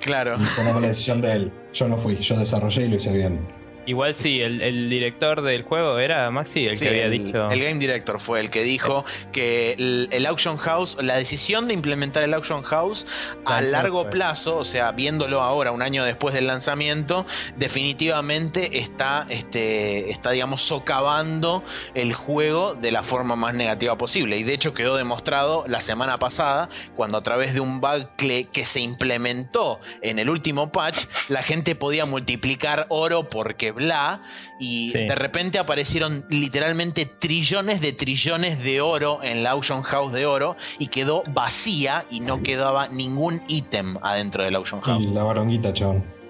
Claro. 0.00 0.36
Y 0.38 0.56
tomamos 0.56 0.82
la 0.82 0.88
decisión 0.88 1.20
de 1.20 1.32
él. 1.32 1.52
Yo 1.72 1.88
no 1.88 1.98
fui, 1.98 2.16
yo 2.16 2.38
desarrollé 2.38 2.86
y 2.86 2.88
lo 2.88 2.96
hice 2.96 3.12
bien. 3.12 3.40
Igual 3.84 4.16
sí, 4.16 4.40
el, 4.40 4.60
el 4.60 4.88
director 4.88 5.42
del 5.42 5.62
juego 5.62 5.98
era 5.98 6.30
Maxi, 6.30 6.66
el 6.66 6.76
Sí, 6.76 6.84
que 6.84 6.90
había 6.90 7.04
el, 7.06 7.10
dicho... 7.10 7.50
el 7.50 7.60
Game 7.60 7.78
Director 7.78 8.20
fue 8.20 8.40
el 8.40 8.50
que 8.50 8.62
dijo 8.62 9.04
que 9.32 9.72
el, 9.72 10.08
el 10.12 10.26
Auction 10.26 10.56
House, 10.56 10.96
la 11.00 11.16
decisión 11.16 11.66
de 11.66 11.74
implementar 11.74 12.22
el 12.22 12.32
Auction 12.34 12.62
House 12.62 13.06
a 13.44 13.60
largo 13.60 14.08
plazo, 14.08 14.56
o 14.56 14.64
sea, 14.64 14.92
viéndolo 14.92 15.40
ahora, 15.40 15.72
un 15.72 15.82
año 15.82 16.04
después 16.04 16.34
del 16.34 16.46
lanzamiento, 16.46 17.26
definitivamente 17.56 18.78
está, 18.78 19.26
este, 19.30 20.10
está 20.10 20.30
digamos, 20.30 20.62
socavando 20.62 21.64
el 21.94 22.12
juego 22.12 22.74
de 22.74 22.92
la 22.92 23.02
forma 23.02 23.34
más 23.36 23.54
negativa 23.54 23.98
posible. 23.98 24.36
Y 24.36 24.44
de 24.44 24.54
hecho 24.54 24.74
quedó 24.74 24.96
demostrado 24.96 25.64
la 25.66 25.80
semana 25.80 26.18
pasada, 26.18 26.68
cuando 26.94 27.18
a 27.18 27.22
través 27.22 27.54
de 27.54 27.60
un 27.60 27.80
bug 27.80 28.08
que, 28.16 28.44
que 28.44 28.64
se 28.64 28.80
implementó 28.80 29.80
en 30.02 30.18
el 30.18 30.30
último 30.30 30.70
patch, 30.70 31.06
la 31.28 31.42
gente 31.42 31.74
podía 31.74 32.06
multiplicar 32.06 32.86
oro 32.88 33.28
porque 33.28 33.71
bla, 33.72 34.22
y 34.60 34.90
Sí. 34.90 34.98
de 35.06 35.14
repente 35.14 35.58
aparecieron 35.58 36.24
literalmente 36.28 37.06
trillones 37.06 37.80
de 37.80 37.92
trillones 37.92 38.62
de 38.62 38.80
oro 38.80 39.20
en 39.22 39.42
la 39.42 39.50
Auction 39.50 39.82
House 39.82 40.12
de 40.12 40.26
oro 40.26 40.56
y 40.78 40.86
quedó 40.86 41.22
vacía 41.30 42.04
y 42.10 42.20
no 42.20 42.42
quedaba 42.42 42.88
ningún 42.88 43.42
ítem 43.48 43.96
adentro 44.02 44.44
del 44.44 44.54
Auction 44.56 44.80
House. 44.80 45.02
Y 45.02 45.06
la 45.08 45.24
varonguita, 45.24 45.72
chabón. 45.72 46.21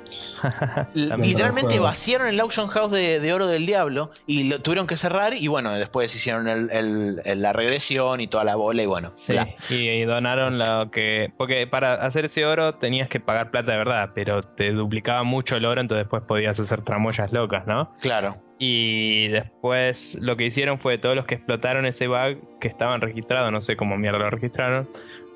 Literalmente 0.95 1.79
vaciaron 1.79 2.29
el 2.29 2.41
Auction 2.41 2.69
House 2.69 2.91
de, 2.91 3.21
de 3.21 3.33
oro 3.33 3.47
del 3.47 3.67
diablo 3.67 4.11
y 4.27 4.45
lo 4.49 4.61
tuvieron 4.61 4.87
que 4.87 4.97
cerrar 4.97 5.35
y 5.35 5.47
bueno, 5.49 5.73
después 5.73 6.15
hicieron 6.15 6.49
el- 6.49 6.71
el- 6.71 7.21
el- 7.25 7.43
la 7.43 7.53
regresión 7.53 8.21
y 8.21 8.27
toda 8.27 8.45
la 8.45 8.57
bola 8.57 8.83
y 8.83 8.87
bueno. 8.87 9.11
Sí, 9.13 9.35
y, 9.71 9.89
y 9.89 10.05
donaron 10.05 10.59
lo 10.59 10.91
que... 10.91 11.33
Porque 11.37 11.67
para 11.67 11.95
hacer 11.95 12.25
ese 12.25 12.45
oro 12.45 12.75
tenías 12.75 13.09
que 13.09 13.21
pagar 13.21 13.51
plata 13.51 13.73
de 13.73 13.79
verdad, 13.79 14.11
pero 14.15 14.43
te 14.43 14.71
duplicaba 14.71 15.23
mucho 15.23 15.57
el 15.57 15.65
oro, 15.65 15.81
entonces 15.81 16.05
después 16.05 16.23
podías 16.27 16.59
hacer 16.59 16.83
tramoyas 16.83 17.33
locas, 17.33 17.67
¿no? 17.67 17.95
Claro. 18.01 18.37
Y 18.59 19.29
después 19.29 20.17
lo 20.21 20.37
que 20.37 20.47
hicieron 20.47 20.79
fue 20.79 20.99
todos 20.99 21.17
los 21.17 21.25
que 21.25 21.35
explotaron 21.35 21.85
ese 21.87 22.07
bug 22.07 22.59
que 22.61 22.69
estaban 22.69 23.01
registrados, 23.01 23.51
no 23.53 23.61
sé 23.61 23.77
cómo 23.77 23.97
mierda 23.97 24.19
lo 24.19 24.31
registraron, 24.31 24.89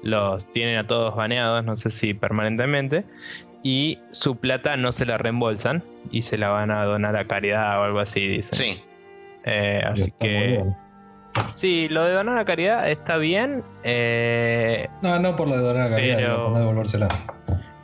los 0.03 0.49
tienen 0.53 0.77
a 0.79 0.87
todos 0.87 1.17
baneados, 1.17 1.65
no 1.65 1.75
sé 1.75 1.91
si 1.91 2.15
permanentemente, 2.15 3.05
y 3.69 3.99
su 4.13 4.37
plata 4.37 4.77
no 4.77 4.93
se 4.93 5.05
la 5.07 5.19
reembolsan 5.19 5.83
y 6.13 6.23
se 6.23 6.39
la 6.39 6.51
van 6.51 6.71
a 6.71 6.85
donar 6.85 7.17
a 7.17 7.27
caridad 7.27 7.81
o 7.81 7.83
algo 7.83 7.99
así, 7.99 8.25
dicen. 8.29 8.55
Sí. 8.55 8.83
Eh, 9.45 9.81
así 9.85 10.13
que 10.21 10.63
sí, 11.47 11.89
lo 11.89 12.05
de 12.05 12.13
donar 12.13 12.39
a 12.39 12.45
caridad 12.45 12.89
está 12.89 13.17
bien. 13.17 13.65
eh, 13.83 14.89
No, 15.03 15.19
no 15.19 15.35
por 15.35 15.49
lo 15.49 15.57
de 15.57 15.63
donar 15.65 15.91
la 15.91 15.97
calidad, 15.97 16.17
Pero- 16.19 16.45
por 16.45 16.53
no 16.53 16.59
devolvérsela. 16.61 17.09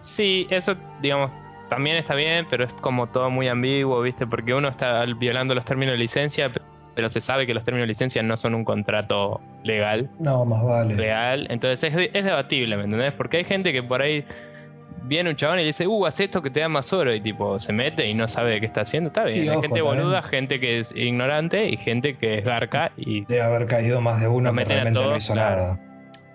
Sí, 0.02 0.46
eso, 0.50 0.76
digamos, 1.00 1.32
también 1.68 1.96
está 1.96 2.14
bien, 2.14 2.46
pero 2.48 2.62
es 2.64 2.72
como 2.74 3.08
todo 3.08 3.28
muy 3.30 3.48
ambiguo, 3.48 4.00
¿viste? 4.02 4.24
Porque 4.24 4.54
uno 4.54 4.68
está 4.68 5.04
violando 5.18 5.52
los 5.54 5.64
términos 5.64 5.94
de 5.94 5.98
licencia, 5.98 6.52
pe- 6.52 6.60
pero 6.94 7.10
se 7.10 7.20
sabe 7.20 7.44
que 7.46 7.54
los 7.54 7.64
términos 7.64 7.84
de 7.84 7.88
licencia 7.88 8.22
no 8.22 8.36
son 8.36 8.54
un 8.54 8.64
contrato 8.64 9.40
legal, 9.64 10.10
No, 10.20 10.44
más 10.44 10.62
vale. 10.62 10.94
real. 10.94 11.46
Entonces 11.50 11.92
es, 11.92 12.10
es 12.12 12.24
debatible, 12.24 12.76
¿me 12.76 12.84
entendés? 12.84 13.12
Porque 13.14 13.38
hay 13.38 13.44
gente 13.44 13.72
que 13.72 13.82
por 13.82 14.00
ahí 14.02 14.24
viene 15.04 15.30
un 15.30 15.36
chabón 15.36 15.58
y 15.58 15.62
le 15.62 15.66
dice, 15.68 15.86
uh, 15.86 16.06
haz 16.06 16.20
esto 16.20 16.42
que 16.42 16.50
te 16.50 16.60
da 16.60 16.68
más 16.68 16.92
oro, 16.92 17.14
y 17.14 17.20
tipo, 17.20 17.58
se 17.58 17.72
mete 17.72 18.06
y 18.08 18.14
no 18.14 18.28
sabe 18.28 18.52
de 18.52 18.60
qué 18.60 18.66
está 18.66 18.82
haciendo. 18.82 19.08
Está 19.08 19.24
bien, 19.24 19.32
Sí, 19.32 19.40
hay 19.42 19.48
ojo, 19.50 19.62
gente 19.62 19.80
también. 19.80 20.02
boluda, 20.02 20.22
gente 20.22 20.60
que 20.60 20.80
es 20.80 20.92
ignorante 20.96 21.68
y 21.68 21.76
gente 21.76 22.16
que 22.16 22.38
es 22.38 22.44
garca 22.44 22.92
y, 22.96 23.24
Debe 23.24 23.42
haber 23.42 23.66
caído 23.66 24.00
más 24.00 24.20
de 24.20 24.28
uno 24.28 24.52
que 24.54 24.64
realmente 24.64 24.90
no 24.98 25.02
todos, 25.06 25.18
hizo 25.18 25.32
claro. 25.34 25.56
nada. 25.62 25.80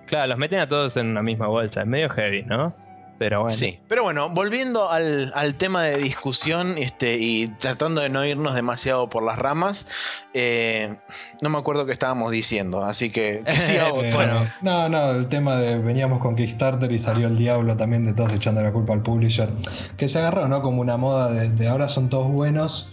claro, 0.06 0.28
los 0.28 0.38
meten 0.38 0.60
a 0.60 0.68
todos 0.68 0.98
en 0.98 1.08
una 1.08 1.22
misma 1.22 1.48
bolsa. 1.48 1.82
Es 1.82 1.88
medio 1.88 2.10
heavy, 2.10 2.44
¿no? 2.44 2.76
Pero 3.18 3.42
bueno. 3.42 3.56
Sí, 3.56 3.80
pero 3.88 4.04
bueno, 4.04 4.30
volviendo 4.30 4.90
al, 4.90 5.32
al 5.36 5.56
tema 5.56 5.84
de 5.84 5.98
discusión 5.98 6.78
este, 6.78 7.18
y 7.18 7.48
tratando 7.48 8.02
de 8.02 8.10
no 8.10 8.26
irnos 8.26 8.54
demasiado 8.54 9.10
por 9.10 9.24
las 9.24 9.40
ramas, 9.40 9.88
eh, 10.34 10.96
no 11.42 11.50
me 11.50 11.58
acuerdo 11.58 11.86
qué 11.86 11.94
estábamos 11.94 12.32
diciendo, 12.32 12.84
así 12.84 13.10
que 13.10 13.44
que 13.50 13.58
siga 13.58 13.92
vos. 13.92 14.04
Eh, 14.04 14.12
Bueno. 14.14 14.46
No, 14.62 14.88
no, 14.90 15.12
el 15.12 15.28
tema 15.28 15.58
de 15.58 15.80
veníamos 15.80 16.20
con 16.20 16.36
Kickstarter 16.36 16.92
y 16.92 17.00
salió 17.00 17.28
el 17.28 17.38
diablo 17.38 17.76
también 17.76 18.06
de 18.06 18.14
todos 18.14 18.34
echando 18.34 18.62
la 18.62 18.72
culpa 18.72 18.94
al 18.94 19.02
publisher. 19.02 19.50
Que 19.98 20.08
se 20.08 20.20
agarró, 20.20 20.48
¿no? 20.48 20.62
Como 20.62 20.82
una 20.82 20.98
moda 20.98 21.32
de, 21.32 21.50
de 21.50 21.68
ahora 21.68 21.90
son 21.90 22.10
todos 22.10 22.32
buenos. 22.32 22.90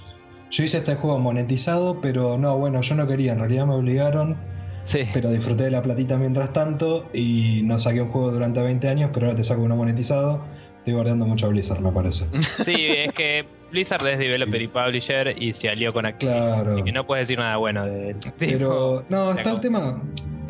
Yo 0.51 0.63
hice 0.63 0.79
este 0.79 0.95
juego 0.95 1.19
monetizado, 1.19 2.01
pero 2.01 2.39
no, 2.39 2.57
bueno, 2.57 2.81
yo 2.81 2.95
no 2.95 3.07
quería, 3.09 3.33
en 3.33 3.41
realidad 3.41 3.67
me 3.67 3.75
obligaron, 3.75 4.37
Sí. 4.85 5.01
pero 5.13 5.31
disfruté 5.31 5.65
de 5.65 5.71
la 5.71 5.83
platita 5.83 6.17
mientras 6.17 6.53
tanto 6.53 7.09
y 7.13 7.63
no 7.65 7.79
saqué 7.79 8.03
un 8.03 8.11
juego 8.11 8.31
durante 8.31 8.63
20 8.63 8.87
años, 8.89 9.11
pero 9.13 9.27
ahora 9.27 9.37
te 9.37 9.43
saco 9.43 9.63
uno 9.63 9.75
monetizado. 9.77 10.45
Estoy 10.79 10.95
guardando 10.95 11.25
mucho 11.25 11.47
a 11.47 11.49
Blizzard, 11.49 11.81
me 11.81 11.91
parece. 11.91 12.27
Sí, 12.65 12.87
es 12.89 13.13
que 13.13 13.47
Blizzard 13.71 14.07
es 14.07 14.19
developer 14.19 14.61
y 14.61 14.69
publisher 14.69 15.43
y 15.43 15.55
se 15.55 15.71
alió 15.71 15.91
con 15.93 16.05
Activision. 16.05 16.43
Claro. 16.43 16.73
Así 16.73 16.83
que 16.83 16.93
no 16.93 17.07
puedes 17.07 17.27
decir 17.27 17.39
nada 17.39 17.57
bueno 17.57 17.87
de 17.87 18.11
él. 18.11 18.17
Pero 18.39 19.03
no, 19.09 19.33
está 19.33 19.51
el 19.51 19.61
tema. 19.61 20.03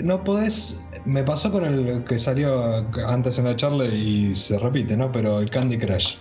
No 0.03 0.25
podés. 0.25 0.91
Me 1.05 1.23
pasó 1.23 1.53
con 1.53 1.65
el 1.65 2.03
que 2.05 2.19
salió 2.19 2.85
antes 3.07 3.39
en 3.39 3.45
la 3.45 3.55
charla 3.55 3.85
y 3.87 4.35
se 4.35 4.59
repite, 4.59 4.97
¿no? 4.97 5.13
Pero 5.13 5.39
el 5.39 5.51
Candy 5.51 5.79
Crush. 5.79 6.17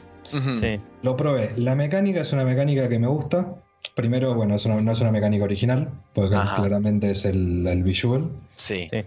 Sí. 0.59 0.79
Lo 1.01 1.17
probé. 1.17 1.51
La 1.57 1.75
mecánica 1.75 2.21
es 2.21 2.31
una 2.33 2.43
mecánica 2.43 2.87
que 2.87 2.99
me 2.99 3.07
gusta. 3.07 3.62
Primero, 3.95 4.33
bueno, 4.33 4.55
es 4.55 4.65
una- 4.65 4.81
no 4.81 4.91
es 4.91 5.01
una 5.01 5.11
mecánica 5.11 5.43
original, 5.43 5.89
porque 6.13 6.35
Ajá. 6.35 6.55
claramente 6.57 7.11
es 7.11 7.25
el, 7.25 7.65
el 7.67 7.83
visual. 7.83 8.31
Sí. 8.55 8.87
Sí, 8.91 9.03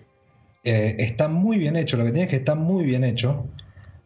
Eh, 0.64 0.96
está 0.98 1.28
muy 1.28 1.58
bien 1.58 1.76
hecho, 1.76 1.96
lo 1.96 2.04
que 2.04 2.10
tiene 2.10 2.24
es 2.24 2.30
que 2.30 2.36
está 2.36 2.54
muy 2.56 2.84
bien 2.84 3.04
hecho, 3.04 3.46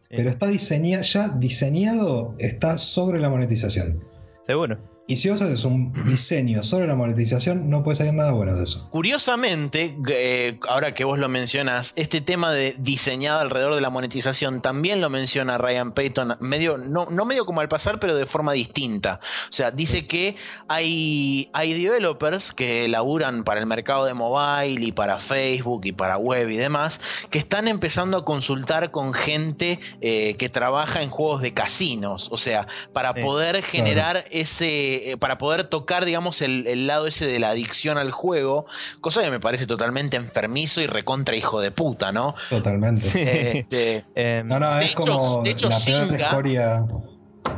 sí. 0.01 0.07
pero 0.15 0.29
está 0.29 0.47
diseñado, 0.47 1.01
ya 1.03 1.29
diseñado, 1.29 2.35
está 2.39 2.77
sobre 2.77 3.19
la 3.19 3.29
monetización. 3.29 4.03
Seguro. 4.45 4.77
Y 5.07 5.17
si 5.17 5.29
vos 5.29 5.41
haces 5.41 5.65
un 5.65 5.91
diseño 6.05 6.63
sobre 6.63 6.87
la 6.87 6.95
monetización, 6.95 7.69
no 7.69 7.83
puede 7.83 7.97
salir 7.97 8.13
nada 8.13 8.31
bueno 8.31 8.55
de 8.55 8.63
eso. 8.63 8.87
Curiosamente, 8.91 9.97
eh, 10.09 10.59
ahora 10.69 10.93
que 10.93 11.03
vos 11.03 11.19
lo 11.19 11.27
mencionas, 11.27 11.93
este 11.97 12.21
tema 12.21 12.53
de 12.53 12.75
diseñado 12.77 13.39
alrededor 13.39 13.75
de 13.75 13.81
la 13.81 13.89
monetización 13.89 14.61
también 14.61 15.01
lo 15.01 15.09
menciona 15.09 15.57
Ryan 15.57 15.91
Payton, 15.91 16.37
medio, 16.39 16.77
no, 16.77 17.07
no 17.09 17.25
medio 17.25 17.45
como 17.45 17.61
al 17.61 17.67
pasar, 17.67 17.99
pero 17.99 18.15
de 18.15 18.25
forma 18.25 18.53
distinta. 18.53 19.19
O 19.49 19.53
sea, 19.53 19.71
dice 19.71 20.07
que 20.07 20.35
hay, 20.67 21.49
hay 21.53 21.73
developers 21.73 22.53
que 22.53 22.87
laburan 22.87 23.43
para 23.43 23.59
el 23.59 23.65
mercado 23.65 24.05
de 24.05 24.13
mobile 24.13 24.85
y 24.85 24.91
para 24.91 25.17
Facebook 25.17 25.81
y 25.85 25.91
para 25.91 26.17
web 26.17 26.49
y 26.49 26.57
demás, 26.57 27.01
que 27.29 27.39
están 27.39 27.67
empezando 27.67 28.17
a 28.17 28.25
consultar 28.25 28.91
con 28.91 29.13
gente 29.13 29.79
eh, 29.99 30.35
que 30.37 30.47
trabaja 30.49 31.01
en 31.01 31.09
juegos 31.09 31.41
de 31.41 31.53
casinos. 31.53 32.29
O 32.31 32.37
sea, 32.37 32.67
para 32.93 33.11
Sí, 33.13 33.21
poder 33.21 33.61
generar 33.61 34.23
ese, 34.31 34.90
eh, 34.93 35.17
para 35.17 35.37
poder 35.37 35.65
tocar, 35.65 36.05
digamos, 36.05 36.41
el, 36.41 36.65
el 36.67 36.87
lado 36.87 37.07
ese 37.07 37.25
de 37.27 37.39
la 37.39 37.49
adicción 37.49 37.97
al 37.97 38.11
juego, 38.11 38.65
cosa 39.01 39.21
que 39.21 39.29
me 39.31 39.39
parece 39.39 39.65
totalmente 39.67 40.17
enfermizo 40.17 40.81
y 40.81 40.87
recontra 40.87 41.35
hijo 41.35 41.61
de 41.61 41.71
puta, 41.71 42.11
¿no? 42.11 42.35
Totalmente. 42.49 43.01
Sí. 43.01 43.19
Este, 43.21 44.05
Em, 44.15 44.47
No, 44.47 44.59
no, 44.59 44.75
De 44.75 44.85
es 44.85 44.91
hecho- 44.91 44.99
como 45.01 45.43
de 45.43 45.49
hecho, 45.51 45.69
la 45.69 45.79
peor 45.79 46.07
Zynga- 46.09 46.15
escoria. 46.27 46.85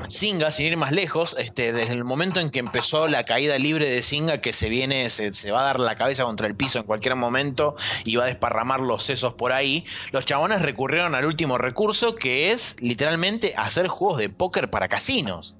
Singa, 0.08 0.52
sin 0.52 0.66
ir 0.68 0.78
más 0.78 0.92
lejos, 0.92 1.36
este, 1.40 1.74
desde 1.74 1.94
el 1.94 2.04
momento 2.04 2.40
en 2.40 2.50
que 2.50 2.60
empezó 2.60 3.08
la 3.08 3.24
caída 3.26 3.58
libre 3.58 3.90
de 3.90 4.02
Singa, 4.04 4.40
que 4.40 4.54
se 4.54 4.70
viene, 4.70 5.10
se, 5.10 5.34
se 5.34 5.52
va 5.52 5.62
a 5.62 5.64
dar 5.66 5.80
la 5.80 5.96
cabeza 5.96 6.24
contra 6.24 6.48
el 6.48 6.56
piso 6.56 6.80
en 6.80 6.86
cualquier 6.86 7.16
momento 7.16 7.76
y 8.06 8.16
va 8.16 8.24
a 8.24 8.28
desparramar 8.28 8.80
los 8.80 9.04
sesos 9.04 9.34
por 9.34 9.52
ahí, 9.52 9.86
los 10.12 10.26
chabones 10.26 10.62
recurrieron 10.62 11.16
al 11.16 11.26
último 11.26 11.58
recurso, 11.58 12.16
que 12.16 12.52
es 12.52 12.76
literalmente 12.80 13.54
hacer 13.58 13.88
juegos 13.88 14.20
de 14.20 14.30
póker 14.30 14.70
para 14.70 14.88
casinos. 14.88 15.56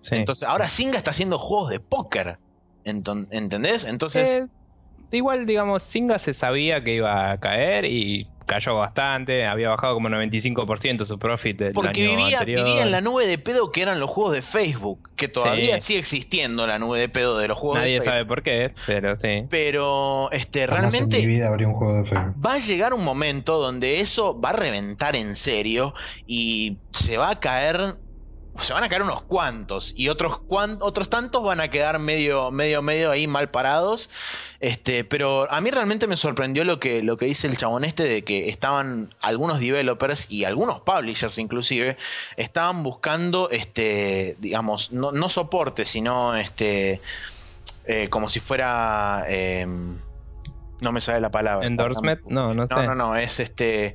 Sí. 0.00 0.14
Entonces, 0.16 0.48
ahora 0.48 0.68
Singa 0.68 0.96
está 0.98 1.10
haciendo 1.10 1.38
juegos 1.38 1.70
de 1.70 1.80
póker. 1.80 2.38
Enton- 2.84 3.26
¿Entendés? 3.30 3.84
Entonces, 3.84 4.32
Eh, 4.32 4.46
igual, 5.12 5.44
digamos, 5.46 5.82
Singa 5.82 6.18
se 6.18 6.32
sabía 6.32 6.82
que 6.82 6.94
iba 6.94 7.30
a 7.30 7.38
caer 7.38 7.84
y 7.84 8.26
cayó 8.46 8.74
bastante. 8.74 9.46
Había 9.46 9.68
bajado 9.68 9.94
como 9.94 10.08
95% 10.08 11.04
su 11.04 11.18
profit 11.18 11.58
del 11.58 11.72
porque 11.72 12.02
año 12.08 12.16
vivía, 12.16 12.38
anterior. 12.40 12.64
vivía 12.66 12.82
en 12.82 12.90
la 12.90 13.00
nube 13.00 13.26
de 13.26 13.38
pedo 13.38 13.70
que 13.70 13.82
eran 13.82 14.00
los 14.00 14.10
juegos 14.10 14.32
de 14.32 14.42
Facebook, 14.42 15.10
que 15.14 15.28
todavía 15.28 15.78
Sí. 15.78 15.86
sigue 15.88 15.98
existiendo 16.00 16.66
la 16.66 16.78
nube 16.80 16.98
de 16.98 17.08
pedo 17.08 17.38
de 17.38 17.46
los 17.48 17.56
juegos 17.58 17.78
de 17.78 17.82
Nadie 17.82 17.98
Facebook. 17.98 18.12
sabe 18.12 18.24
por 18.26 18.42
qué, 18.42 18.72
pero 18.86 19.14
sí. 19.14 19.44
Pero 19.50 20.30
este, 20.32 20.66
Jamás 20.66 20.82
en 20.82 20.84
mi 20.84 20.90
realmente 21.10 21.26
vida 21.26 21.46
habría 21.48 21.68
un 21.68 21.74
juego 21.74 21.94
de 21.98 22.04
Facebook. 22.06 22.34
va 22.44 22.54
a 22.54 22.58
llegar 22.58 22.92
un 22.94 23.04
momento 23.04 23.58
donde 23.60 24.00
eso 24.00 24.40
va 24.40 24.50
a 24.50 24.54
reventar 24.54 25.14
en 25.14 25.36
serio 25.36 25.94
y 26.26 26.78
se 26.92 27.18
va 27.18 27.30
a 27.30 27.38
caer. 27.40 27.98
Se 28.58 28.72
van 28.72 28.82
a 28.82 28.88
caer 28.88 29.02
unos 29.02 29.22
cuantos 29.22 29.92
y 29.96 30.08
otros 30.08 30.38
cuan- 30.40 30.78
otros 30.82 31.08
tantos 31.08 31.42
van 31.42 31.60
a 31.60 31.68
quedar 31.68 31.98
medio, 32.00 32.50
medio, 32.50 32.82
medio 32.82 33.10
ahí 33.10 33.26
mal 33.26 33.50
parados. 33.50 34.10
Este, 34.58 35.04
pero 35.04 35.50
a 35.50 35.60
mí 35.60 35.70
realmente 35.70 36.06
me 36.08 36.16
sorprendió 36.16 36.64
lo 36.64 36.80
que, 36.80 37.02
lo 37.02 37.16
que 37.16 37.26
dice 37.26 37.46
el 37.46 37.56
chabón 37.56 37.84
este 37.84 38.02
de 38.02 38.24
que 38.24 38.48
estaban 38.48 39.14
algunos 39.20 39.60
developers 39.60 40.30
y 40.30 40.44
algunos 40.44 40.80
publishers 40.80 41.38
inclusive 41.38 41.96
estaban 42.36 42.82
buscando 42.82 43.48
este, 43.50 44.36
digamos, 44.40 44.90
no, 44.92 45.12
no 45.12 45.28
soporte, 45.28 45.84
sino 45.84 46.34
este, 46.36 47.00
eh, 47.86 48.08
como 48.10 48.28
si 48.28 48.40
fuera, 48.40 49.24
em, 49.28 50.00
no 50.80 50.92
me 50.92 51.00
sale 51.00 51.20
la 51.20 51.30
palabra. 51.30 51.66
Endorsement, 51.66 52.20
no, 52.26 52.52
no 52.52 52.66
sé. 52.66 52.74
No, 52.74 52.82
no, 52.82 52.94
no, 52.94 53.16
es 53.16 53.38
este 53.40 53.94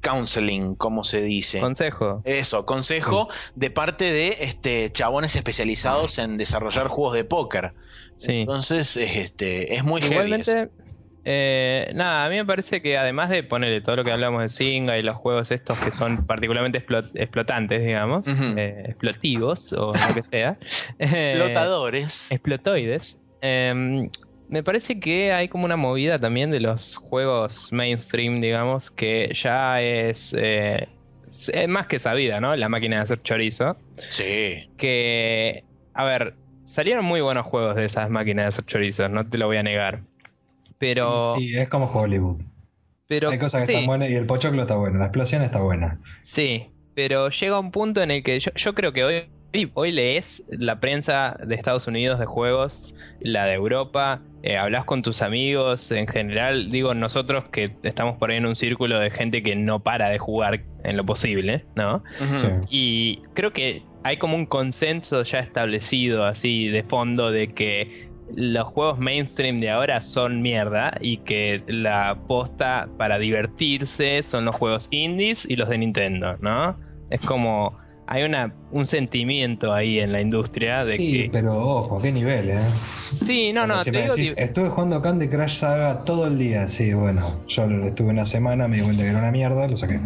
counseling, 0.00 0.74
como 0.74 1.04
se 1.04 1.22
dice. 1.22 1.60
Consejo. 1.60 2.20
Eso, 2.24 2.66
consejo 2.66 3.28
de 3.54 3.70
parte 3.70 4.10
de 4.12 4.36
este 4.40 4.90
chabones 4.92 5.36
especializados 5.36 6.18
en 6.18 6.36
desarrollar 6.38 6.88
juegos 6.88 7.14
de 7.14 7.24
póker. 7.24 7.72
Sí. 8.16 8.40
Entonces, 8.40 8.96
es, 8.96 9.16
este, 9.16 9.74
es 9.74 9.84
muy 9.84 10.00
heavy. 10.00 10.12
Igualmente, 10.14 10.68
eh, 11.24 11.88
nada, 11.94 12.24
a 12.24 12.28
mí 12.30 12.36
me 12.36 12.46
parece 12.46 12.80
que 12.80 12.96
además 12.96 13.28
de 13.28 13.42
ponerle 13.42 13.82
todo 13.82 13.96
lo 13.96 14.04
que 14.04 14.10
hablamos 14.10 14.40
de 14.42 14.48
Singa 14.48 14.96
y 14.98 15.02
los 15.02 15.14
juegos 15.16 15.50
estos 15.50 15.78
que 15.78 15.92
son 15.92 16.26
particularmente 16.26 16.84
explot- 16.84 17.10
explotantes, 17.14 17.82
digamos, 17.84 18.26
eh, 18.56 18.84
explotivos 18.88 19.72
o 19.74 19.88
lo 19.92 20.14
que 20.14 20.22
sea, 20.22 20.58
eh, 20.98 21.32
Explotadores. 21.34 22.30
explotoides, 22.32 23.18
eh, 23.42 24.08
me 24.50 24.62
parece 24.62 24.98
que 25.00 25.32
hay 25.32 25.48
como 25.48 25.64
una 25.64 25.76
movida 25.76 26.18
también 26.18 26.50
de 26.50 26.60
los 26.60 26.96
juegos 26.96 27.72
mainstream, 27.72 28.40
digamos, 28.40 28.90
que 28.90 29.32
ya 29.34 29.80
es, 29.80 30.34
eh, 30.38 30.80
es 31.52 31.68
más 31.68 31.86
que 31.86 31.98
sabida, 31.98 32.40
¿no? 32.40 32.54
La 32.56 32.68
máquina 32.68 32.96
de 32.96 33.02
hacer 33.02 33.22
chorizo 33.22 33.76
Sí. 34.08 34.68
que, 34.76 35.64
a 35.94 36.04
ver, 36.04 36.34
salieron 36.64 37.04
muy 37.04 37.20
buenos 37.20 37.46
juegos 37.46 37.76
de 37.76 37.84
esas 37.84 38.10
máquinas 38.10 38.44
de 38.44 38.48
hacer 38.48 38.64
chorizos, 38.66 39.10
no 39.10 39.26
te 39.28 39.38
lo 39.38 39.46
voy 39.46 39.56
a 39.58 39.62
negar. 39.62 40.00
Pero, 40.78 41.36
Sí, 41.36 41.56
es 41.56 41.68
como 41.68 41.86
Hollywood. 41.86 42.40
pero 43.06 43.30
Hay 43.30 43.38
cosas 43.38 43.62
que 43.62 43.66
sí, 43.68 43.72
están 43.72 43.86
buenas 43.86 44.10
y 44.10 44.14
el 44.14 44.26
pochoclo 44.26 44.62
está 44.62 44.76
bueno, 44.76 44.98
la 44.98 45.06
explosión 45.06 45.42
está 45.42 45.60
buena. 45.60 46.00
sí, 46.22 46.66
pero 46.94 47.28
llega 47.28 47.58
un 47.58 47.70
punto 47.70 48.02
en 48.02 48.10
el 48.10 48.22
que 48.22 48.40
yo, 48.40 48.50
yo 48.54 48.74
creo 48.74 48.92
que 48.92 49.04
hoy, 49.04 49.24
hoy, 49.54 49.70
hoy 49.74 49.92
lees 49.92 50.44
la 50.50 50.80
prensa 50.80 51.36
de 51.44 51.54
Estados 51.54 51.86
Unidos 51.86 52.18
de 52.18 52.26
juegos, 52.26 52.94
la 53.20 53.46
de 53.46 53.54
Europa, 53.54 54.20
eh, 54.42 54.56
hablas 54.56 54.84
con 54.84 55.02
tus 55.02 55.22
amigos, 55.22 55.90
en 55.92 56.06
general, 56.06 56.70
digo, 56.70 56.94
nosotros 56.94 57.44
que 57.50 57.76
estamos 57.82 58.16
por 58.16 58.30
ahí 58.30 58.38
en 58.38 58.46
un 58.46 58.56
círculo 58.56 58.98
de 58.98 59.10
gente 59.10 59.42
que 59.42 59.56
no 59.56 59.80
para 59.80 60.08
de 60.08 60.18
jugar 60.18 60.62
en 60.84 60.96
lo 60.96 61.04
posible, 61.04 61.64
¿no? 61.74 62.02
Sí. 62.36 62.48
Y 62.70 63.22
creo 63.34 63.52
que 63.52 63.82
hay 64.04 64.16
como 64.16 64.36
un 64.36 64.46
consenso 64.46 65.22
ya 65.22 65.40
establecido 65.40 66.24
así 66.24 66.68
de 66.68 66.82
fondo 66.82 67.30
de 67.30 67.52
que 67.52 68.08
los 68.34 68.68
juegos 68.68 68.98
mainstream 68.98 69.60
de 69.60 69.70
ahora 69.70 70.00
son 70.00 70.40
mierda 70.40 70.96
y 71.00 71.18
que 71.18 71.62
la 71.66 72.16
posta 72.28 72.88
para 72.96 73.18
divertirse 73.18 74.22
son 74.22 74.44
los 74.44 74.54
juegos 74.54 74.86
indies 74.90 75.44
y 75.48 75.56
los 75.56 75.68
de 75.68 75.78
Nintendo, 75.78 76.36
¿no? 76.40 76.76
Es 77.10 77.20
como 77.26 77.72
hay 78.12 78.24
una 78.24 78.52
un 78.72 78.86
sentimiento 78.88 79.72
ahí 79.72 80.00
en 80.00 80.10
la 80.10 80.20
industria 80.20 80.84
de 80.84 80.96
Sí, 80.96 81.22
que 81.24 81.28
pero 81.32 81.56
ojo, 81.58 81.98
¿a 81.98 82.02
qué 82.02 82.10
nivel, 82.10 82.50
eh? 82.50 82.58
sí, 83.12 83.52
no, 83.52 83.62
Porque 83.62 83.72
no, 83.74 83.84
si 83.84 83.90
te 83.92 83.96
me 83.96 84.02
digo 84.02 84.14
decís, 84.16 84.36
di- 84.36 84.42
estuve 84.42 84.68
jugando 84.68 85.00
Candy 85.00 85.28
Crush 85.28 85.58
Saga 85.58 86.00
todo 86.00 86.26
el 86.26 86.36
día. 86.36 86.66
Sí, 86.66 86.92
bueno, 86.92 87.40
yo 87.46 87.64
estuve 87.84 88.10
una 88.10 88.26
semana, 88.26 88.66
me 88.66 88.78
di 88.78 88.82
cuenta 88.82 89.04
que 89.04 89.10
era 89.10 89.18
una 89.20 89.30
mierda, 89.30 89.68
lo 89.68 89.76
saqué. 89.76 90.00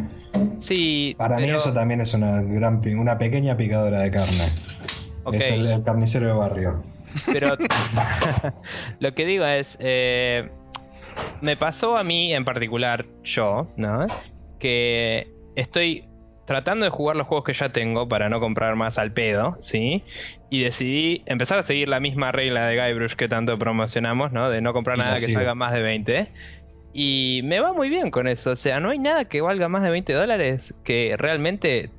sí, 0.58 1.14
Para 1.16 1.38
mí 1.38 1.48
eso 1.48 1.72
también 1.72 2.02
es 2.02 2.12
una 2.12 2.42
gran 2.42 2.82
una 2.98 3.16
pequeña 3.16 3.56
picadora 3.56 4.00
de 4.00 4.10
carne. 4.10 4.48
Es 5.32 5.48
el, 5.48 5.66
el 5.66 5.82
carnicero 5.82 6.26
de 6.26 6.32
barrio. 6.34 6.82
Pero 7.32 7.56
lo 9.00 9.14
que 9.14 9.24
digo 9.24 9.46
es, 9.46 9.78
eh, 9.80 10.50
me 11.40 11.56
pasó 11.56 11.96
a 11.96 12.04
mí 12.04 12.34
en 12.34 12.44
particular, 12.44 13.06
yo, 13.22 13.66
¿no? 13.78 14.06
Que 14.58 15.26
estoy 15.56 16.04
tratando 16.46 16.84
de 16.84 16.90
jugar 16.90 17.16
los 17.16 17.26
juegos 17.26 17.44
que 17.44 17.52
ya 17.54 17.70
tengo 17.70 18.08
para 18.08 18.28
no 18.28 18.40
comprar 18.40 18.76
más 18.76 18.98
al 18.98 19.12
pedo, 19.12 19.56
¿sí? 19.60 20.04
Y 20.50 20.62
decidí 20.62 21.22
empezar 21.26 21.58
a 21.58 21.62
seguir 21.62 21.88
la 21.88 22.00
misma 22.00 22.32
regla 22.32 22.66
de 22.66 22.76
Guybrush 22.76 23.14
que 23.14 23.28
tanto 23.28 23.58
promocionamos, 23.58 24.32
¿no? 24.32 24.50
De 24.50 24.60
no 24.60 24.72
comprar 24.72 24.96
Y 24.98 25.00
nada 25.00 25.14
que 25.16 25.28
salga 25.28 25.54
más 25.54 25.72
de 25.72 25.82
20. 25.82 26.28
Y 26.92 27.40
me 27.44 27.60
va 27.60 27.72
muy 27.72 27.88
bien 27.88 28.10
con 28.10 28.28
eso, 28.28 28.52
o 28.52 28.56
sea, 28.56 28.78
no 28.78 28.90
hay 28.90 28.98
nada 28.98 29.24
que 29.24 29.40
valga 29.40 29.68
más 29.68 29.82
de 29.82 29.90
20 29.90 30.12
dólares 30.12 30.74
que 30.84 31.16
realmente 31.18 31.90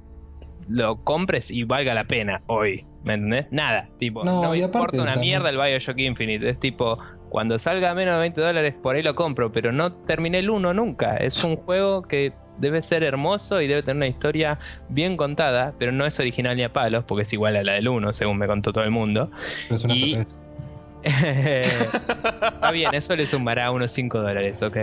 lo 0.70 1.04
compres 1.04 1.52
y 1.52 1.64
valga 1.64 1.94
la 1.94 2.06
pena 2.06 2.42
hoy, 2.48 2.86
¿me 3.04 3.16
entendés? 3.16 3.48
Nada, 3.52 3.90
tipo, 4.00 4.24
No, 4.24 4.42
no, 4.44 4.52
me 4.52 4.58
importa 4.60 4.96
una 5.02 5.14
también- 5.14 5.42
mierda 5.42 5.50
el 5.50 5.58
Bioshock 5.58 5.98
Infinite, 6.00 6.50
es 6.50 6.60
tipo, 6.60 6.98
cuando 7.30 7.60
salga 7.60 7.92
a 7.92 7.94
menos 7.94 8.16
de 8.16 8.22
20 8.22 8.40
dólares 8.42 8.74
por 8.82 8.96
ahí 8.96 9.04
lo 9.04 9.16
compro, 9.16 9.52
pero 9.52 9.74
no 9.74 9.92
terminé 9.92 10.40
el 10.40 10.50
1 10.50 10.74
nunca, 10.74 11.18
es 11.18 11.44
un 11.44 11.58
juego 11.58 12.04
que 12.04 12.32
debe 12.58 12.82
ser 12.82 13.04
hermoso 13.04 13.62
y 13.62 13.68
debe 13.68 13.82
tener 13.82 13.98
una 13.98 14.08
historia 14.08 14.60
bien 14.90 15.18
contada, 15.18 15.74
pero 15.78 15.92
no 15.92 16.06
es 16.06 16.20
original 16.20 16.56
ni 16.58 16.64
a 16.64 16.74
palos, 16.74 17.04
porque 17.06 17.24
es 17.24 17.34
igual 17.34 17.56
a 17.56 17.64
la 17.64 17.74
del 17.74 17.88
1, 17.88 18.14
según 18.14 18.38
me 18.38 18.48
contó 18.48 18.74
todo 18.74 18.84
el 18.84 18.92
mundo. 18.92 19.30
Pero 19.64 19.76
es 19.76 19.84
una 19.84 19.96
Y-. 19.96 20.16
Está 21.06 22.72
bien, 22.72 22.94
eso 22.96 23.16
le 23.16 23.28
sumará 23.28 23.70
unos 23.72 23.92
5 23.92 24.22
dólares, 24.22 24.64
¿ok? 24.64 24.78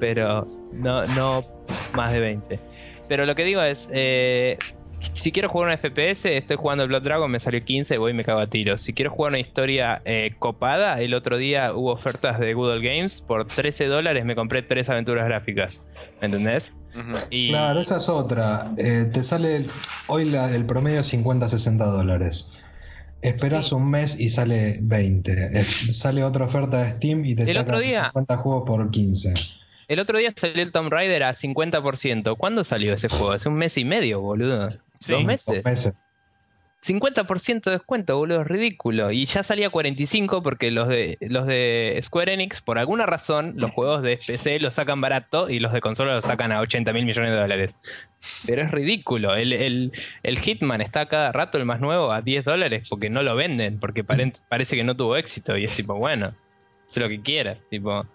Pero 0.00 0.46
no, 0.72 1.04
no 1.08 1.44
más 1.94 2.12
de 2.12 2.20
20. 2.20 2.58
Pero 3.08 3.26
lo 3.26 3.34
que 3.34 3.44
digo 3.44 3.60
es, 3.60 3.88
eh, 3.92 4.58
si 5.12 5.32
quiero 5.32 5.48
jugar 5.48 5.68
un 5.68 5.74
FPS, 5.78 6.24
estoy 6.36 6.56
jugando 6.56 6.86
Blood 6.86 7.02
Dragon, 7.02 7.30
me 7.30 7.40
salió 7.40 7.64
15, 7.64 7.98
voy 7.98 8.12
y 8.12 8.14
me 8.14 8.24
cago 8.24 8.40
a 8.40 8.46
tiros. 8.48 8.80
Si 8.82 8.92
quiero 8.92 9.10
jugar 9.10 9.30
una 9.32 9.38
historia 9.40 10.02
eh, 10.04 10.34
copada, 10.38 11.00
el 11.00 11.14
otro 11.14 11.36
día 11.36 11.72
hubo 11.74 11.92
ofertas 11.92 12.38
de 12.38 12.52
Google 12.52 12.80
Games, 12.86 13.20
por 13.20 13.46
13 13.46 13.86
dólares 13.86 14.24
me 14.24 14.34
compré 14.34 14.62
tres 14.62 14.88
aventuras 14.88 15.26
gráficas. 15.26 15.82
¿Me 16.20 16.26
entendés? 16.26 16.74
Y, 17.30 17.48
Claro, 17.50 17.80
esa 17.80 17.98
es 17.98 18.08
otra. 18.08 18.64
Eh, 18.78 19.06
te 19.12 19.22
sale 19.22 19.56
el- 19.56 19.66
hoy 20.06 20.24
la- 20.24 20.54
el 20.54 20.64
promedio 20.64 21.02
50-60 21.02 21.84
dólares. 21.86 22.52
Esperas 23.22 23.72
un 23.72 23.90
mes 23.90 24.20
y 24.20 24.30
sale 24.30 24.78
20. 24.82 25.32
Es- 25.58 25.98
sale 25.98 26.22
otra 26.22 26.44
oferta 26.44 26.82
de 26.82 26.90
Steam 26.92 27.24
y 27.24 27.34
te 27.34 27.42
El 27.42 27.48
sacan 27.48 27.62
otro 27.74 27.78
día- 27.80 28.04
50 28.06 28.36
juegos 28.36 28.62
por 28.66 28.90
15. 28.90 29.34
El 29.88 30.00
otro 30.00 30.18
día 30.18 30.32
salió 30.34 30.62
el 30.62 30.72
Tomb 30.72 30.90
Raider 30.90 31.22
a 31.22 31.32
50%. 31.32 32.36
¿Cuándo 32.36 32.64
salió 32.64 32.92
ese 32.94 33.08
juego? 33.08 33.32
Hace 33.32 33.48
un 33.48 33.54
mes 33.56 33.76
y 33.78 33.84
medio, 33.84 34.20
boludo. 34.20 34.70
Sí, 34.98 35.12
¿Dos 35.12 35.24
meses? 35.24 35.54
Dos 35.56 35.64
meses. 35.64 35.94
50% 36.82 37.64
de 37.64 37.70
descuento, 37.72 38.16
boludo, 38.16 38.42
es 38.42 38.46
ridículo. 38.46 39.10
Y 39.10 39.24
ya 39.24 39.42
salía 39.42 39.70
45 39.70 40.42
porque 40.42 40.70
los 40.70 40.86
de 40.86 41.16
los 41.20 41.46
de 41.46 41.98
Square 42.02 42.34
Enix, 42.34 42.60
por 42.60 42.78
alguna 42.78 43.06
razón, 43.06 43.54
los 43.56 43.72
juegos 43.72 44.02
de 44.02 44.18
PC 44.24 44.60
los 44.60 44.74
sacan 44.74 45.00
barato 45.00 45.48
y 45.50 45.58
los 45.58 45.72
de 45.72 45.80
consola 45.80 46.14
los 46.14 46.24
sacan 46.26 46.52
a 46.52 46.60
80 46.60 46.92
mil 46.92 47.04
millones 47.04 47.30
de 47.32 47.36
dólares. 47.38 47.78
Pero 48.46 48.62
es 48.62 48.70
ridículo. 48.70 49.34
El, 49.34 49.52
el- 49.52 49.92
el 50.22 50.38
Hitman 50.38 50.80
está 50.80 51.06
cada 51.06 51.32
rato 51.32 51.58
el 51.58 51.64
más 51.64 51.80
nuevo 51.80 52.12
a 52.12 52.22
10 52.22 52.44
dólares 52.44 52.88
porque 52.88 53.10
no 53.10 53.22
lo 53.22 53.34
venden, 53.34 53.80
porque 53.80 54.04
pare- 54.04 54.32
parece 54.48 54.76
que 54.76 54.84
no 54.84 54.94
tuvo 54.94 55.16
éxito. 55.16 55.56
Y 55.56 55.64
es 55.64 55.74
tipo, 55.74 55.94
bueno, 55.94 56.34
haz 56.86 56.96
lo 56.98 57.08
que 57.08 57.20
quieras, 57.20 57.64
tipo. 57.68 58.06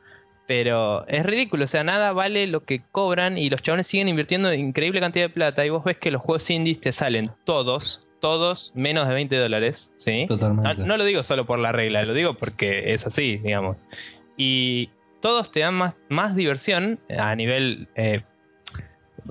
Pero 0.51 1.07
es 1.07 1.25
ridículo, 1.25 1.63
o 1.63 1.67
sea, 1.67 1.81
nada 1.85 2.11
vale 2.11 2.45
lo 2.45 2.65
que 2.65 2.81
cobran 2.91 3.37
y 3.37 3.49
los 3.49 3.61
chabones 3.61 3.87
siguen 3.87 4.09
invirtiendo 4.09 4.53
increíble 4.53 4.99
cantidad 4.99 5.23
de 5.23 5.29
plata 5.29 5.65
y 5.65 5.69
vos 5.69 5.85
ves 5.85 5.97
que 5.97 6.11
los 6.11 6.21
juegos 6.21 6.49
indies 6.49 6.81
te 6.81 6.91
salen 6.91 7.27
todos, 7.45 8.05
todos 8.19 8.73
menos 8.75 9.07
de 9.07 9.13
20 9.13 9.33
dólares, 9.37 9.93
¿sí? 9.95 10.23
No, 10.29 10.35
Totalmente. 10.35 10.85
no 10.85 10.97
lo 10.97 11.05
digo 11.05 11.23
solo 11.23 11.45
por 11.45 11.57
la 11.57 11.71
regla, 11.71 12.03
lo 12.03 12.13
digo 12.13 12.33
porque 12.33 12.91
es 12.93 13.07
así, 13.07 13.37
digamos. 13.37 13.81
Y 14.35 14.89
todos 15.21 15.51
te 15.53 15.61
dan 15.61 15.75
más, 15.75 15.95
más 16.09 16.35
diversión 16.35 16.99
a 17.17 17.33
nivel 17.33 17.87
eh, 17.95 18.21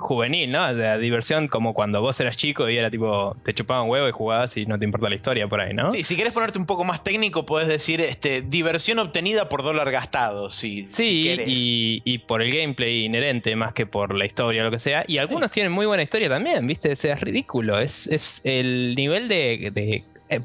juvenil, 0.01 0.51
¿no? 0.51 0.75
De 0.75 0.99
diversión 0.99 1.47
como 1.49 1.75
cuando 1.75 2.01
vos 2.01 2.19
eras 2.19 2.37
chico 2.37 2.69
y 2.69 2.77
era 2.77 2.91
tipo, 2.91 3.37
te 3.45 3.55
chupaban 3.55 3.89
huevo 3.89 4.09
y 4.09 4.13
jugabas 4.13 4.57
y 4.57 4.67
no 4.67 4.79
te 4.79 4.85
importa 4.85 5.09
la 5.09 5.15
historia 5.15 5.47
por 5.47 5.61
ahí, 5.61 5.73
¿no? 5.75 5.91
Sí, 5.91 6.03
si 6.03 6.17
querés 6.17 6.33
ponerte 6.33 6.59
un 6.59 6.67
poco 6.67 6.85
más 6.85 7.05
técnico, 7.05 7.47
podés 7.47 7.69
decir 7.69 8.01
este, 8.01 8.43
diversión 8.43 8.99
obtenida 8.99 9.49
por 9.49 9.63
dólar 9.63 9.91
gastado. 9.91 10.51
Si, 10.51 10.83
si 10.83 11.23
Sí, 11.23 11.23
querés. 11.23 11.47
y, 11.49 12.03
y 12.05 12.19
por 12.19 12.43
el 12.43 12.51
gameplay 12.53 13.05
inherente 13.05 13.55
más 13.55 13.73
que 13.73 13.87
por 13.87 14.15
la 14.15 14.27
historia 14.27 14.63
o 14.63 14.65
lo 14.65 14.71
que 14.71 14.79
sea. 14.79 15.05
Y 15.07 15.19
algunos 15.19 15.51
tienen 15.51 15.71
muy 15.73 15.87
buena 15.87 16.03
historia 16.03 16.29
también, 16.29 16.67
¿viste? 16.67 16.93
O 16.93 16.97
sea, 16.97 17.15
es 17.15 17.21
ridículo. 17.21 17.79
Es, 17.79 18.07
es 18.09 18.41
el 18.45 18.95
nivel 18.97 19.29
de, 19.29 19.71
de, 19.73 20.05
eh, 20.31 20.41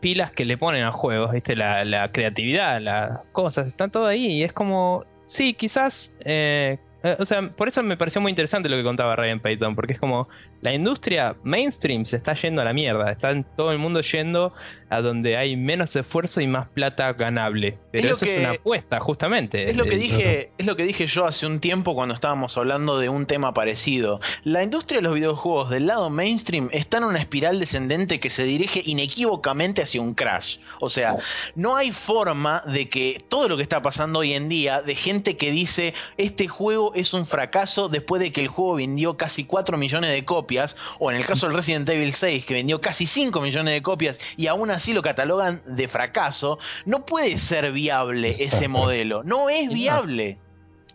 pilas 0.00 0.30
que 0.32 0.44
le 0.44 0.56
ponen 0.58 0.84
a 0.84 0.92
juegos, 0.92 1.32
¿viste? 1.32 1.56
La, 1.56 1.84
la 1.84 2.10
creatividad, 2.12 2.80
las 2.80 3.24
cosas, 3.32 3.66
están 3.66 3.90
todo 3.90 4.06
ahí. 4.06 4.26
Y 4.26 4.42
es 4.44 4.52
como, 4.52 5.04
sí, 5.24 5.54
quizás... 5.54 6.14
eh, 6.24 6.78
o 7.18 7.24
sea, 7.24 7.50
por 7.50 7.68
eso 7.68 7.82
me 7.82 7.96
pareció 7.96 8.20
muy 8.20 8.30
interesante 8.30 8.68
lo 8.68 8.76
que 8.76 8.84
contaba 8.84 9.16
Ryan 9.16 9.40
Payton, 9.40 9.74
porque 9.74 9.94
es 9.94 9.98
como 10.00 10.28
la 10.60 10.72
industria 10.74 11.36
mainstream 11.42 12.04
se 12.04 12.16
está 12.16 12.34
yendo 12.34 12.60
a 12.60 12.64
la 12.64 12.72
mierda, 12.72 13.10
está 13.10 13.32
todo 13.56 13.72
el 13.72 13.78
mundo 13.78 14.00
yendo 14.02 14.52
a 14.90 15.00
donde 15.02 15.36
hay 15.36 15.56
menos 15.56 15.94
esfuerzo 15.94 16.40
y 16.40 16.48
más 16.48 16.68
plata 16.68 17.12
ganable. 17.12 17.78
Pero 17.92 18.08
lo 18.08 18.14
eso 18.16 18.24
que- 18.26 18.34
es 18.34 18.40
una 18.40 18.50
apuesta, 18.50 18.98
justamente. 18.98 19.64
Es 19.70 19.76
lo 19.76 19.84
que 19.84 19.96
dije, 19.96 20.50
es 20.58 20.66
lo 20.66 20.74
que 20.76 20.84
dije 20.84 21.06
yo 21.06 21.26
hace 21.26 21.46
un 21.46 21.60
tiempo 21.60 21.94
cuando 21.94 22.12
estábamos 22.12 22.58
hablando 22.58 22.98
de 22.98 23.08
un 23.08 23.26
tema 23.26 23.54
parecido. 23.54 24.18
La 24.42 24.64
industria 24.64 24.98
de 24.98 25.02
los 25.02 25.14
videojuegos 25.14 25.70
del 25.70 25.86
lado 25.86 26.10
mainstream 26.10 26.68
está 26.72 26.98
en 26.98 27.04
una 27.04 27.20
espiral 27.20 27.60
descendente 27.60 28.18
que 28.18 28.30
se 28.30 28.42
dirige 28.42 28.82
inequívocamente 28.84 29.80
hacia 29.82 30.00
un 30.02 30.14
crash. 30.14 30.58
O 30.80 30.88
sea, 30.88 31.16
no 31.54 31.76
hay 31.76 31.92
forma 31.92 32.62
de 32.66 32.88
que 32.88 33.22
todo 33.28 33.48
lo 33.48 33.56
que 33.56 33.62
está 33.62 33.82
pasando 33.82 34.18
hoy 34.20 34.32
en 34.34 34.48
día, 34.48 34.82
de 34.82 34.96
gente 34.96 35.36
que 35.36 35.52
dice 35.52 35.94
este 36.16 36.48
juego 36.48 36.92
es 36.94 37.14
un 37.14 37.26
fracaso 37.26 37.88
después 37.88 38.20
de 38.20 38.32
que 38.32 38.40
el 38.40 38.48
juego 38.48 38.74
vendió 38.74 39.16
casi 39.16 39.44
4 39.44 39.78
millones 39.78 40.10
de 40.10 40.24
copias, 40.24 40.49
o 40.98 41.10
en 41.10 41.16
el 41.16 41.24
caso 41.24 41.46
del 41.46 41.56
Resident 41.56 41.88
Evil 41.88 42.12
6 42.12 42.44
que 42.46 42.54
vendió 42.54 42.80
casi 42.80 43.06
5 43.06 43.40
millones 43.40 43.74
de 43.74 43.82
copias 43.82 44.18
y 44.36 44.46
aún 44.48 44.70
así 44.70 44.92
lo 44.92 45.02
catalogan 45.02 45.62
de 45.66 45.88
fracaso, 45.88 46.58
no 46.86 47.04
puede 47.06 47.38
ser 47.38 47.70
viable 47.72 48.30
ese 48.30 48.68
modelo. 48.68 49.22
No 49.24 49.48
es 49.50 49.66
no. 49.68 49.74
viable. 49.74 50.38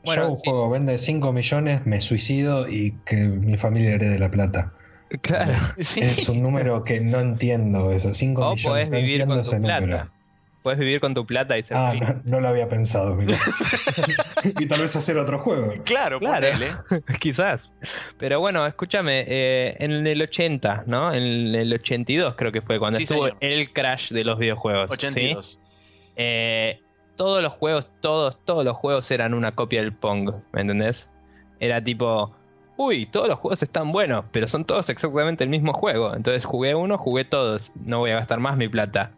Bueno, 0.04 0.24
Yo 0.24 0.30
un 0.30 0.36
sí. 0.36 0.42
juego 0.46 0.70
vende 0.70 0.98
5 0.98 1.34
millones, 1.34 1.86
me 1.86 2.00
suicido 2.02 2.68
y 2.70 2.92
que 3.06 3.16
mi 3.18 3.58
familia 3.58 3.92
herede 3.94 4.20
la 4.20 4.30
plata. 4.30 4.72
Claro. 5.22 5.54
Sí. 5.78 6.02
Es 6.02 6.28
un 6.30 6.42
número 6.44 6.84
que 6.84 7.00
no 7.00 7.20
entiendo 7.20 7.92
eso. 7.92 8.14
5 8.14 8.42
O 8.42 8.50
millones. 8.56 8.66
podés 8.66 8.90
no 8.90 8.98
vivir 8.98 9.22
entiendo 9.22 9.36
con 9.36 9.42
ese 9.42 9.56
tu 9.58 9.62
plata. 9.64 9.80
número. 9.82 10.10
Puedes 10.66 10.80
vivir 10.80 11.00
con 11.00 11.14
tu 11.14 11.24
plata 11.28 11.56
y 11.60 11.62
ser 11.62 11.78
Ah, 11.78 11.92
feliz. 11.92 12.10
no, 12.10 12.22
no 12.26 12.40
lo 12.40 12.48
había 12.48 12.68
pensado. 12.68 13.16
mirá. 13.16 13.36
y 14.44 14.66
tal 14.66 14.82
vez 14.82 14.96
hacer 14.96 15.16
otro 15.20 15.38
juego. 15.38 15.72
Claro, 15.84 16.20
Claro. 16.20 16.48
ponele. 16.48 16.72
Quizás. 17.20 17.72
Pero 18.18 18.40
bueno, 18.40 18.66
escúchame, 18.66 19.26
eh, 19.28 19.76
en 19.78 19.92
el 20.08 20.20
80, 20.24 20.86
¿no? 20.88 21.14
En 21.14 21.22
el 21.54 21.72
82 21.72 22.34
creo 22.36 22.52
que 22.52 22.64
fue 22.64 22.80
cuando 22.80 22.98
Sí, 22.98 23.04
estuvo 23.04 23.26
señor. 23.26 23.38
el 23.42 23.72
crash 23.74 24.12
de 24.12 24.24
los 24.24 24.40
videojuegos. 24.40 24.90
¿sí? 24.90 24.96
82. 24.96 25.60
Eh, 26.16 26.80
todos 27.16 27.44
los 27.44 27.54
juegos, 27.54 27.88
todos, 28.02 28.44
todos 28.44 28.66
los 28.66 28.76
juegos 28.76 29.12
eran 29.12 29.36
una 29.36 29.52
copia 29.54 29.82
del 29.82 29.94
Pong, 29.94 30.32
¿me 30.52 30.62
entendés? 30.62 31.08
Era 31.60 31.84
tipo, 31.84 32.36
uy, 32.76 33.06
todos 33.06 33.28
los 33.28 33.38
juegos 33.38 33.62
están 33.62 33.92
buenos, 33.92 34.26
pero 34.32 34.48
son 34.48 34.66
todos 34.66 34.90
exactamente 34.90 35.44
el 35.44 35.52
mismo 35.52 35.74
juego. 35.74 36.16
Entonces 36.16 36.44
jugué 36.44 36.74
uno, 36.74 36.98
jugué 36.98 37.24
todos, 37.24 37.72
no 37.76 38.00
voy 38.00 38.10
a 38.10 38.16
gastar 38.16 38.40
más 38.40 38.58
mi 38.58 38.68
plata. 38.68 39.12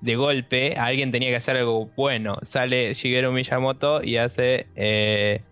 De 0.00 0.14
golpe, 0.16 0.76
alguien 0.76 1.10
tenía 1.10 1.30
que 1.30 1.36
hacer 1.36 1.56
algo 1.56 1.90
bueno. 1.96 2.38
Sale 2.42 2.94
Shigeru 2.94 3.32
Miyamoto 3.32 4.02
y 4.02 4.16
hace. 4.16 4.66
eh, 4.76 5.42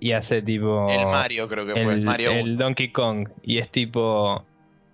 y 0.00 0.12
hace 0.12 0.42
tipo. 0.42 0.86
El 0.90 1.06
Mario 1.06 1.48
creo 1.48 1.64
que 1.64 1.72
fue. 1.72 1.94
El, 1.94 2.02
Mario 2.02 2.32
el 2.32 2.52
1. 2.52 2.56
Donkey 2.62 2.88
Kong. 2.88 3.28
Y 3.42 3.58
es 3.58 3.70
tipo. 3.70 4.44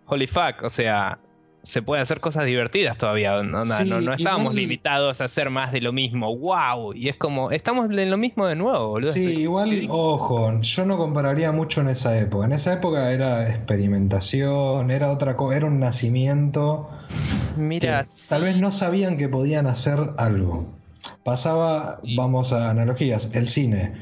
Holy 0.07 0.29
fuck, 0.29 0.63
o 0.63 0.71
sea. 0.71 1.19
Se 1.63 1.83
puede 1.83 2.01
hacer 2.01 2.21
cosas 2.21 2.47
divertidas 2.47 2.97
todavía. 2.97 3.39
Sí, 3.65 3.89
no, 3.91 4.01
no 4.01 4.13
estábamos 4.15 4.53
igual- 4.53 4.57
limitados 4.57 5.21
a 5.21 5.25
hacer 5.25 5.51
más 5.51 5.73
de 5.73 5.81
lo 5.83 5.93
mismo. 5.93 6.35
¡Wow! 6.37 6.95
Y 6.95 7.09
es 7.09 7.17
como. 7.17 7.51
Estamos 7.51 7.91
en 7.91 8.11
lo 8.11 8.17
mismo 8.17 8.47
de 8.47 8.57
nuevo, 8.57 8.89
boludo. 8.89 9.13
Sí, 9.13 9.41
igual, 9.43 9.87
ojo, 9.91 10.59
yo 10.63 10.85
no 10.87 10.97
compararía 10.97 11.53
mucho 11.53 11.83
en 11.83 11.89
esa 11.91 12.19
época. 12.19 12.47
En 12.47 12.53
esa 12.53 12.73
época 12.73 13.11
era 13.13 13.49
experimentación, 13.51 14.91
era 14.91 15.11
otra 15.11 15.37
cosa, 15.37 15.57
era 15.57 15.67
un 15.67 15.81
nacimiento. 15.81 16.89
Mira, 17.57 18.03
tal 18.29 18.45
vez 18.45 18.57
no 18.57 18.73
sabían 18.73 19.17
que 19.19 19.29
podían 19.29 19.67
hacer 19.67 19.99
algo. 20.19 20.67
Pasaba, 21.25 21.97
Sí. 22.03 22.17
vamos 22.17 22.53
a 22.53 22.71
analogías, 22.71 23.35
el 23.35 23.49
cine. 23.49 23.93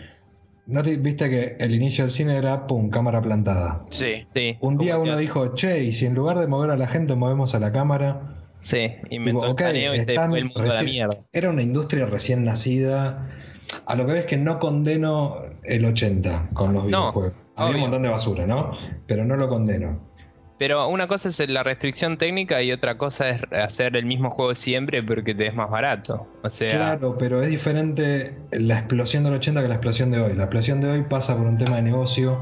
¿No 0.68 0.82
te- 0.82 0.96
viste 0.98 1.28
que 1.30 1.56
el 1.58 1.74
inicio 1.74 2.04
del 2.04 2.12
cine 2.12 2.36
era, 2.36 2.66
pum, 2.66 2.90
cámara 2.90 3.20
plantada? 3.22 3.84
Sí. 3.90 4.22
sí. 4.26 4.56
Un 4.60 4.76
día 4.78 4.98
uno 4.98 5.16
dijo, 5.16 5.54
che, 5.54 5.82
y 5.82 5.92
si 5.94 6.04
en 6.06 6.14
lugar 6.14 6.38
de 6.38 6.46
mover 6.46 6.70
a 6.70 6.76
la 6.76 6.86
gente 6.86 7.14
movemos 7.16 7.54
a 7.54 7.58
la 7.60 7.72
cámara, 7.72 8.34
Sí, 8.58 8.90
inventó 9.10 9.54
Tipo, 9.54 9.68
el 9.68 9.76
y 9.96 10.00
se 10.00 10.14
fue 10.14 10.38
el 10.40 10.44
mundo 10.46 10.60
a 10.60 10.64
la 10.64 10.80
reci- 10.80 10.84
mierda. 10.84 11.14
Era 11.32 11.50
una 11.50 11.62
industria 11.62 12.06
recién 12.06 12.44
nacida. 12.44 13.28
A 13.86 13.94
lo 13.94 14.04
que 14.06 14.12
ves 14.12 14.26
que 14.26 14.36
no 14.36 14.58
condeno 14.58 15.34
el 15.62 15.84
80 15.84 16.50
con 16.54 16.72
los 16.74 16.82
No, 16.84 16.88
videojuegos. 17.12 17.32
Había 17.54 17.66
obvio. 17.70 17.74
un 17.76 17.80
montón 17.82 18.02
de 18.02 18.08
basura, 18.08 18.46
¿no? 18.46 18.72
Pero 19.06 19.24
no 19.24 19.36
lo 19.36 19.48
condeno. 19.48 20.07
Pero 20.58 20.88
una 20.88 21.06
cosa 21.06 21.28
es 21.28 21.38
la 21.48 21.62
restricción 21.62 22.18
técnica 22.18 22.60
y 22.62 22.72
otra 22.72 22.98
cosa 22.98 23.28
es 23.30 23.42
hacer 23.52 23.96
el 23.96 24.04
mismo 24.06 24.30
juego 24.30 24.54
siempre 24.56 25.02
porque 25.02 25.34
te 25.34 25.46
es 25.46 25.54
más 25.54 25.70
barato. 25.70 26.26
O 26.42 26.50
sea, 26.50 26.68
Claro, 26.70 27.16
pero 27.16 27.42
es 27.42 27.48
diferente 27.50 28.36
la 28.50 28.78
explosión 28.78 29.22
del 29.24 29.34
80 29.34 29.62
que 29.62 29.68
la 29.68 29.74
explosión 29.74 30.10
de 30.10 30.20
hoy. 30.20 30.34
La 30.34 30.44
explosión 30.44 30.80
de 30.80 30.90
hoy 30.90 31.02
pasa 31.02 31.36
por 31.36 31.46
un 31.46 31.58
tema 31.58 31.76
de 31.76 31.82
negocio 31.82 32.40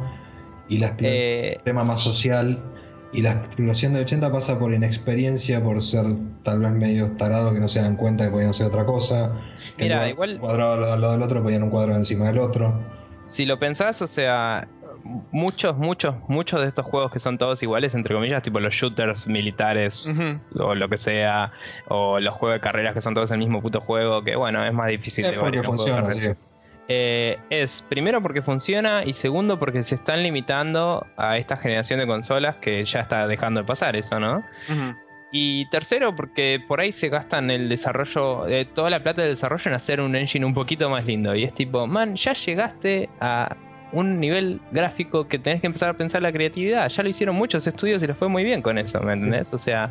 y 0.69 0.79
la 0.79 0.95
eh, 1.01 1.57
un 1.59 1.65
tema 1.65 1.85
más 1.85 2.01
social. 2.01 2.63
Y 3.13 3.23
la 3.23 3.33
explosión 3.33 3.93
del 3.93 4.03
80 4.03 4.33
pasa 4.33 4.59
por 4.59 4.75
inexperiencia, 4.75 5.63
por 5.63 5.81
ser 5.83 6.07
tal 6.43 6.61
vez 6.61 6.73
medio 6.73 7.13
tarado 7.13 7.53
que 7.55 7.61
no 7.61 7.69
se 7.69 7.81
dan 7.81 7.97
cuenta 7.97 8.25
que 8.25 8.31
podían 8.31 8.51
hacer 8.51 8.67
otra 8.67 8.85
cosa. 8.85 9.33
Mira, 9.79 10.09
igual- 10.09 10.35
Un 10.35 10.39
cuadrado 10.41 10.73
al 10.73 10.85
al 10.85 11.01
lado 11.01 11.13
del 11.13 11.23
otro 11.23 11.43
ponían 11.43 11.63
un 11.63 11.71
cuadro 11.71 11.95
encima 11.95 12.27
del 12.27 12.39
otro. 12.39 12.83
si 13.25 13.45
lo 13.45 13.59
pensás, 13.59 14.03
o 14.03 14.07
sea, 14.07 14.69
muchos, 15.33 15.77
muchos, 15.77 16.15
muchos 16.29 16.61
de 16.61 16.69
estos 16.69 16.85
juegos 16.87 17.13
que 17.13 17.19
son 17.19 17.39
todos 17.39 17.63
iguales, 17.63 17.95
entre 17.95 18.15
comillas, 18.15 18.43
tipo 18.43 18.61
los 18.61 18.75
shooters 18.75 19.27
militares 19.27 20.07
o 20.59 20.75
lo 20.75 20.89
que 20.89 20.99
sea, 20.99 21.53
o 21.89 22.21
los 22.21 22.35
juegos 22.35 22.57
de 22.57 22.61
carreras 22.61 22.95
que 22.95 23.01
son 23.01 23.15
todos 23.15 23.31
el 23.31 23.39
mismo 23.39 23.63
puto 23.63 23.81
juego, 23.81 24.23
que 24.23 24.37
bueno, 24.37 24.65
es 24.65 24.73
más 24.73 24.89
difícil 24.89 25.25
Es 25.25 25.33
de 25.33 25.39
porque 25.39 25.63
funciona, 25.63 26.13
sí. 26.13 26.33
Eh, 26.89 27.39
es 27.51 27.85
primero 27.89 28.23
porque 28.23 28.43
funciona 28.43 29.05
y 29.05 29.13
segundo 29.13 29.59
porque 29.59 29.83
se 29.83 29.97
están 29.97 30.23
limitando 30.23 31.05
a 31.17 31.37
esta 31.37 31.57
generación 31.57 31.99
de 31.99 32.07
consolas 32.07 32.57
que 32.57 32.85
ya 32.85 33.01
está 33.01 33.27
dejando 33.27 33.61
de 33.61 33.67
pasar 33.67 33.97
eso, 33.97 34.21
¿no? 34.21 34.45
Y 35.33 35.69
tercero 35.71 36.15
porque 36.15 36.61
por 36.67 36.81
ahí 36.81 36.93
se 36.93 37.09
gastan 37.09 37.51
el 37.51 37.69
desarrollo, 37.69 38.47
eh, 38.47 38.65
toda 38.65 38.91
la 38.91 39.03
plata 39.03 39.23
del 39.23 39.33
desarrollo 39.33 39.65
en 39.67 39.75
hacer 39.75 40.01
un 40.01 40.15
engine 40.15 40.47
un 40.47 40.55
poquito 40.55 40.89
más 40.89 41.05
lindo. 41.05 41.35
Y 41.35 41.43
es 41.43 41.53
tipo, 41.53 41.87
man, 41.89 42.15
ya 42.15 42.33
llegaste 42.33 43.11
a 43.21 43.57
un 43.97 44.21
nivel 44.21 44.61
gráfico 44.73 45.27
que 45.27 45.39
tenés 45.39 45.63
que 45.63 45.69
empezar 45.69 45.89
a 45.89 45.95
pensar 45.95 46.21
la 46.21 46.31
creatividad. 46.31 46.87
Ya 46.89 47.03
lo 47.03 47.09
hicieron 47.09 47.35
muchos 47.35 47.67
estudios 47.67 48.03
y 48.03 48.07
les 48.07 48.17
fue 48.17 48.29
muy 48.29 48.45
bien 48.45 48.61
con 48.61 48.77
eso, 48.77 49.01
¿me 49.01 49.15
entendés? 49.15 49.55
O 49.55 49.59
sea, 49.59 49.91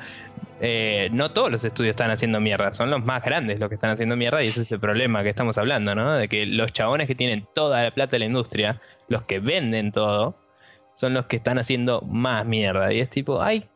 eh, 0.62 1.10
no 1.12 1.32
todos 1.32 1.51
los 1.51 1.64
estudios 1.64 1.91
están 1.91 2.12
haciendo 2.12 2.39
mierda, 2.39 2.72
son 2.74 2.91
los 2.91 3.03
más 3.03 3.24
grandes 3.24 3.60
los 3.60 3.68
que 3.68 3.76
están 3.76 3.89
haciendo 3.89 4.16
mierda 4.16 4.43
y 4.43 4.47
ese 4.47 4.62
es 4.62 4.72
el 4.72 4.80
problema 4.80 5.24
que 5.24 5.30
estamos 5.30 5.58
hablando, 5.58 5.95
¿no? 5.95 6.18
De 6.18 6.28
que 6.28 6.45
los 6.45 6.72
chabones 6.72 7.08
que 7.08 7.16
tienen 7.16 7.47
toda 7.56 7.82
la 7.82 7.91
plata 7.91 8.12
de 8.12 8.20
la 8.20 8.26
industria, 8.26 8.80
los 9.08 9.24
que 9.24 9.39
venden 9.39 9.91
todo, 9.91 10.38
son 10.93 11.16
los 11.16 11.26
que 11.26 11.38
están 11.38 11.58
haciendo 11.58 12.01
más 12.01 12.45
mierda. 12.45 12.93
Y 12.93 12.99
es 12.99 13.10
tipo, 13.10 13.41
ay, 13.41 13.68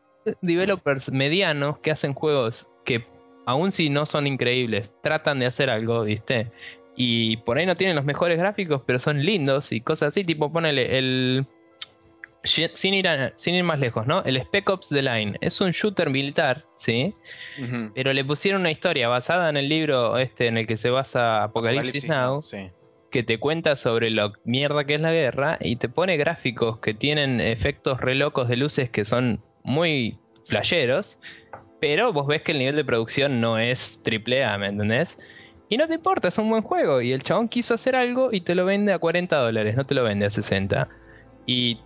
developers 0.41 1.11
medianos 1.11 1.79
que 1.79 1.89
hacen 1.89 2.13
juegos 2.13 2.69
que, 2.85 3.03
aun 3.47 3.71
si 3.71 3.89
no 3.89 4.05
son 4.05 4.27
increíbles, 4.27 4.93
tratan 5.01 5.39
de 5.39 5.47
hacer 5.47 5.71
algo, 5.71 6.03
¿viste? 6.03 6.51
Y 7.01 7.37
por 7.37 7.57
ahí 7.57 7.65
no 7.65 7.77
tienen 7.77 7.95
los 7.95 8.03
mejores 8.03 8.37
gráficos, 8.37 8.81
pero 8.85 8.99
son 8.99 9.23
lindos 9.23 9.71
y 9.71 9.79
cosas 9.79 10.09
así. 10.09 10.25
Tipo, 10.25 10.51
ponele 10.51 10.97
el. 10.97 11.45
Sin 12.43 12.93
ir, 12.93 13.07
sin 13.37 13.55
ir 13.55 13.63
más 13.63 13.79
lejos, 13.79 14.05
¿no? 14.05 14.21
El 14.25 14.35
Spec 14.35 14.69
Ops 14.69 14.89
The 14.89 15.01
Line 15.01 15.33
es 15.39 15.61
un 15.61 15.71
shooter 15.71 16.09
militar, 16.09 16.65
¿sí? 16.75 17.13
Pero 17.95 18.11
le 18.11 18.25
pusieron 18.25 18.61
una 18.61 18.71
historia 18.71 19.07
basada 19.07 19.49
en 19.49 19.55
el 19.55 19.69
libro 19.69 20.17
este 20.17 20.47
en 20.47 20.57
el 20.57 20.67
que 20.67 20.75
se 20.75 20.89
basa 20.89 21.43
Apocalipsis, 21.43 22.05
Now. 22.05 22.41
que 23.11 23.23
te 23.23 23.39
cuenta 23.39 23.77
sobre 23.77 24.09
lo 24.09 24.33
mierda 24.43 24.83
que 24.83 24.95
es 24.95 25.01
la 25.01 25.13
guerra 25.13 25.57
y 25.61 25.77
te 25.77 25.87
pone 25.87 26.17
gráficos 26.17 26.79
que 26.79 26.93
tienen 26.93 27.39
efectos 27.39 28.01
re 28.01 28.15
locos 28.15 28.49
de 28.49 28.57
luces 28.57 28.89
que 28.89 29.05
son 29.05 29.41
muy 29.63 30.17
flasheros, 30.45 31.17
pero 31.79 32.11
vos 32.11 32.27
ves 32.27 32.41
que 32.41 32.51
el 32.51 32.59
nivel 32.59 32.75
de 32.75 32.83
producción 32.83 33.39
no 33.39 33.57
es 33.57 34.01
triple 34.03 34.43
A, 34.43 34.57
¿me 34.57 34.67
entendés? 34.67 35.17
Y 35.69 35.77
no 35.77 35.87
te 35.87 35.93
importa, 35.93 36.27
es 36.29 36.37
un 36.37 36.49
buen 36.49 36.63
juego. 36.63 36.99
Y 37.01 37.13
el 37.13 37.21
chabón 37.21 37.47
quiso 37.47 37.75
hacer 37.75 37.95
algo 37.95 38.33
y 38.33 38.41
te 38.41 38.55
lo 38.55 38.65
vende 38.65 38.91
a 38.91 38.99
40 38.99 39.35
dólares, 39.35 39.77
no 39.77 39.85
te 39.85 39.93
lo 39.93 40.03
vende 40.03 40.25
a 40.25 40.29
60. 40.31 40.87
Y 41.45 41.79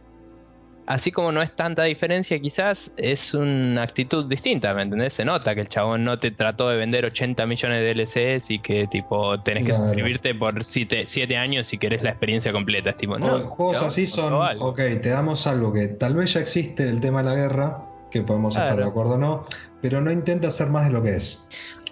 así 0.86 1.12
como 1.12 1.32
no 1.32 1.42
es 1.42 1.54
tanta 1.56 1.84
diferencia, 1.84 2.40
quizás 2.40 2.94
es 2.98 3.34
una 3.34 3.84
actitud 3.84 4.26
distinta, 4.26 4.74
¿me 4.74 4.84
entendés? 4.84 5.14
Se 5.14 5.26
nota 5.26 5.54
que 5.54 5.62
el 5.62 5.70
chabón 5.70 6.04
no 6.06 6.18
te 6.18 6.32
trató 6.32 6.70
de 6.70 6.78
vender 6.78 7.06
80 7.06 7.46
millones 7.46 7.82
de 7.82 7.94
DLCs 7.94 8.50
y 8.52 8.60
que 8.60 8.88
tipo 8.88 9.40
tenés 9.42 9.66
que 9.66 9.74
suscribirte 9.74 10.34
por 10.34 10.64
7 10.64 11.38
años 11.38 11.68
si 11.68 11.78
querés 11.78 12.04
la 12.04 12.12
experiencia 12.12 12.52
completa. 12.52 12.92
Es 12.92 12.98
tipo, 12.98 13.20
no, 13.20 13.40
juegos 13.40 13.82
así 13.82 14.08
son, 14.08 14.34
ok, 14.34 14.78
te 15.02 15.10
damos 15.10 15.46
algo 15.46 15.74
que 15.74 15.88
tal 15.88 16.16
vez 16.16 16.34
ya 16.34 16.40
existe 16.40 16.88
el 16.88 17.00
tema 17.02 17.22
de 17.22 17.30
la 17.30 17.36
guerra, 17.36 17.84
que 18.14 18.22
podemos 18.22 18.56
estar 18.56 18.78
de 18.78 18.86
acuerdo 18.86 19.16
o 19.16 19.18
no, 19.18 19.46
pero 19.82 20.00
no 20.00 20.12
intenta 20.12 20.48
hacer 20.48 20.68
más 20.68 20.86
de 20.86 20.92
lo 20.92 21.04
que 21.04 21.16
es. 21.16 21.46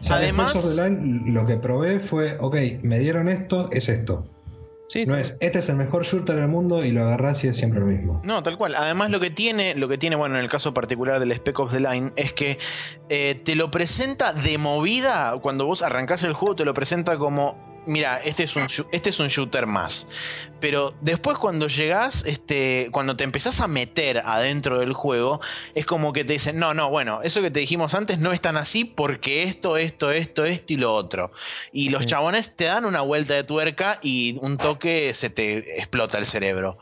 Además, 0.10 0.54
lo 0.78 1.46
que 1.46 1.58
probé 1.58 2.00
fue, 2.00 2.38
ok, 2.40 2.56
me 2.84 3.00
dieron 3.00 3.28
esto, 3.28 3.70
es 3.72 3.90
esto 3.90 4.26
no 5.08 5.16
es, 5.16 5.38
este 5.40 5.60
es 5.60 5.70
el 5.70 5.78
mejor 5.78 6.04
shooter 6.04 6.36
del 6.36 6.48
mundo 6.48 6.84
y 6.84 6.92
lo 6.92 7.04
agarras 7.04 7.44
y 7.44 7.48
es 7.48 7.58
siempre 7.58 7.80
lo 7.80 7.86
mismo. 7.86 8.22
No, 8.24 8.44
tal 8.44 8.58
cual. 8.58 8.76
Además, 8.76 9.10
lo 9.10 9.20
que 9.20 9.30
tiene, 9.30 9.76
lo 9.76 9.88
que 9.88 9.98
tiene, 9.98 10.16
bueno, 10.16 10.36
en 10.36 10.42
el 10.42 10.50
caso 10.50 10.74
particular 10.74 11.20
del 11.20 11.32
Spec 11.32 11.58
Ops 11.60 11.72
The 11.72 11.80
Line, 11.80 12.12
es 12.16 12.34
que 12.34 12.58
eh, 13.10 13.38
te 13.44 13.56
lo 13.56 13.72
presenta 13.72 14.34
de 14.34 14.58
movida. 14.58 15.38
Cuando 15.42 15.66
vos 15.66 15.82
arrancás 15.82 16.24
el 16.24 16.34
juego, 16.34 16.56
te 16.56 16.66
lo 16.66 16.74
presenta 16.74 17.18
como 17.18 17.71
mira, 17.86 18.18
este 18.18 18.44
es 18.44 18.56
un, 18.56 18.66
este 18.92 19.10
es 19.10 19.20
un 19.20 19.28
shooter 19.28 19.68
más. 19.68 20.08
Pero 20.60 20.94
después 21.02 21.38
cuando 21.38 21.68
llegás, 21.68 22.24
este, 22.26 22.90
cuando 22.92 23.16
te 23.16 23.24
empezás 23.24 23.62
a 23.62 23.68
meter 23.68 24.20
adentro 24.20 24.80
del 24.80 24.94
juego, 24.94 25.42
es 25.74 25.86
como 25.86 26.14
que 26.14 26.24
te 26.24 26.34
dicen, 26.34 26.60
no, 26.60 26.74
no, 26.74 26.90
bueno, 26.90 27.22
eso 27.24 27.42
que 27.42 27.52
te 27.52 27.60
dijimos 27.60 27.94
antes 27.94 28.20
no 28.20 28.32
es 28.32 28.42
tan 28.42 28.58
así 28.58 28.86
porque 28.86 29.44
esto, 29.44 29.78
esto, 29.78 30.12
esto, 30.12 30.46
esto 30.46 30.74
y 30.74 30.78
lo 30.78 30.94
otro. 30.94 31.32
Y 31.72 31.90
los 31.90 32.06
chabones 32.06 32.56
te 32.56 32.66
dan 32.66 32.86
una 32.86 33.02
vuelta 33.02 33.34
de 33.34 33.44
tuerca 33.44 34.00
y 34.02 34.38
un 34.42 34.58
toque 34.58 35.14
se 35.14 35.30
te 35.30 35.80
explota 35.80 36.18
el 36.18 36.26
cerebro 36.26 36.78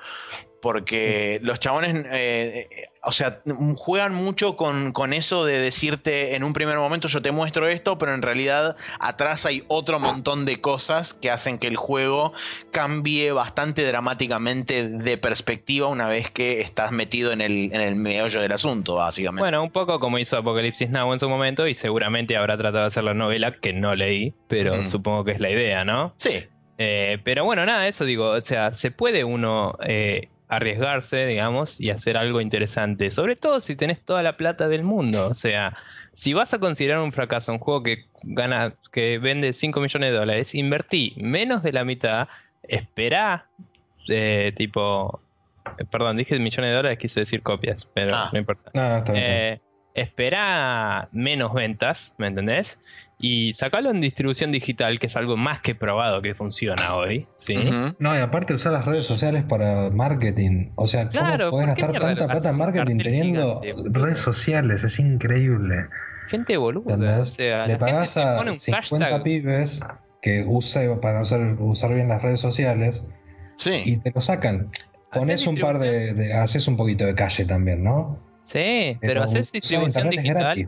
porque 0.62 1.39
los 1.41 1.60
chabones, 1.60 1.95
eh, 2.12 2.68
eh, 2.70 2.86
o 3.03 3.12
sea, 3.12 3.41
juegan 3.76 4.14
mucho 4.14 4.55
con, 4.55 4.93
eso 5.14 5.45
de 5.45 5.60
decirte 5.60 6.36
en 6.36 6.43
un 6.43 6.53
primer 6.53 6.78
momento 6.78 7.07
yo 7.07 7.22
te 7.22 7.32
muestro 7.32 7.68
esto, 7.68 7.97
pero 7.97 8.14
en 8.14 8.22
realidad 8.22 8.76
atrás 8.99 9.45
hay 9.45 9.64
otro 9.68 9.99
montón 9.99 10.45
de 10.45 10.62
cosas 10.62 11.14
que 11.14 11.32
hacen 11.32 11.57
que 11.57 11.68
el 11.68 11.78
juego 11.78 12.34
cambie 12.72 13.32
bastante 13.32 13.86
dramáticamente 13.86 14.88
de 14.88 15.18
perspectiva 15.18 15.88
una 15.88 16.07
vez 16.07 16.30
que 16.30 16.62
estás 16.62 16.91
metido 16.91 17.32
en 17.32 17.41
el, 17.41 17.74
en 17.74 17.82
el 17.82 17.95
meollo 17.95 18.41
del 18.41 18.51
asunto, 18.51 18.95
básicamente. 18.95 19.41
Bueno, 19.41 19.64
un 19.64 19.72
poco 19.72 19.99
como 19.99 20.20
hizo 20.20 20.38
Apocalipsis 20.38 20.89
Now 20.89 21.12
en 21.14 21.20
su 21.20 21.30
momento 21.30 21.68
y 21.68 21.74
seguramente 21.74 22.38
habrá 22.38 22.57
tratado 22.57 22.82
de 22.82 22.88
hacer 22.88 23.03
la 23.03 23.14
novela 23.14 23.55
que 23.60 23.74
no 23.74 23.95
leí, 23.95 24.34
pero 24.47 24.86
supongo 24.86 25.24
que 25.24 25.32
es 25.32 25.39
la 25.39 25.49
idea, 25.49 25.84
¿no? 25.86 26.14
Sí. 26.18 26.43
Eh, 26.78 27.18
pero 27.24 27.43
bueno, 27.43 27.66
nada, 27.66 27.88
eso 27.88 28.05
digo, 28.05 28.30
o 28.30 28.41
sea, 28.41 28.72
se 28.72 28.89
puede 28.89 29.24
uno 29.26 29.78
arriesgarse, 30.50 31.26
digamos, 31.26 31.80
y 31.80 31.91
hacer 31.91 32.18
algo 32.18 32.41
interesante. 32.41 33.12
Sobre 33.12 33.36
todo 33.36 33.60
si 33.62 33.76
tenés 33.76 34.02
toda 34.04 34.24
la 34.24 34.36
plata 34.36 34.68
del 34.68 34.84
mundo. 34.84 35.28
O 35.30 35.36
sea, 35.36 35.78
si 36.14 36.34
vas 36.34 36.54
a 36.54 36.60
considerar 36.60 37.00
un 37.00 37.12
fracaso 37.12 37.54
un 37.54 37.60
juego 37.60 37.84
que 37.84 38.06
gana, 38.24 38.74
que 38.91 39.20
vende 39.20 39.54
5 39.54 39.80
millones 39.80 40.12
de 40.12 40.18
dólares, 40.18 40.56
invertí 40.56 41.14
menos 41.18 41.64
de 41.64 41.72
la 41.72 41.86
mitad, 41.86 42.28
espera, 42.64 43.45
eh, 44.10 44.52
tipo, 44.56 45.22
eh, 45.78 45.86
perdón, 45.86 46.18
dije 46.18 46.38
millones 46.39 46.72
de 46.72 46.76
dólares, 46.76 46.97
quise 46.97 47.22
decir 47.22 47.43
copias, 47.43 47.86
pero 47.93 48.16
ah. 48.16 48.30
no 48.34 48.39
importa. 48.39 48.72
Eh, 49.14 49.60
espera 50.02 51.10
menos 51.12 51.54
ventas, 51.54 52.14
¿me 52.18 52.28
entendés? 52.28 52.80
y 53.22 53.54
sacarlo 53.54 53.91
en 53.91 54.00
distribución 54.00 54.52
digital, 54.54 54.97
que 54.97 55.08
es 55.08 55.16
algo 55.18 55.36
más 55.36 55.60
que 55.60 55.76
probado 55.76 56.22
que 56.22 56.34
funciona 56.34 56.95
hoy. 56.95 57.28
¿sí? 57.36 57.56
No, 58.00 58.16
y 58.16 58.20
aparte 58.20 58.54
usar 58.54 58.72
las 58.72 58.86
redes 58.86 59.06
sociales 59.06 59.43
para 59.43 59.89
marketing. 59.91 60.70
O 60.76 60.88
sea, 60.88 61.10
¿cómo 61.10 61.52
podés 61.52 61.68
gastar 61.68 62.00
tanta 62.00 62.28
plata 62.28 62.50
en 62.50 62.58
marketing 62.58 62.97
teniendo 63.00 63.62
redes 63.91 64.20
sociales? 64.20 64.84
Es 64.86 65.00
increíble. 65.00 65.88
Gente 66.30 66.56
boluda. 66.56 67.20
O 67.20 67.26
sea, 67.26 67.68
Le 67.68 67.76
pagás 67.76 68.16
a 68.16 68.41
50 68.52 69.22
pibes 69.24 69.82
que 70.22 70.45
use 70.47 70.89
para 71.02 71.22
usar, 71.22 71.58
usar 71.60 71.93
bien 71.93 72.08
las 72.08 72.22
redes 72.22 72.39
sociales 72.39 73.04
sí. 73.58 73.82
y 73.84 73.97
te 73.97 74.12
lo 74.16 74.22
sacan. 74.22 74.70
Pones 75.12 75.45
un 75.45 75.58
par 75.58 75.80
de, 75.80 76.34
Haces 76.34 76.68
un 76.68 76.78
poquito 76.78 77.06
de 77.06 77.16
calle 77.16 77.43
también, 77.43 77.84
¿no? 77.84 78.18
Sí, 78.50 78.97
pero, 79.02 79.24
haces 79.24 79.52
distribución 79.52 80.10
digital. 80.10 80.68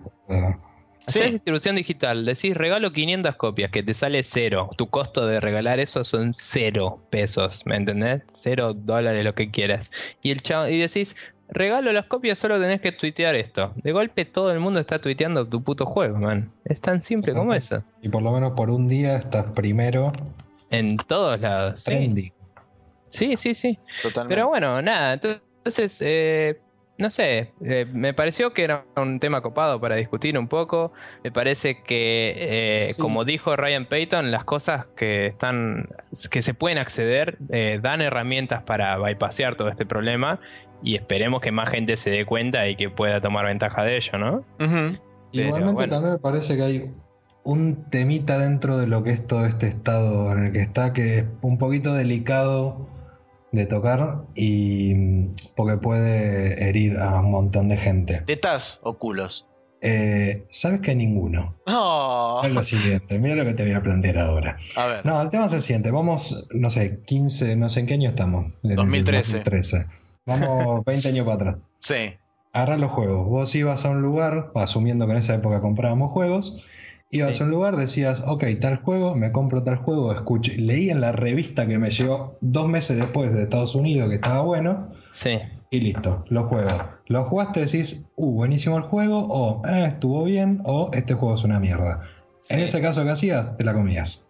Haces 1.08 1.32
distribución 1.32 1.76
digital, 1.76 2.26
decís 2.26 2.56
regalo 2.56 2.94
500 2.94 3.36
copias, 3.38 3.72
que 3.72 3.82
te 3.82 3.96
sale 3.96 4.22
cero. 4.24 4.70
Tu 4.78 4.88
costo 4.88 5.26
de 5.26 5.40
regalar 5.40 5.80
eso 5.80 6.04
son 6.04 6.32
cero 6.32 7.02
pesos, 7.10 7.66
¿me 7.66 7.78
entendés? 7.78 8.22
Cero 8.32 8.76
dólares, 8.76 9.24
lo 9.24 9.34
que 9.34 9.50
quieras. 9.50 9.90
Y, 10.22 10.30
el 10.30 10.44
y 10.70 10.78
decís, 10.78 11.16
regalo 11.50 11.92
las 11.92 12.06
copias, 12.06 12.38
solo 12.38 12.62
tenés 12.62 12.82
que 12.82 12.92
tuitear 12.92 13.34
esto. 13.34 13.74
De 13.78 13.92
golpe 13.94 14.26
todo 14.26 14.52
el 14.52 14.60
mundo 14.60 14.80
está 14.80 15.02
tuiteando 15.02 15.48
tu 15.48 15.64
puto 15.64 15.88
juego, 15.88 16.20
man. 16.20 16.52
Es 16.66 16.82
tan 16.82 17.02
simple 17.02 17.34
como 17.34 17.52
eso. 17.56 17.82
Y 18.04 18.10
por 18.10 18.22
lo 18.22 18.32
menos 18.32 18.52
por 18.52 18.70
un 18.70 18.88
día 18.88 19.18
estás 19.18 19.46
primero. 19.56 20.12
En 20.70 20.98
todos 20.98 21.42
lados. 21.42 21.80
Sí, 21.80 22.32
sí, 23.10 23.36
sí. 23.38 23.56
sí. 23.56 23.80
Totalmente. 24.04 24.36
Pero 24.36 24.50
bueno, 24.50 24.84
nada, 24.84 25.14
entonces... 25.14 26.00
Eh, 26.06 26.60
no 27.02 27.10
sé, 27.10 27.52
eh, 27.66 27.86
me 27.92 28.14
pareció 28.14 28.54
que 28.54 28.64
era 28.64 28.86
un 28.96 29.20
tema 29.20 29.42
copado 29.42 29.82
para 29.82 29.96
discutir 29.96 30.38
un 30.38 30.48
poco. 30.48 30.94
Me 31.24 31.32
parece 31.32 31.82
que, 31.84 32.36
eh, 32.38 32.92
como 33.00 33.26
dijo 33.26 33.56
Ryan 33.56 33.88
Payton, 33.88 34.32
las 34.32 34.46
cosas 34.46 34.86
que 34.96 35.26
están, 35.28 35.90
que 36.30 36.42
se 36.42 36.54
pueden 36.54 36.78
acceder, 36.78 37.40
eh, 37.50 37.80
dan 37.82 38.02
herramientas 38.02 38.64
para 38.64 38.98
bypassear 38.98 39.56
todo 39.56 39.70
este 39.70 39.86
problema 39.86 40.40
y 40.84 40.96
esperemos 40.96 41.42
que 41.42 41.52
más 41.52 41.70
gente 41.70 41.98
se 41.98 42.12
dé 42.12 42.26
cuenta 42.26 42.68
y 42.68 42.76
que 42.76 42.90
pueda 42.90 43.20
tomar 43.20 43.46
ventaja 43.46 43.84
de 43.84 43.98
ello, 43.98 44.18
¿no? 44.18 44.46
Igualmente 45.32 45.88
también 45.88 46.14
me 46.14 46.20
parece 46.20 46.56
que 46.56 46.64
hay 46.64 46.96
un 47.44 47.90
temita 47.90 48.38
dentro 48.38 48.78
de 48.78 48.86
lo 48.86 49.04
que 49.04 49.12
es 49.12 49.26
todo 49.26 49.46
este 49.46 49.68
estado 49.68 50.32
en 50.34 50.46
el 50.46 50.52
que 50.52 50.62
está, 50.62 50.94
que 50.94 51.20
es 51.20 51.26
un 51.42 51.58
poquito 51.58 51.94
delicado 51.94 52.88
de 53.52 53.66
tocar 53.66 54.24
y 54.36 55.28
porque 55.56 55.78
puede 55.78 56.68
herir 56.68 56.98
a 56.98 57.20
un 57.20 57.32
montón 57.32 57.70
de 57.70 57.78
gente. 57.78 58.22
¿Tetas 58.26 58.80
o 58.84 58.98
culos? 58.98 59.46
Eh, 59.82 60.46
Sabes 60.50 60.82
que 60.82 60.94
ninguno. 60.94 61.56
Oh. 61.68 62.42
Es 62.44 62.52
lo 62.52 62.64
siguiente, 62.64 63.18
mira 63.20 63.36
lo 63.36 63.46
que 63.46 63.54
te 63.54 63.64
voy 63.64 63.74
a 63.74 63.82
plantear 63.82 64.20
ahora. 64.20 64.58
A 64.78 64.86
ver. 64.86 65.06
No, 65.06 65.20
el 65.22 65.30
tema 65.30 65.48
es 65.48 65.54
el 65.54 65.62
siguiente. 65.62 65.92
Vamos, 65.92 66.48
no 66.52 66.70
sé, 66.70 67.02
15, 67.06 67.56
no 67.56 67.68
sé 67.68 67.82
en 67.82 67.86
qué 67.88 67.96
año 67.96 68.10
estamos. 68.10 68.54
2013. 68.62 69.40
2013. 69.40 69.86
Vamos 70.26 70.86
20 70.86 71.08
años 71.08 71.26
para 71.26 71.36
atrás. 71.36 71.56
Sí. 71.80 72.16
Agarra 72.54 72.78
los 72.78 72.92
juegos. 72.92 73.28
Vos 73.28 73.56
ibas 73.56 73.86
a 73.86 73.90
un 73.90 74.02
lugar, 74.02 74.52
asumiendo 74.56 75.06
que 75.08 75.14
en 75.14 75.18
esa 75.18 75.34
época 75.34 75.62
comprábamos 75.62 76.12
juegos, 76.12 76.64
Ibas 77.14 77.42
a 77.42 77.44
un 77.44 77.52
lugar, 77.52 77.76
decías, 77.76 78.24
ok, 78.26 78.46
tal 78.62 78.78
juego, 78.78 79.16
me 79.16 79.34
compro 79.34 79.64
tal 79.64 79.76
juego, 79.76 80.14
escuché. 80.14 80.58
Leí 80.58 80.90
en 80.90 81.02
la 81.02 81.12
revista 81.12 81.68
que 81.68 81.78
me 81.78 81.92
llegó 81.92 82.38
dos 82.40 82.70
meses 82.70 82.98
después 82.98 83.34
de 83.34 83.44
Estados 83.44 83.76
Unidos 83.76 84.08
que 84.08 84.16
estaba 84.16 84.42
bueno. 84.42 84.94
Sí. 85.12 85.38
Y 85.72 85.82
listo, 85.82 86.24
lo 86.30 86.48
juego. 86.48 86.72
Lo 87.08 87.26
jugaste, 87.26 87.60
decís, 87.60 88.10
uh, 88.16 88.34
buenísimo 88.34 88.78
el 88.78 88.84
juego, 88.84 89.28
o 89.30 89.62
eh, 89.68 89.88
estuvo 89.88 90.24
bien, 90.24 90.62
o 90.64 90.90
este 90.94 91.14
juego 91.14 91.36
es 91.36 91.44
una 91.44 91.60
mierda. 91.60 92.02
En 92.50 92.62
ese 92.62 92.82
caso, 92.82 93.04
¿qué 93.04 93.10
hacías? 93.10 93.58
Te 93.58 93.66
la 93.66 93.74
comías. 93.74 94.26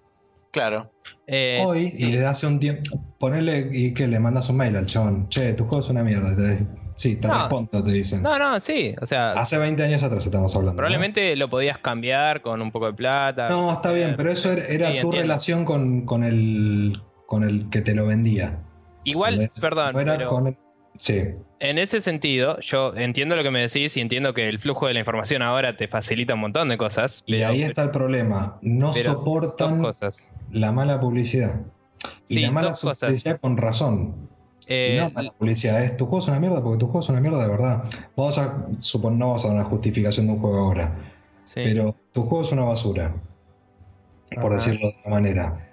Claro. 0.52 0.92
Eh, 1.28 1.62
Hoy, 1.64 1.92
y 1.98 2.08
le 2.08 2.26
hace 2.26 2.48
un 2.48 2.60
tiempo, 2.60 2.82
ponele 3.20 3.70
y 3.72 3.94
que 3.94 4.08
le 4.08 4.20
mandas 4.20 4.50
un 4.50 4.58
mail 4.58 4.76
al 4.76 4.88
chabón, 4.88 5.30
che, 5.30 5.54
tu 5.54 5.66
juego 5.66 5.84
es 5.84 5.90
una 5.90 6.04
mierda. 6.04 6.36
Sí, 7.02 7.16
te 7.16 7.28
respondo, 7.28 7.84
te 7.84 7.92
dicen. 7.92 8.22
No, 8.22 8.38
no, 8.38 8.60
sí. 8.60 8.94
O 9.02 9.08
sea. 9.08 9.32
Hace 9.32 9.58
20 9.58 9.82
años 9.82 10.04
atrás 10.04 10.24
estamos 10.24 10.56
hablando. 10.56 10.78
Probablemente 10.78 11.36
lo 11.36 11.50
podías 11.50 11.80
cambiar 11.80 12.44
con 12.44 12.62
un 12.62 12.72
poco 12.72 12.86
de 12.86 12.94
plata. 12.94 13.50
No, 13.50 13.74
está 13.74 13.92
bien, 13.92 14.14
pero 14.16 14.32
eso 14.32 14.52
era, 14.52 15.02
tu 15.02 15.12
relación 15.12 15.66
con, 15.66 16.06
con, 16.06 16.24
el, 16.24 17.02
con 17.26 17.44
el 17.44 17.72
que 17.72 17.82
te 17.82 17.96
lo 17.96 18.06
vendía. 18.06 18.60
Igual, 19.04 19.50
perdón. 19.60 19.94
No 19.94 20.00
era 20.00 20.28
con 20.28 20.56
Sí. 21.00 21.24
En 21.60 21.80
ese 21.80 22.02
sentido, 22.02 22.60
yo 22.60 22.94
entiendo 22.96 23.36
lo 23.36 23.42
que 23.42 23.50
me 23.50 23.62
decís 23.62 23.98
y 23.98 24.02
entiendo 24.02 24.36
que 24.36 24.48
el 24.48 24.60
flujo 24.60 24.86
de 24.86 24.94
la 24.94 25.00
información 25.00 25.42
ahora 25.42 25.76
te 25.76 25.88
facilita 25.88 26.36
un 26.36 26.42
montón 26.42 26.70
de 26.70 26.78
cosas. 26.78 27.24
Y 27.26 27.42
ahí 27.42 27.64
está 27.64 27.82
el 27.82 27.90
problema. 27.90 28.60
No 28.62 28.94
soportan 28.94 29.82
cosas. 29.82 30.32
la 30.52 30.72
mala 30.72 31.00
publicidad. 31.00 31.62
Y 32.28 32.36
Sí, 32.36 32.42
la 32.42 32.52
mala 32.52 32.74
publicidad 32.74 33.40
con 33.40 33.58
razón. 33.58 34.30
Eh, 34.74 34.94
y 34.96 34.98
no 35.02 35.12
mala 35.12 35.32
publicidad, 35.32 35.84
es 35.84 35.98
tu 35.98 36.06
juego 36.06 36.20
es 36.24 36.30
una 36.30 36.40
mierda 36.40 36.64
porque 36.64 36.78
tu 36.80 36.86
juego 36.86 37.02
es 37.02 37.10
una 37.10 37.20
mierda 37.20 37.42
de 37.44 37.50
verdad. 37.50 37.84
Vamos 38.16 38.38
a 38.38 38.68
suponer, 38.80 39.20
no 39.20 39.28
vamos 39.28 39.44
a 39.44 39.50
dar 39.50 39.58
una 39.58 39.66
justificación 39.66 40.28
de 40.28 40.34
un 40.34 40.40
juego 40.40 40.58
ahora, 40.60 40.96
sí. 41.44 41.60
pero 41.64 41.94
tu 42.14 42.24
juego 42.24 42.44
es 42.46 42.52
una 42.54 42.64
basura, 42.64 43.14
por 44.40 44.54
decirlo 44.54 44.88
de 44.88 44.94
una 45.06 45.16
manera. 45.16 45.68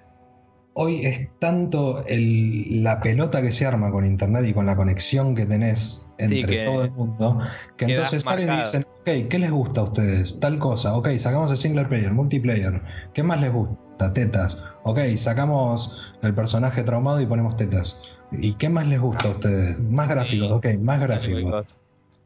Hoy 0.75 1.01
es 1.07 1.29
tanto 1.41 2.05
el- 2.07 2.83
la 2.85 3.01
pelota 3.01 3.41
que 3.43 3.53
se 3.53 3.67
arma 3.67 3.91
con 3.91 4.05
internet 4.07 4.45
y 4.47 4.53
con 4.53 4.67
la 4.67 4.77
conexión 4.77 5.35
que 5.35 5.47
tenés 5.47 6.09
Sí, 6.19 6.25
entre 6.41 6.59
que 6.59 6.65
todo 6.65 6.83
el 6.83 6.91
mundo, 6.91 7.41
que 7.77 7.85
entonces 7.85 8.25
salen 8.25 8.53
y 8.53 8.59
dicen, 8.61 8.85
ok, 9.01 9.29
¿qué 9.29 9.39
les 9.39 9.51
gusta 9.53 9.81
a 9.81 9.85
ustedes? 9.85 10.41
Tal 10.41 10.59
cosa, 10.59 10.97
ok, 10.97 11.09
sacamos 11.19 11.51
el 11.53 11.57
single 11.57 11.85
player, 11.87 12.13
multiplayer, 12.13 12.83
¿qué 13.15 13.23
más 13.23 13.41
les 13.41 13.53
gusta? 13.53 14.13
Tetas, 14.13 14.59
ok, 14.85 14.99
sacamos 15.17 16.13
el 16.23 16.35
personaje 16.35 16.83
traumado 16.85 17.21
y 17.21 17.27
ponemos 17.27 17.57
tetas. 17.57 18.03
¿Y 18.33 18.55
qué 18.55 18.69
más 18.69 18.87
les 18.87 19.01
gusta 19.01 19.29
a 19.29 19.31
ustedes? 19.31 19.81
Más 19.81 20.09
gráficos, 20.09 20.51
ok, 20.51 20.67
más 20.81 21.01
gráficos. 21.01 21.77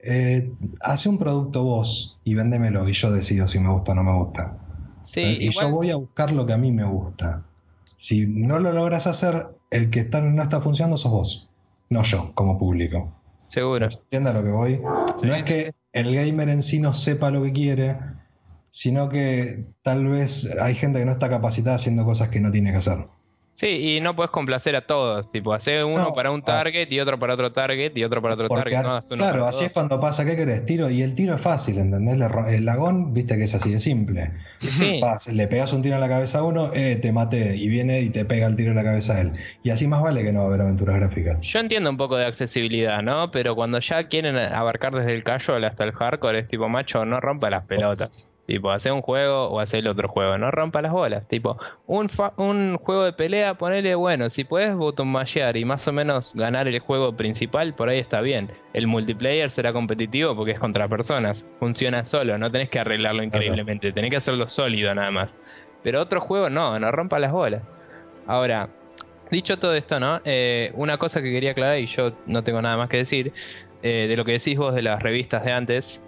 Eh, 0.04 0.52
hace 0.80 1.08
un 1.08 1.18
producto 1.18 1.62
vos 1.62 2.18
y 2.24 2.34
véndemelo 2.34 2.88
y 2.88 2.92
yo 2.92 3.12
decido 3.12 3.46
si 3.46 3.60
me 3.60 3.70
gusta 3.70 3.92
o 3.92 3.94
no 3.94 4.02
me 4.02 4.14
gusta. 4.16 4.58
Sí, 5.00 5.20
Eh, 5.20 5.38
y 5.40 5.50
yo 5.50 5.70
voy 5.70 5.90
a 5.90 5.96
buscar 5.96 6.32
lo 6.32 6.44
que 6.44 6.52
a 6.52 6.58
mí 6.58 6.72
me 6.72 6.84
gusta. 6.84 7.44
Si 7.96 8.26
no 8.26 8.58
lo 8.58 8.72
logras 8.72 9.06
hacer, 9.06 9.48
el 9.70 9.90
que 9.90 10.00
está, 10.00 10.20
no 10.20 10.42
está 10.42 10.60
funcionando 10.60 10.96
sos 10.96 11.12
vos, 11.12 11.48
no 11.88 12.02
yo 12.02 12.32
como 12.34 12.58
público. 12.58 13.14
seguro. 13.36 13.88
¿Se 13.90 14.04
entiende 14.04 14.30
a 14.30 14.32
lo 14.32 14.42
que 14.42 14.50
voy? 14.50 14.80
no 15.22 15.34
es 15.34 15.44
que 15.44 15.72
el 15.92 16.14
gamer 16.14 16.48
en 16.48 16.62
sí 16.62 16.80
no 16.80 16.92
sepa 16.92 17.30
lo 17.30 17.42
que 17.42 17.52
quiere, 17.52 17.98
sino 18.70 19.08
que 19.08 19.66
tal 19.82 20.06
vez 20.08 20.56
hay 20.60 20.74
gente 20.74 20.98
que 20.98 21.04
no 21.04 21.12
está 21.12 21.28
capacitada 21.28 21.76
haciendo 21.76 22.04
cosas 22.04 22.28
que 22.28 22.40
no 22.40 22.50
tiene 22.50 22.72
que 22.72 22.78
hacer. 22.78 23.06
Sí, 23.52 23.66
y 23.66 24.00
no 24.00 24.16
puedes 24.16 24.30
complacer 24.30 24.74
a 24.76 24.86
todos. 24.86 25.30
Tipo, 25.30 25.52
hacer 25.52 25.84
uno 25.84 25.98
No, 26.04 26.14
para 26.14 26.30
un 26.30 26.42
target 26.42 26.90
y 26.90 27.00
otro 27.00 27.18
para 27.18 27.34
otro 27.34 27.52
target 27.52 27.92
y 27.94 28.02
otro 28.02 28.22
para 28.22 28.32
otro 28.32 28.48
target. 28.48 28.82
No, 28.82 28.88
uno 28.88 29.00
claro, 29.10 29.40
para 29.40 29.48
así 29.48 29.58
todos. 29.58 29.66
es 29.66 29.72
cuando 29.72 30.00
pasa, 30.00 30.24
¿qué 30.24 30.36
querés? 30.36 30.64
Tiro, 30.64 30.88
y 30.88 31.02
el 31.02 31.14
tiro 31.14 31.34
es 31.34 31.40
fácil, 31.40 31.78
¿entendés? 31.78 32.14
El 32.48 32.64
lagón, 32.64 33.12
viste 33.12 33.36
que 33.36 33.44
es 33.44 33.54
así 33.54 33.70
de 33.70 33.78
simple. 33.78 34.32
Sí. 34.58 35.00
Vas, 35.02 35.30
le 35.30 35.46
pegas 35.48 35.74
un 35.74 35.82
tiro 35.82 35.96
en 35.96 36.00
la 36.00 36.08
cabeza 36.08 36.38
a 36.38 36.44
uno, 36.44 36.70
eh, 36.72 36.96
te 36.96 37.12
maté, 37.12 37.54
y 37.56 37.68
viene 37.68 38.00
y 38.00 38.08
te 38.08 38.24
pega 38.24 38.46
el 38.46 38.56
tiro 38.56 38.70
en 38.70 38.76
la 38.76 38.84
cabeza 38.84 39.16
a 39.16 39.20
él. 39.20 39.32
Y 39.62 39.68
así 39.68 39.86
más 39.86 40.02
vale 40.02 40.24
que 40.24 40.32
no 40.32 40.40
va 40.40 40.44
a 40.46 40.48
haber 40.48 40.62
aventuras 40.62 40.96
gráficas. 40.96 41.38
Yo 41.42 41.58
entiendo 41.58 41.90
un 41.90 41.98
poco 41.98 42.16
de 42.16 42.24
accesibilidad, 42.24 43.02
¿no? 43.02 43.30
Pero 43.30 43.54
cuando 43.54 43.80
ya 43.80 44.08
quieren 44.08 44.34
abarcar 44.34 44.94
desde 44.94 45.14
el 45.14 45.24
casual 45.24 45.64
hasta 45.64 45.84
el 45.84 45.92
hardcore, 45.92 46.38
es 46.38 46.48
tipo, 46.48 46.70
macho, 46.70 47.04
no 47.04 47.20
rompa 47.20 47.50
las 47.50 47.66
pelotas. 47.66 48.30
Tipo, 48.46 48.72
hacer 48.72 48.90
un 48.92 49.02
juego 49.02 49.44
o 49.50 49.60
hacer 49.60 49.80
el 49.80 49.86
otro 49.88 50.08
juego, 50.08 50.36
no 50.36 50.50
rompa 50.50 50.82
las 50.82 50.90
bolas. 50.92 51.28
Tipo, 51.28 51.58
un, 51.86 52.08
fa- 52.08 52.32
un 52.36 52.76
juego 52.76 53.04
de 53.04 53.12
pelea, 53.12 53.54
ponele, 53.54 53.94
bueno, 53.94 54.28
si 54.30 54.42
puedes 54.42 54.74
botón 54.74 55.08
mashear 55.08 55.56
y 55.56 55.64
más 55.64 55.86
o 55.86 55.92
menos 55.92 56.34
ganar 56.34 56.66
el 56.66 56.78
juego 56.80 57.16
principal, 57.16 57.72
por 57.74 57.88
ahí 57.88 58.00
está 58.00 58.20
bien. 58.20 58.50
El 58.74 58.88
multiplayer 58.88 59.48
será 59.50 59.72
competitivo 59.72 60.34
porque 60.34 60.52
es 60.52 60.58
contra 60.58 60.88
personas. 60.88 61.46
Funciona 61.60 62.04
solo, 62.04 62.36
no 62.36 62.50
tenés 62.50 62.68
que 62.68 62.80
arreglarlo 62.80 63.22
increíblemente, 63.22 63.92
tenés 63.92 64.10
que 64.10 64.16
hacerlo 64.16 64.48
sólido 64.48 64.92
nada 64.92 65.12
más. 65.12 65.36
Pero 65.84 66.00
otro 66.00 66.20
juego 66.20 66.50
no, 66.50 66.78
no 66.80 66.90
rompa 66.90 67.20
las 67.20 67.30
bolas. 67.32 67.62
Ahora, 68.26 68.68
dicho 69.30 69.56
todo 69.58 69.74
esto, 69.74 69.98
¿no? 70.00 70.20
Eh, 70.24 70.72
una 70.74 70.98
cosa 70.98 71.22
que 71.22 71.30
quería 71.30 71.52
aclarar 71.52 71.78
y 71.78 71.86
yo 71.86 72.12
no 72.26 72.42
tengo 72.42 72.60
nada 72.60 72.76
más 72.76 72.88
que 72.88 72.98
decir, 72.98 73.32
eh, 73.82 74.06
de 74.08 74.16
lo 74.16 74.24
que 74.24 74.32
decís 74.32 74.58
vos 74.58 74.74
de 74.74 74.82
las 74.82 75.00
revistas 75.02 75.44
de 75.44 75.52
antes, 75.52 76.02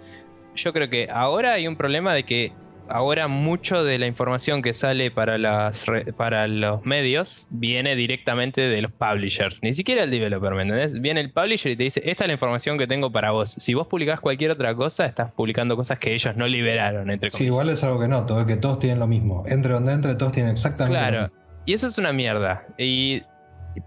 yo 0.55 0.73
creo 0.73 0.89
que 0.89 1.07
ahora 1.11 1.53
hay 1.53 1.67
un 1.67 1.75
problema 1.75 2.13
de 2.13 2.23
que 2.23 2.51
ahora 2.87 3.27
mucho 3.27 3.83
de 3.83 3.97
la 3.97 4.05
información 4.05 4.61
que 4.61 4.71
sale 4.73 5.09
para, 5.09 5.39
las 5.39 5.85
para 6.17 6.47
los 6.47 6.85
medios 6.85 7.47
viene 7.49 7.95
directamente 7.95 8.61
de 8.61 8.79
los 8.83 8.91
publishers, 8.91 9.57
ni 9.63 9.73
siquiera 9.73 10.03
el 10.03 10.11
developer, 10.11 10.53
¿me 10.53 10.61
entendés? 10.61 11.01
Viene 11.01 11.21
el 11.21 11.31
publisher 11.31 11.71
y 11.71 11.75
te 11.77 11.83
dice, 11.83 12.01
esta 12.05 12.25
es 12.25 12.27
la 12.27 12.33
información 12.33 12.77
que 12.77 12.85
tengo 12.85 13.11
para 13.11 13.31
vos. 13.31 13.51
Si 13.57 13.73
vos 13.73 13.87
publicás 13.87 14.19
cualquier 14.19 14.51
otra 14.51 14.75
cosa, 14.75 15.05
estás 15.07 15.31
publicando 15.31 15.75
cosas 15.75 15.97
que 15.97 16.13
ellos 16.13 16.35
no 16.35 16.47
liberaron, 16.47 17.09
entre 17.09 17.29
Sí, 17.31 17.37
comillas. 17.37 17.47
igual 17.47 17.69
es 17.69 17.83
algo 17.83 17.99
que 17.99 18.07
noto, 18.07 18.39
es 18.39 18.45
que 18.45 18.57
todos 18.57 18.77
tienen 18.79 18.99
lo 18.99 19.07
mismo. 19.07 19.43
Entre 19.47 19.73
donde 19.73 19.91
entre, 19.93 20.13
todos 20.15 20.31
tienen 20.33 20.51
exactamente 20.51 20.95
lo 20.99 21.07
Claro, 21.09 21.21
mismo. 21.29 21.63
y 21.65 21.73
eso 21.73 21.87
es 21.87 21.97
una 21.97 22.13
mierda. 22.13 22.67
Y 22.77 23.23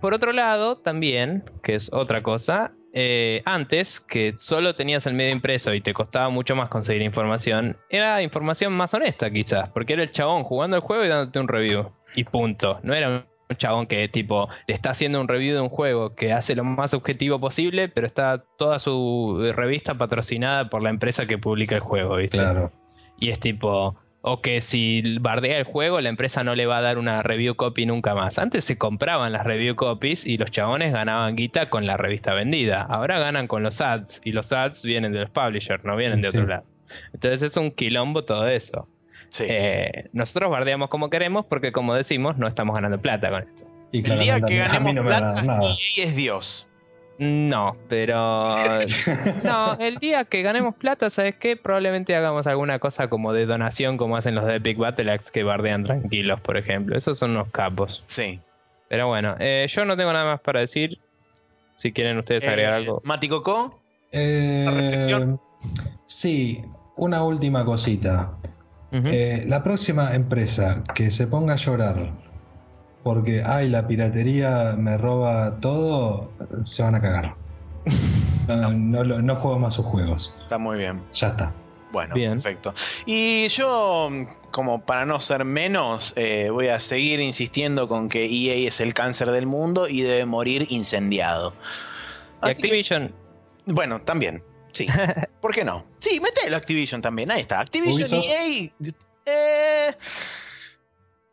por 0.01 0.13
otro 0.13 0.33
lado, 0.33 0.77
también, 0.79 1.45
que 1.63 1.77
es 1.77 1.91
otra 1.93 2.23
cosa, 2.25 2.73
eh, 2.93 3.43
antes, 3.45 4.01
que 4.01 4.35
solo 4.37 4.75
tenías 4.75 5.07
el 5.07 5.15
medio 5.15 5.33
impreso 5.33 5.75
y 5.75 5.81
te 5.81 5.93
costaba 5.93 6.31
mucho 6.31 6.57
más 6.57 6.69
conseguir 6.69 7.03
información, 7.03 7.77
era 7.91 8.23
información 8.23 8.73
más 8.73 8.95
honesta 8.95 9.31
quizás, 9.31 9.69
porque 9.71 9.93
era 9.93 10.03
el 10.03 10.11
chabón 10.11 10.45
jugando 10.45 10.77
el 10.77 10.83
juego 10.83 11.05
y 11.05 11.09
dándote 11.09 11.39
un 11.39 11.49
review. 11.49 11.93
Y 12.15 12.25
punto. 12.25 12.81
No 12.83 12.95
era 12.95 13.09
un 13.09 13.57
chabón 13.57 13.87
que 13.87 14.09
tipo 14.09 14.49
te 14.67 14.73
está 14.73 14.91
haciendo 14.91 15.21
un 15.21 15.29
review 15.29 15.55
de 15.55 15.61
un 15.61 15.69
juego 15.69 16.15
que 16.15 16.33
hace 16.33 16.55
lo 16.55 16.65
más 16.65 16.95
objetivo 16.95 17.39
posible, 17.39 17.89
pero 17.89 18.07
está 18.07 18.45
toda 18.57 18.79
su 18.79 19.43
eh, 19.45 19.53
revista 19.53 19.97
patrocinada 19.97 20.71
por 20.71 20.83
la 20.83 20.91
empresa 20.91 21.27
que 21.27 21.39
publica 21.39 21.75
el 21.75 21.83
juego, 21.83 22.17
¿viste? 22.17 22.39
Claro. 22.39 22.73
Y 23.19 23.31
es 23.31 23.41
tipo, 23.41 23.97
o 24.21 24.41
que 24.43 24.61
si 24.61 25.19
bardea 25.19 25.59
el 25.59 25.65
juego, 25.65 26.01
la 26.01 26.09
empresa 26.09 26.43
no 26.45 26.55
le 26.55 26.67
va 26.67 26.79
a 26.79 26.81
dar 26.83 26.99
una 26.99 27.23
review 27.23 27.55
copy 27.55 27.87
nunca 27.87 28.15
más. 28.15 28.39
Antes 28.39 28.65
se 28.65 28.77
compraban 28.77 29.33
las 29.33 29.45
review 29.45 29.77
copies 29.77 30.27
y 30.27 30.37
los 30.37 30.51
chabones 30.51 30.93
ganaban 30.93 31.37
guita 31.37 31.71
con 31.71 31.87
la 31.87 31.97
revista 31.97 32.35
vendida. 32.35 32.83
Ahora 32.83 33.19
ganan 33.19 33.47
con 33.47 33.63
los 33.63 33.81
ads 33.81 34.21
y 34.25 34.33
los 34.33 34.53
ads 34.53 34.83
vienen 34.85 35.13
de 35.13 35.21
los 35.21 35.31
publishers, 35.31 35.85
no 35.85 35.97
vienen 35.97 36.21
de 36.21 36.31
Sí. 36.31 36.37
otro 36.39 36.49
lado. 36.49 36.65
Entonces 37.15 37.43
es 37.43 37.57
un 37.57 37.71
quilombo 37.71 38.25
todo 38.25 38.49
eso. 38.49 38.89
Sí. 39.29 39.45
Eh, 39.49 40.09
nosotros 40.13 40.51
bardeamos 40.51 40.89
como 40.89 41.11
queremos 41.11 41.47
porque 41.47 41.71
como 41.71 41.95
decimos 41.95 42.39
no 42.39 42.49
estamos 42.49 42.75
ganando 42.75 43.01
plata 43.01 43.31
con 43.31 43.43
esto. 43.43 43.65
Y 43.93 43.99
el 44.11 44.19
día 44.19 44.41
que 44.41 44.57
ganemos 44.57 44.95
no 44.95 45.05
plata. 45.05 45.43
EA 45.43 46.05
es 46.05 46.17
Dios. 46.17 46.68
No, 47.19 47.77
pero... 47.89 48.37
No, 49.45 49.75
el 49.79 49.97
día 49.97 50.25
que 50.25 50.43
ganemos 50.43 50.77
plata, 50.77 51.11
¿sabes 51.11 51.35
qué? 51.37 51.57
Probablemente 51.57 52.15
hagamos 52.15 52.47
alguna 52.47 52.79
cosa 52.79 53.09
como 53.09 53.33
de 53.33 53.45
donación, 53.47 53.97
como 53.97 54.17
hacen 54.17 54.35
los 54.35 54.47
de 54.47 54.57
Epic 54.57 54.79
Battle 54.79 55.11
Axe 55.11 55.31
que 55.33 55.43
bardean 55.43 55.85
tranquilos, 55.85 56.41
por 56.41 56.57
ejemplo. 56.57 56.97
Esos 56.97 57.19
son 57.19 57.33
unos 57.33 57.51
capos. 57.51 58.03
Sí. 58.05 58.41
Pero 58.89 59.09
bueno, 59.09 59.35
eh, 59.41 59.67
yo 59.69 59.85
no 59.85 59.97
tengo 59.97 60.13
nada 60.13 60.25
más 60.25 60.41
para 60.41 60.61
decir. 60.61 60.99
Si 61.77 61.93
quieren 61.93 62.19
ustedes 62.19 62.45
agregar 62.47 62.73
Eh, 62.75 62.77
algo. 62.77 63.01
Mati 63.05 63.29
Coco, 63.29 63.81
Eh, 64.13 64.65
¿Una 64.67 64.81
reflexión? 64.81 65.41
sí, 66.07 66.65
una 66.97 67.23
última 67.23 67.65
cosita. 67.65 68.33
Eh, 68.91 69.45
la 69.47 69.63
próxima 69.63 70.15
empresa 70.15 70.83
que 70.95 71.11
se 71.11 71.27
ponga 71.27 71.53
a 71.53 71.57
llorar 71.57 72.11
porque, 73.03 73.43
ay, 73.45 73.69
la 73.69 73.87
piratería 73.87 74.75
me 74.77 74.97
roba 74.99 75.57
todo, 75.61 76.31
se 76.65 76.83
van 76.83 76.95
a 76.95 77.01
cagar. 77.01 77.35
No, 78.49 79.05
no, 79.05 79.37
juego 79.37 79.59
más 79.59 79.75
sus 79.75 79.85
juegos. 79.85 80.35
está 80.43 80.57
muy 80.57 80.79
bien. 80.79 81.05
Ya 81.13 81.27
está. 81.29 81.53
Bueno, 81.93 82.15
Bien. 82.15 82.33
perfecto. 82.33 82.73
Y 83.05 83.47
yo, 83.49 84.09
como 84.51 84.81
para 84.81 85.05
no 85.05 85.21
ser 85.21 85.45
menos, 85.45 86.15
eh, 86.17 86.49
voy 86.51 86.69
a 86.69 86.81
seguir 86.81 87.21
insistiendo 87.21 87.89
con 87.89 88.09
que 88.09 88.25
EA 88.25 88.67
es 88.67 88.81
el 88.81 88.95
cáncer 88.95 89.31
del 89.33 89.45
mundo 89.45 89.87
y 89.87 90.01
debe 90.01 90.25
morir 90.25 90.67
incendiado. 90.71 91.53
y 92.43 92.49
Así 92.49 92.63
que- 92.63 92.69
Activision, 92.69 93.15
bueno, 93.67 94.01
también. 94.01 94.43
Sí. 94.73 94.87
¿Por 95.43 95.55
qué 95.55 95.63
no? 95.65 95.85
Sí, 95.99 96.19
metelo 96.19 96.57
Activision 96.57 97.03
también. 97.03 97.31
Ahí 97.31 97.41
está. 97.43 97.61
Activision 97.61 97.97
Ubisoft. 98.19 98.25
y 98.25 98.73
EA. 98.87 98.93
Eh, 99.27 99.95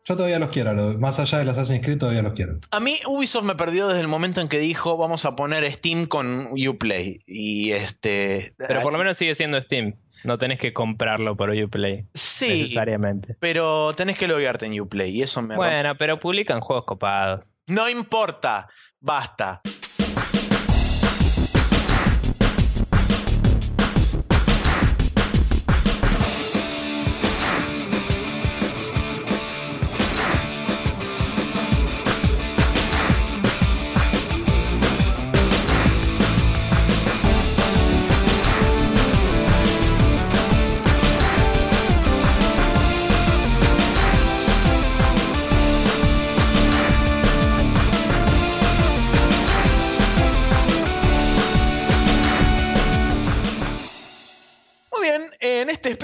Yo 0.08 0.16
todavía 0.16 0.38
los 0.38 0.50
quiero, 0.50 0.72
lo- 0.72 0.98
más 1.00 1.18
allá 1.18 1.38
del 1.38 1.48
Assassin's 1.48 1.84
Creed 1.84 1.98
todavía 1.98 2.22
los 2.22 2.32
quiero. 2.34 2.58
a 2.70 2.78
mí 2.80 2.94
Ubisoft 3.06 3.44
me 3.44 3.56
perdió 3.56 3.88
desde 3.88 4.00
el 4.02 4.08
momento 4.08 4.40
en 4.40 4.48
que 4.48 4.58
dijo 4.60 4.96
vamos 4.96 5.24
a 5.24 5.34
poner 5.34 5.70
Steam 5.72 6.06
con 6.06 6.48
Uplay. 6.68 7.18
Y 7.26 7.72
este. 7.72 8.52
pero 8.56 8.82
por 8.82 8.92
lo 8.92 8.98
menos 8.98 9.16
sigue 9.16 9.34
siendo 9.34 9.60
Steam. 9.60 9.94
No 10.24 10.38
tenés 10.38 10.58
que 10.60 10.72
comprarlo 10.72 11.36
por 11.36 11.50
Uplay. 11.50 12.06
Sí. 12.14 12.60
Necesariamente. 12.62 13.36
Pero 13.40 13.92
tenés 13.94 14.16
que 14.16 14.28
loguearte 14.28 14.66
en 14.66 14.80
Uplay. 14.80 15.10
Y 15.10 15.22
eso 15.22 15.42
me 15.42 15.54
rompe. 15.56 15.68
Bueno, 15.68 15.94
pero 15.98 16.16
publican 16.18 16.60
juegos 16.60 16.84
copados. 16.86 17.52
No 17.66 17.88
importa. 17.88 18.68
Basta. 19.00 19.60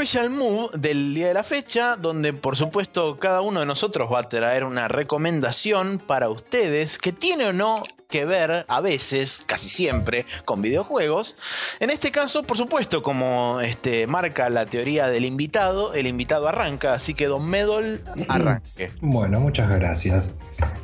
Special 0.03 0.31
move 0.31 0.69
del 0.77 1.15
día 1.15 1.29
de 1.29 1.35
la 1.35 1.45
fecha, 1.45 1.95
donde 1.95 2.33
por 2.33 2.57
supuesto 2.57 3.21
cada 3.21 3.41
uno 3.41 3.61
de 3.61 3.67
nosotros 3.67 4.13
va 4.13 4.19
a 4.19 4.29
traer 4.29 4.65
una 4.65 4.89
recomendación 4.89 6.01
para 6.05 6.29
ustedes 6.29 6.99
que 6.99 7.13
tiene 7.13 7.47
o 7.47 7.53
no 7.53 7.77
que 8.11 8.25
ver 8.25 8.67
a 8.69 8.81
veces, 8.81 9.43
casi 9.47 9.69
siempre, 9.69 10.27
con 10.45 10.61
videojuegos. 10.61 11.37
En 11.79 11.91
este 11.91 12.11
caso, 12.11 12.43
por 12.43 12.57
supuesto, 12.57 13.01
como 13.01 13.61
este, 13.61 14.09
marca 14.09 14.51
la 14.51 14.67
teoría 14.67 15.07
del 15.07 15.25
invitado, 15.25 15.95
el 15.95 16.09
invitado 16.09 16.49
arranca, 16.49 16.95
así 16.95 17.15
que 17.15 17.27
Don 17.27 17.49
Medol 17.49 18.03
arranque. 18.29 18.91
Bueno, 19.01 19.39
muchas 19.39 19.71
gracias. 19.71 20.35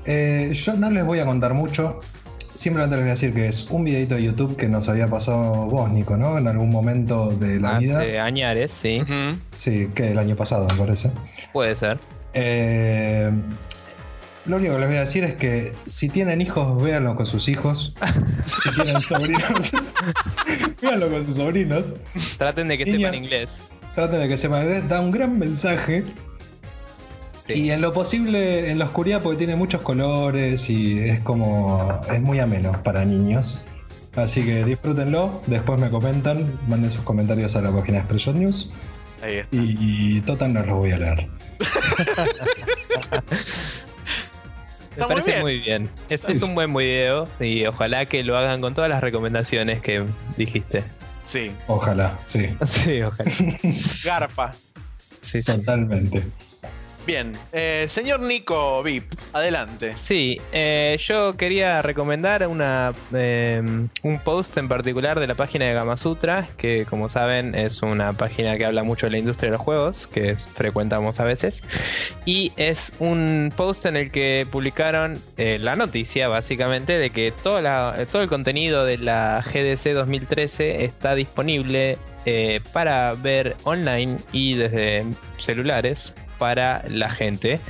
Eh, 0.06 0.52
yo 0.54 0.74
no 0.74 0.90
les 0.90 1.04
voy 1.04 1.18
a 1.18 1.26
contar 1.26 1.54
mucho. 1.54 2.00
Simplemente 2.58 2.96
les 2.96 3.04
voy 3.04 3.10
a 3.10 3.14
decir 3.14 3.32
que 3.32 3.46
es 3.46 3.70
un 3.70 3.84
videito 3.84 4.16
de 4.16 4.24
YouTube 4.24 4.56
que 4.56 4.68
nos 4.68 4.88
había 4.88 5.06
pasado 5.06 5.68
vos, 5.68 5.92
Nico, 5.92 6.16
¿no? 6.16 6.38
En 6.38 6.48
algún 6.48 6.70
momento 6.70 7.30
de 7.30 7.60
la 7.60 7.78
vida. 7.78 8.00
Hace 8.00 8.18
añares, 8.18 8.72
sí. 8.72 9.00
Sí, 9.56 9.88
que 9.94 10.10
el 10.10 10.18
año 10.18 10.34
pasado, 10.34 10.66
me 10.66 10.74
parece. 10.74 11.12
Puede 11.52 11.76
ser. 11.76 12.00
Eh, 12.34 13.30
lo 14.46 14.56
único 14.56 14.74
que 14.74 14.80
les 14.80 14.88
voy 14.88 14.96
a 14.96 15.00
decir 15.02 15.22
es 15.22 15.34
que 15.36 15.72
si 15.86 16.08
tienen 16.08 16.40
hijos, 16.40 16.82
véanlo 16.82 17.14
con 17.14 17.26
sus 17.26 17.46
hijos. 17.46 17.94
si 18.46 18.72
tienen 18.72 19.00
sobrinos, 19.02 19.70
véanlo 20.82 21.10
con 21.10 21.24
sus 21.26 21.36
sobrinos. 21.36 21.92
Traten 22.38 22.66
de 22.66 22.76
que 22.76 22.86
Niña. 22.86 22.98
sepan 22.98 23.14
inglés. 23.14 23.62
Traten 23.94 24.18
de 24.18 24.28
que 24.28 24.36
sepan 24.36 24.64
inglés. 24.64 24.88
Da 24.88 25.00
un 25.00 25.12
gran 25.12 25.38
mensaje. 25.38 26.02
Sí. 27.48 27.54
Y 27.64 27.70
en 27.70 27.80
lo 27.80 27.92
posible 27.92 28.70
en 28.70 28.78
la 28.78 28.84
oscuridad 28.84 29.22
porque 29.22 29.38
tiene 29.38 29.56
muchos 29.56 29.80
colores 29.82 30.68
y 30.70 30.98
es 31.00 31.20
como... 31.20 32.00
es 32.12 32.20
muy 32.20 32.38
ameno 32.40 32.82
para 32.82 33.04
niños. 33.04 33.58
Así 34.16 34.44
que 34.44 34.64
disfrútenlo, 34.64 35.40
después 35.46 35.78
me 35.80 35.90
comentan, 35.90 36.52
manden 36.68 36.90
sus 36.90 37.02
comentarios 37.02 37.56
a 37.56 37.60
la 37.62 37.70
página 37.72 37.98
de 37.98 38.02
Expression 38.04 38.38
News 38.40 38.70
Ahí 39.22 39.34
está. 39.36 39.48
y 39.56 40.20
total 40.22 40.52
no 40.54 40.62
los 40.62 40.76
voy 40.76 40.90
a 40.92 40.98
leer. 40.98 41.28
Me 44.96 45.04
Está 45.04 45.06
muy 45.06 45.20
parece 45.22 45.30
bien. 45.30 45.42
muy 45.42 45.58
bien. 45.60 45.90
Es, 46.08 46.24
es 46.24 46.42
un 46.42 46.54
buen 46.56 46.74
video 46.74 47.28
y 47.38 47.64
ojalá 47.66 48.06
que 48.06 48.24
lo 48.24 48.36
hagan 48.36 48.60
con 48.60 48.74
todas 48.74 48.90
las 48.90 49.00
recomendaciones 49.00 49.80
que 49.80 50.02
dijiste. 50.36 50.82
Sí, 51.26 51.52
Ojalá, 51.68 52.18
sí, 52.24 52.48
Sí, 52.66 53.02
ojalá. 53.02 53.30
garpa. 54.04 54.54
Sí, 55.20 55.40
sí. 55.42 55.52
totalmente. 55.52 56.24
Bien, 57.08 57.38
eh, 57.52 57.86
señor 57.88 58.20
Nico 58.20 58.82
Vip, 58.82 59.10
adelante. 59.32 59.96
Sí, 59.96 60.38
eh, 60.52 60.94
yo 61.00 61.38
quería 61.38 61.80
recomendar 61.80 62.46
una, 62.46 62.92
eh, 63.14 63.62
un 64.02 64.18
post 64.18 64.58
en 64.58 64.68
particular 64.68 65.18
de 65.18 65.26
la 65.26 65.34
página 65.34 65.64
de 65.64 65.72
Gama 65.72 65.96
Sutra, 65.96 66.50
que 66.58 66.84
como 66.84 67.08
saben 67.08 67.54
es 67.54 67.80
una 67.80 68.12
página 68.12 68.58
que 68.58 68.66
habla 68.66 68.82
mucho 68.82 69.06
de 69.06 69.12
la 69.12 69.18
industria 69.20 69.50
de 69.50 69.56
los 69.56 69.64
juegos, 69.64 70.06
que 70.06 70.36
frecuentamos 70.36 71.18
a 71.18 71.24
veces. 71.24 71.62
Y 72.26 72.52
es 72.58 72.92
un 72.98 73.54
post 73.56 73.86
en 73.86 73.96
el 73.96 74.10
que 74.12 74.46
publicaron 74.50 75.18
eh, 75.38 75.56
la 75.58 75.76
noticia, 75.76 76.28
básicamente, 76.28 76.98
de 76.98 77.08
que 77.08 77.32
toda 77.42 77.62
la- 77.62 78.06
todo 78.12 78.20
el 78.20 78.28
contenido 78.28 78.84
de 78.84 78.98
la 78.98 79.42
GDC 79.42 79.94
2013 79.94 80.84
está 80.84 81.14
disponible 81.14 81.96
para 82.74 83.14
ver 83.14 83.56
online 83.64 84.18
y 84.32 84.52
desde 84.52 85.06
celulares 85.38 86.12
para 86.38 86.82
la 86.88 87.10
gente. 87.10 87.60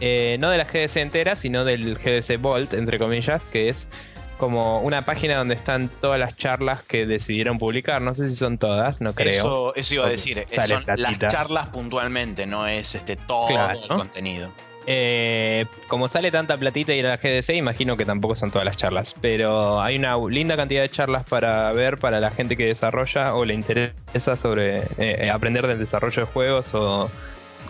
Eh, 0.00 0.36
no 0.40 0.50
de 0.50 0.58
la 0.58 0.64
GDC 0.64 0.96
entera, 0.98 1.36
sino 1.36 1.64
del 1.64 1.96
GDC 1.98 2.40
Vault, 2.40 2.74
entre 2.74 2.98
comillas, 2.98 3.48
que 3.48 3.68
es 3.68 3.88
como 4.36 4.80
una 4.82 5.04
página 5.04 5.36
donde 5.36 5.54
están 5.54 5.88
todas 6.00 6.20
las 6.20 6.36
charlas 6.36 6.82
que 6.82 7.06
decidieron 7.06 7.58
publicar. 7.58 8.00
No 8.02 8.14
sé 8.14 8.28
si 8.28 8.36
son 8.36 8.56
todas, 8.58 9.00
no 9.00 9.12
creo. 9.12 9.30
Eso, 9.30 9.74
eso 9.74 9.94
iba 9.94 10.06
a 10.06 10.10
decir. 10.10 10.38
eh, 10.38 10.46
Son 10.62 10.84
las 10.96 11.18
charlas 11.18 11.66
puntualmente, 11.68 12.46
no 12.46 12.66
es 12.66 12.94
este 12.94 13.16
todo 13.16 13.48
Claro. 13.48 13.78
el 13.82 13.88
contenido. 13.88 14.48
Eh, 14.90 15.66
como 15.88 16.08
sale 16.08 16.30
tanta 16.30 16.56
platita 16.56 16.94
ir 16.94 17.04
a 17.06 17.10
la 17.10 17.16
GDC, 17.18 17.50
imagino 17.56 17.96
que 17.98 18.06
tampoco 18.06 18.34
son 18.36 18.50
todas 18.50 18.64
las 18.64 18.76
charlas. 18.78 19.14
Pero 19.20 19.82
hay 19.82 19.96
una 19.96 20.16
linda 20.30 20.56
cantidad 20.56 20.80
de 20.80 20.88
charlas 20.88 21.24
para 21.24 21.70
ver 21.72 21.98
para 21.98 22.20
la 22.20 22.30
gente 22.30 22.56
que 22.56 22.64
desarrolla 22.64 23.34
o 23.34 23.44
le 23.44 23.52
interesa 23.52 24.36
sobre 24.36 24.84
eh, 24.96 25.28
aprender 25.30 25.66
del 25.66 25.78
desarrollo 25.78 26.22
de 26.24 26.32
juegos 26.32 26.74
o 26.74 27.10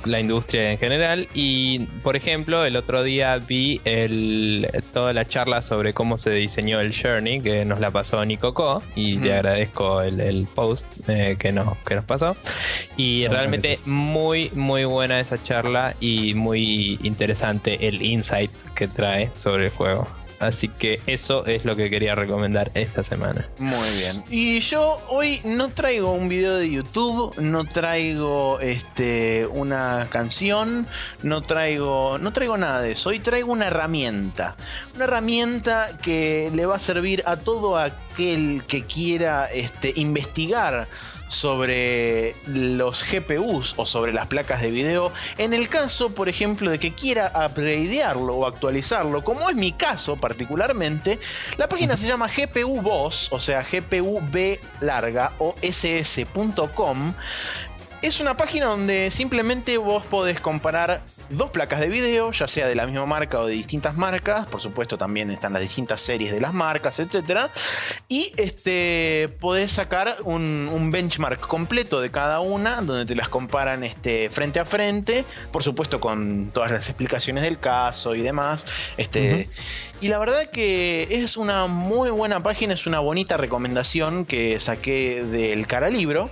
la 0.04 0.20
industria 0.20 0.70
en 0.70 0.78
general. 0.78 1.28
Y 1.34 1.80
por 2.02 2.16
ejemplo, 2.16 2.64
el 2.64 2.76
otro 2.76 3.02
día 3.02 3.36
vi 3.38 3.80
el, 3.84 4.68
toda 4.92 5.12
la 5.12 5.26
charla 5.26 5.62
sobre 5.62 5.92
cómo 5.92 6.18
se 6.18 6.30
diseñó 6.30 6.80
el 6.80 6.94
Journey, 6.94 7.40
que 7.40 7.64
nos 7.64 7.80
la 7.80 7.90
pasó 7.90 8.24
Nico 8.24 8.54
Co. 8.54 8.82
Y 8.94 9.18
le 9.18 9.34
agradezco 9.34 10.02
el, 10.02 10.20
el 10.20 10.46
post 10.54 10.86
eh, 11.08 11.36
que, 11.38 11.52
nos, 11.52 11.76
que 11.78 11.94
nos 11.94 12.04
pasó. 12.04 12.36
Y 12.96 13.26
realmente 13.26 13.78
muy, 13.84 14.50
muy 14.54 14.84
buena 14.84 15.20
esa 15.20 15.42
charla 15.42 15.94
y 16.00 16.34
muy 16.34 16.98
interesante 17.02 17.88
el 17.88 18.02
insight 18.02 18.50
que 18.74 18.88
trae 18.88 19.30
sobre 19.34 19.66
el 19.66 19.70
juego. 19.70 20.06
Así 20.40 20.68
que 20.68 21.00
eso 21.06 21.44
es 21.46 21.64
lo 21.64 21.74
que 21.74 21.90
quería 21.90 22.14
recomendar 22.14 22.70
esta 22.74 23.02
semana. 23.02 23.48
Muy 23.58 23.88
bien. 23.96 24.22
Y 24.30 24.60
yo 24.60 25.00
hoy 25.08 25.40
no 25.44 25.70
traigo 25.70 26.12
un 26.12 26.28
video 26.28 26.56
de 26.56 26.70
YouTube, 26.70 27.34
no 27.40 27.64
traigo 27.64 28.60
este 28.60 29.46
una 29.46 30.06
canción, 30.10 30.86
no 31.22 31.42
traigo 31.42 32.18
no 32.18 32.32
traigo 32.32 32.56
nada 32.56 32.80
de 32.80 32.92
eso. 32.92 33.10
Hoy 33.10 33.18
traigo 33.18 33.52
una 33.52 33.66
herramienta, 33.66 34.56
una 34.94 35.04
herramienta 35.04 35.98
que 36.00 36.50
le 36.54 36.66
va 36.66 36.76
a 36.76 36.80
servir 36.80 37.22
a 37.26 37.36
todo 37.36 37.76
aquel 37.76 38.62
que 38.68 38.84
quiera 38.84 39.46
este 39.46 39.92
investigar 39.96 40.86
sobre 41.28 42.34
los 42.46 43.04
GPUs 43.04 43.74
o 43.76 43.86
sobre 43.86 44.12
las 44.12 44.26
placas 44.26 44.62
de 44.62 44.70
video 44.70 45.12
en 45.36 45.54
el 45.54 45.68
caso, 45.68 46.10
por 46.10 46.28
ejemplo, 46.28 46.70
de 46.70 46.78
que 46.78 46.92
quiera 46.92 47.32
upgradearlo 47.34 48.34
o 48.34 48.46
actualizarlo, 48.46 49.22
como 49.22 49.48
es 49.48 49.56
mi 49.56 49.72
caso 49.72 50.16
particularmente, 50.16 51.18
la 51.56 51.68
página 51.68 51.96
se 51.96 52.06
llama 52.06 52.28
GPU 52.28 52.80
Boss, 52.82 53.28
o 53.30 53.40
sea, 53.40 53.62
GPU 53.62 54.20
B 54.30 54.60
larga 54.80 55.32
o 55.38 55.54
ss.com. 55.62 57.14
Es 58.00 58.20
una 58.20 58.36
página 58.36 58.66
donde 58.66 59.10
simplemente 59.10 59.76
vos 59.76 60.04
podés 60.04 60.40
comparar 60.40 61.02
dos 61.30 61.50
placas 61.50 61.80
de 61.80 61.88
video, 61.88 62.32
ya 62.32 62.46
sea 62.46 62.66
de 62.66 62.74
la 62.74 62.86
misma 62.86 63.06
marca 63.06 63.40
o 63.40 63.46
de 63.46 63.54
distintas 63.54 63.96
marcas. 63.96 64.46
Por 64.46 64.60
supuesto, 64.60 64.98
también 64.98 65.30
están 65.30 65.52
las 65.52 65.62
distintas 65.62 66.00
series 66.00 66.32
de 66.32 66.40
las 66.40 66.54
marcas, 66.54 66.98
etcétera. 67.00 67.50
Y 68.08 68.32
este 68.36 69.28
podés 69.40 69.72
sacar 69.72 70.16
un, 70.24 70.68
un 70.72 70.90
benchmark 70.90 71.40
completo 71.40 72.00
de 72.00 72.10
cada 72.10 72.40
una, 72.40 72.80
donde 72.80 73.06
te 73.06 73.14
las 73.14 73.28
comparan 73.28 73.84
este, 73.84 74.30
frente 74.30 74.60
a 74.60 74.64
frente. 74.64 75.24
Por 75.52 75.62
supuesto, 75.62 76.00
con 76.00 76.50
todas 76.52 76.70
las 76.70 76.88
explicaciones 76.88 77.42
del 77.42 77.58
caso 77.58 78.14
y 78.14 78.22
demás. 78.22 78.66
Este, 78.96 79.48
Y 80.00 80.08
la 80.08 80.18
verdad 80.18 80.48
que 80.50 81.08
es 81.10 81.36
una 81.36 81.66
muy 81.66 82.10
buena 82.10 82.40
página, 82.42 82.74
es 82.74 82.86
una 82.86 83.00
bonita 83.00 83.36
recomendación 83.36 84.26
que 84.26 84.60
saqué 84.60 85.24
del 85.24 85.66
cara 85.66 85.90
libro. 85.90 86.30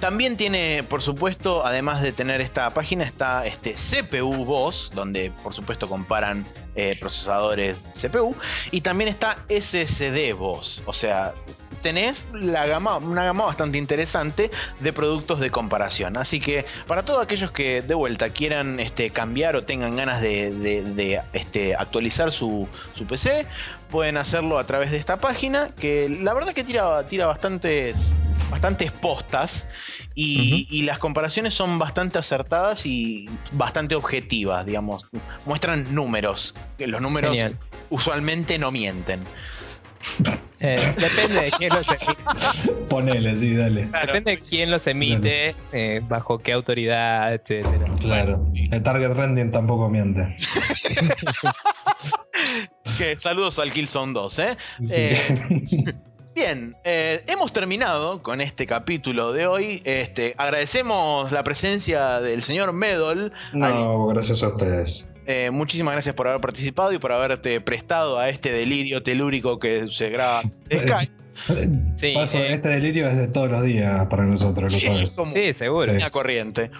También 0.00 0.36
tiene, 0.36 0.82
por 0.88 1.02
supuesto, 1.02 1.64
además 1.64 2.00
de 2.02 2.12
tener 2.12 2.40
esta 2.40 2.70
página, 2.70 3.04
está 3.04 3.46
este 3.46 3.74
CPU 3.74 4.44
Boss, 4.44 4.92
donde 4.94 5.30
por 5.42 5.52
supuesto 5.52 5.88
comparan 5.88 6.46
eh, 6.74 6.96
procesadores 6.98 7.82
CPU. 7.92 8.34
Y 8.70 8.80
también 8.80 9.08
está 9.08 9.44
SSD 9.48 10.34
Boss. 10.34 10.82
O 10.86 10.92
sea, 10.94 11.34
tenés 11.82 12.28
la 12.32 12.66
gama, 12.66 12.96
una 12.96 13.24
gama 13.24 13.44
bastante 13.44 13.76
interesante 13.76 14.50
de 14.80 14.92
productos 14.92 15.40
de 15.40 15.50
comparación. 15.50 16.16
Así 16.16 16.40
que 16.40 16.64
para 16.86 17.04
todos 17.04 17.22
aquellos 17.22 17.50
que 17.50 17.82
de 17.82 17.94
vuelta 17.94 18.30
quieran 18.30 18.80
este, 18.80 19.10
cambiar 19.10 19.56
o 19.56 19.64
tengan 19.64 19.96
ganas 19.96 20.20
de, 20.22 20.50
de- 20.52 20.82
de, 20.82 21.20
este, 21.34 21.74
actualizar 21.74 22.32
su, 22.32 22.66
su 22.94 23.04
PC, 23.06 23.46
pueden 23.90 24.16
hacerlo 24.16 24.58
a 24.58 24.64
través 24.64 24.90
de 24.90 24.96
esta 24.96 25.18
página. 25.18 25.68
Que 25.76 26.08
la 26.08 26.32
verdad 26.32 26.52
que 26.54 26.64
tira, 26.64 27.04
tira 27.06 27.26
bastantes, 27.26 28.14
bastantes 28.50 28.90
postas. 28.92 29.68
Y, 30.14 30.66
y 30.70 30.82
las 30.82 30.98
comparaciones 30.98 31.54
son 31.54 31.78
bastante 31.78 32.18
acertadas 32.18 32.84
y 32.84 33.28
bastante 33.52 33.94
objetivas, 33.94 34.66
digamos. 34.66 35.06
Muestran 35.46 35.94
números. 35.94 36.54
Que 36.76 36.86
los 36.86 37.00
números 37.00 37.30
Genial. 37.30 37.58
usualmente 37.88 38.58
no 38.58 38.70
mienten. 38.70 39.24
Eh, 40.60 40.78
depende 40.96 41.42
de 41.42 41.50
quién 41.58 41.72
los 41.74 41.86
emite, 41.88 42.72
Ponele, 42.88 43.36
sí, 43.36 43.54
dale. 43.54 43.86
depende 43.86 44.32
de 44.32 44.38
quién 44.38 44.70
los 44.70 44.86
emite, 44.86 45.56
eh, 45.72 46.00
bajo 46.08 46.38
qué 46.38 46.52
autoridad, 46.52 47.34
etcétera. 47.34 47.84
Claro. 48.00 48.46
El 48.70 48.82
target 48.82 49.12
rending 49.12 49.50
tampoco 49.50 49.88
miente. 49.88 50.36
Que 52.98 53.18
saludos 53.18 53.58
al 53.58 53.72
Killzone 53.72 54.12
2, 54.12 54.38
¿eh? 54.40 54.56
Sí. 54.82 54.94
Eh, 54.94 55.94
Bien, 56.34 56.74
eh, 56.84 57.22
hemos 57.26 57.52
terminado 57.52 58.22
con 58.22 58.40
este 58.40 58.66
capítulo 58.66 59.32
de 59.32 59.46
hoy. 59.46 59.82
Este, 59.84 60.34
agradecemos 60.38 61.30
la 61.30 61.44
presencia 61.44 62.20
del 62.20 62.42
señor 62.42 62.72
Medol. 62.72 63.32
no, 63.52 64.06
gracias 64.06 64.42
a 64.42 64.48
ustedes. 64.48 65.11
Eh, 65.26 65.50
muchísimas 65.52 65.92
gracias 65.94 66.14
por 66.14 66.26
haber 66.28 66.40
participado 66.40 66.92
y 66.92 66.98
por 66.98 67.12
haberte 67.12 67.60
prestado 67.60 68.18
a 68.18 68.28
este 68.28 68.50
delirio 68.52 69.02
telúrico 69.02 69.58
que 69.58 69.86
se 69.90 70.10
graba 70.10 70.40
en 70.68 70.80
Skype. 70.88 71.12
Sí, 71.96 72.12
Paso, 72.14 72.38
eh. 72.38 72.52
este 72.54 72.68
delirio 72.68 73.08
es 73.08 73.16
de 73.16 73.28
todos 73.28 73.50
los 73.50 73.62
días 73.62 74.06
para 74.06 74.24
nosotros, 74.24 74.72
lo 74.72 74.78
Sí, 74.78 74.86
sabes. 74.92 75.14
como 75.16 75.32
Sí, 75.34 75.54
seguro. 75.54 75.84
Sí. 75.86 75.90
una 75.96 76.10
corriente. 76.10 76.70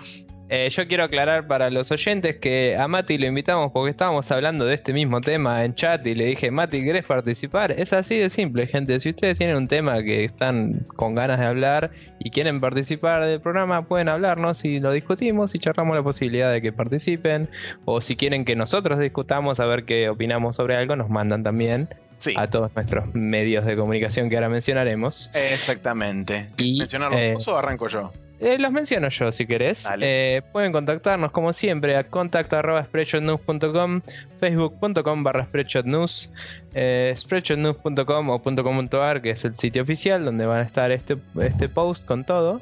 Eh, 0.54 0.68
yo 0.68 0.86
quiero 0.86 1.04
aclarar 1.04 1.46
para 1.46 1.70
los 1.70 1.90
oyentes 1.92 2.36
que 2.36 2.76
a 2.76 2.86
Mati 2.86 3.16
lo 3.16 3.26
invitamos 3.26 3.72
porque 3.72 3.90
estábamos 3.90 4.30
hablando 4.30 4.66
de 4.66 4.74
este 4.74 4.92
mismo 4.92 5.22
tema 5.22 5.64
en 5.64 5.74
chat 5.74 6.06
y 6.06 6.14
le 6.14 6.26
dije, 6.26 6.50
Mati, 6.50 6.84
¿querés 6.84 7.06
participar? 7.06 7.72
Es 7.72 7.94
así 7.94 8.18
de 8.18 8.28
simple, 8.28 8.66
gente. 8.66 9.00
Si 9.00 9.08
ustedes 9.08 9.38
tienen 9.38 9.56
un 9.56 9.66
tema 9.66 10.02
que 10.02 10.24
están 10.24 10.80
con 10.94 11.14
ganas 11.14 11.40
de 11.40 11.46
hablar 11.46 11.90
y 12.18 12.28
quieren 12.28 12.60
participar 12.60 13.24
del 13.24 13.40
programa, 13.40 13.86
pueden 13.88 14.10
hablarnos 14.10 14.62
y 14.66 14.78
lo 14.78 14.92
discutimos 14.92 15.54
y 15.54 15.58
charlamos 15.58 15.96
la 15.96 16.02
posibilidad 16.02 16.52
de 16.52 16.60
que 16.60 16.70
participen. 16.70 17.48
O 17.86 18.02
si 18.02 18.16
quieren 18.16 18.44
que 18.44 18.54
nosotros 18.54 18.98
discutamos 18.98 19.58
a 19.58 19.64
ver 19.64 19.86
qué 19.86 20.10
opinamos 20.10 20.56
sobre 20.56 20.76
algo, 20.76 20.96
nos 20.96 21.08
mandan 21.08 21.42
también 21.42 21.86
Sí, 22.18 22.34
a 22.36 22.50
todos 22.50 22.70
nuestros 22.76 23.06
medios 23.14 23.64
de 23.64 23.74
comunicación 23.74 24.28
que 24.28 24.36
ahora 24.36 24.50
mencionaremos. 24.50 25.30
exactamente. 25.32 26.50
Y, 26.58 26.78
¿Mencionarlo 26.78 27.16
eh, 27.16 27.32
vos 27.36 27.48
o 27.48 27.56
arranco 27.56 27.88
yo? 27.88 28.12
Eh, 28.44 28.58
los 28.58 28.72
menciono 28.72 29.08
yo 29.08 29.30
si 29.30 29.46
querés. 29.46 29.86
Eh, 30.00 30.42
pueden 30.52 30.72
contactarnos 30.72 31.30
como 31.30 31.52
siempre 31.52 31.96
a 31.96 32.02
contacto.spreadshotnews.com, 32.04 34.00
facebook.com 34.40 35.22
barra 35.22 35.44
spreadshotnews, 35.44 36.28
eh, 36.74 37.14
spreadshotnews.com 37.16 38.30
o 38.30 38.42
.com.ar 38.42 39.22
que 39.22 39.30
es 39.30 39.44
el 39.44 39.54
sitio 39.54 39.82
oficial 39.82 40.24
donde 40.24 40.46
van 40.46 40.58
a 40.58 40.62
estar 40.62 40.90
este, 40.90 41.16
este 41.40 41.68
post 41.68 42.04
con 42.04 42.24
todo. 42.24 42.60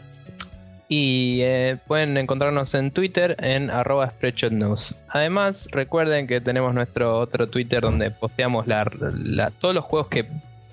Y 0.92 1.38
eh, 1.42 1.76
pueden 1.86 2.16
encontrarnos 2.16 2.74
en 2.74 2.90
Twitter 2.90 3.36
en 3.38 3.70
arroba 3.70 4.10
spreadshotnews. 4.10 4.94
Además, 5.08 5.68
recuerden 5.70 6.26
que 6.26 6.40
tenemos 6.40 6.74
nuestro 6.74 7.16
otro 7.16 7.46
Twitter 7.46 7.80
donde 7.80 8.10
posteamos 8.10 8.66
la- 8.66 8.90
la- 9.14 9.50
todos 9.52 9.72
los 9.74 9.84
juegos 9.84 10.08
que 10.08 10.26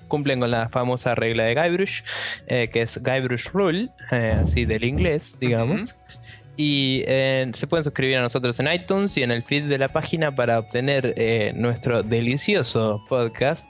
cumplen 0.08 0.40
con 0.40 0.50
la 0.50 0.68
famosa 0.68 1.14
regla 1.14 1.44
de 1.44 1.54
Guybrush, 1.54 2.02
eh, 2.46 2.68
que 2.72 2.82
es 2.82 3.00
Guybrush 3.02 3.48
Rule, 3.52 3.88
eh, 4.10 4.34
así 4.42 4.64
del 4.64 4.84
inglés, 4.84 5.38
digamos. 5.40 5.94
Y 6.56 7.04
eh, 7.06 7.46
se 7.54 7.68
pueden 7.68 7.84
suscribir 7.84 8.16
a 8.16 8.22
nosotros 8.22 8.58
en 8.58 8.72
iTunes 8.72 9.16
y 9.16 9.22
en 9.22 9.30
el 9.30 9.44
feed 9.44 9.66
de 9.66 9.78
la 9.78 9.88
página 9.88 10.34
para 10.34 10.58
obtener 10.58 11.14
nuestro 11.54 12.02
delicioso 12.02 13.00
podcast. 13.08 13.68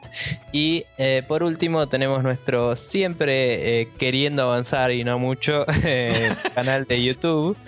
Y 0.53 0.86
por 1.26 1.43
último 1.43 1.86
tenemos 1.86 2.22
nuestro 2.22 2.76
siempre 2.76 3.89
queriendo 3.99 4.45
avanzar 4.45 4.91
y 4.91 5.05
no 5.05 5.18
mucho 5.18 5.66
canal 6.55 6.86
de 6.86 7.05
YouTube. 7.05 7.59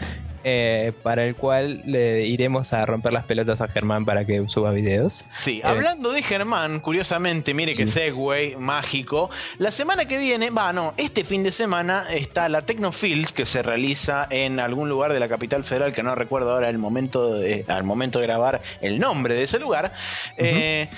Eh, 0.45 0.93
para 1.03 1.25
el 1.25 1.35
cual 1.37 1.83
le 1.85 2.27
iremos 2.27 2.73
a 2.73 2.85
romper 2.87 3.13
las 3.13 3.27
pelotas 3.27 3.61
a 3.61 3.69
Germán 3.69 4.05
para 4.05 4.25
que 4.25 4.45
suba 4.49 4.71
videos. 4.73 5.25
Sí, 5.39 5.59
Eh, 5.59 5.67
hablando 5.67 6.13
de 6.13 6.23
Germán, 6.23 6.81
curiosamente, 6.81 7.55
mire 7.55 7.73
Sí. 7.73 7.77
que 7.79 7.89
Segway 7.89 8.57
mágico. 8.57 9.31
La 9.59 9.71
semana 9.71 10.07
que 10.07 10.19
viene, 10.19 10.51
va, 10.51 10.73
no, 10.73 10.95
este 10.97 11.25
fin 11.25 11.43
de 11.43 11.53
semana 11.53 12.05
está 12.13 12.49
la 12.49 12.63
Tecnofields 12.63 13.33
que 13.33 13.45
se 13.47 13.63
realiza 13.63 14.27
en 14.31 14.61
algún 14.61 14.89
lugar 14.89 15.13
de 15.13 15.21
la 15.21 15.29
capital 15.29 15.65
federal 15.65 15.93
que 15.93 16.03
no 16.03 16.15
recuerdo 16.15 16.51
ahora 16.53 16.69
el 16.69 16.79
momento 16.79 17.35
de- 17.35 17.65
al 17.69 17.85
momento 17.85 18.19
de 18.21 18.27
grabar 18.27 18.61
el 18.81 18.99
nombre 18.99 19.35
de 19.35 19.43
ese 19.45 19.59
lugar. 19.59 19.93
Eh, 20.37 20.89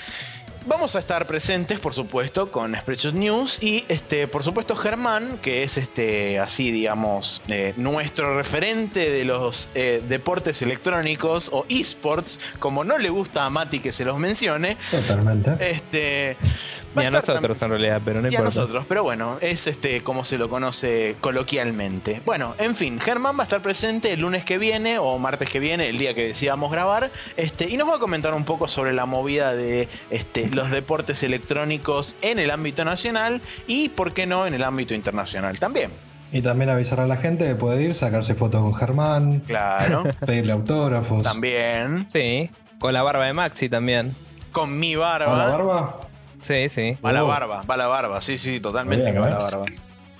Vamos 0.67 0.95
a 0.95 1.01
estar 1.01 1.27
presentes, 1.27 1.81
por 1.81 1.93
supuesto, 1.93 2.51
con 2.51 2.77
Spreadshot 2.77 3.15
News 3.15 3.63
y, 3.63 3.85
este, 3.89 4.29
por 4.29 4.45
supuesto, 4.45 4.77
Germán, 4.77 5.39
que 5.43 5.65
es 5.65 5.77
este, 5.77 6.39
así, 6.39 6.71
digamos, 6.71 7.43
eh, 7.49 7.75
nuestro 7.77 8.37
referente 8.37 9.11
de 9.11 9.25
los 9.25 9.71
eh, 9.75 10.03
deportes 10.09 10.63
electrónicos 10.63 11.51
o 11.53 11.67
esports, 11.69 12.39
como 12.61 12.85
no 12.85 12.99
le 12.99 13.11
gusta 13.11 13.45
a 13.45 13.51
Mati 13.51 13.81
que 13.81 13.93
se 13.93 14.05
los 14.05 14.19
mencione. 14.19 14.77
Totalmente. 14.91 15.57
Este, 15.59 16.37
Y 16.95 17.05
a 17.05 17.11
nosotros 17.11 17.63
en 17.63 17.71
realidad, 17.71 18.03
pero 18.05 18.21
no 18.21 18.29
y 18.29 18.35
a 18.35 18.39
importa. 18.39 18.61
nosotros, 18.61 18.85
pero 18.89 19.03
bueno, 19.03 19.39
es 19.41 19.67
este 19.67 20.03
como 20.03 20.25
se 20.25 20.37
lo 20.39 20.49
conoce 20.51 21.17
coloquialmente. 21.21 22.21
Bueno, 22.27 22.55
en 22.59 22.75
fin, 22.77 22.99
Germán 23.01 23.37
va 23.37 23.41
a 23.41 23.43
estar 23.45 23.63
presente 23.63 24.13
el 24.13 24.21
lunes 24.21 24.45
que 24.45 24.59
viene 24.59 24.99
o 24.99 25.19
martes 25.19 25.49
que 25.49 25.59
viene, 25.59 25.89
el 25.89 25.99
día 25.99 26.15
que 26.15 26.27
decidamos 26.29 26.71
grabar, 26.73 27.11
este, 27.37 27.69
y 27.69 27.77
nos 27.77 27.89
va 27.89 27.97
a 27.97 27.99
comentar 27.99 28.35
un 28.35 28.45
poco 28.45 28.69
sobre 28.69 28.93
la 28.93 29.07
movida 29.07 29.55
de 29.55 29.89
este, 30.11 30.49
los 30.51 30.71
deportes 30.71 31.23
electrónicos 31.23 32.17
en 32.23 32.39
el 32.39 32.51
ámbito 32.51 32.85
nacional 32.85 33.41
y, 33.67 33.89
por 33.91 34.13
qué 34.13 34.27
no, 34.27 34.47
en 34.47 34.55
el 34.55 34.63
ámbito 34.65 34.95
internacional 34.95 35.59
también. 35.59 35.91
Y 36.33 36.41
también 36.41 36.71
avisar 36.71 36.99
a 37.01 37.07
la 37.07 37.17
gente 37.17 37.47
que 37.47 37.55
puede 37.55 37.83
ir, 37.83 37.95
sacarse 37.95 38.35
fotos 38.35 38.63
con 38.63 38.75
Germán, 38.75 39.41
Claro, 39.47 40.05
pedirle 40.27 40.53
autógrafos. 40.53 41.23
también. 41.23 42.07
Sí, 42.09 42.51
con 42.79 42.93
la 42.95 43.03
barba 43.03 43.27
de 43.27 43.35
Maxi 43.35 43.69
también. 43.69 44.15
Con 44.51 44.79
mi 44.79 44.95
¿A 44.95 44.99
barba. 44.99 45.37
la 45.37 45.47
barba? 45.47 46.01
Sí, 46.43 46.69
sí. 46.69 46.97
Va 47.05 47.13
la 47.13 47.25
Oh. 47.25 47.29
barba, 47.29 47.63
va 47.63 47.77
la 47.77 47.87
barba, 47.87 48.21
sí, 48.21 48.37
sí, 48.37 48.59
totalmente 48.61 49.05
Bien, 49.05 49.15
que 49.15 49.21
va 49.21 49.29
¿eh? 49.29 49.31
la 49.31 49.39
barba. 49.39 49.65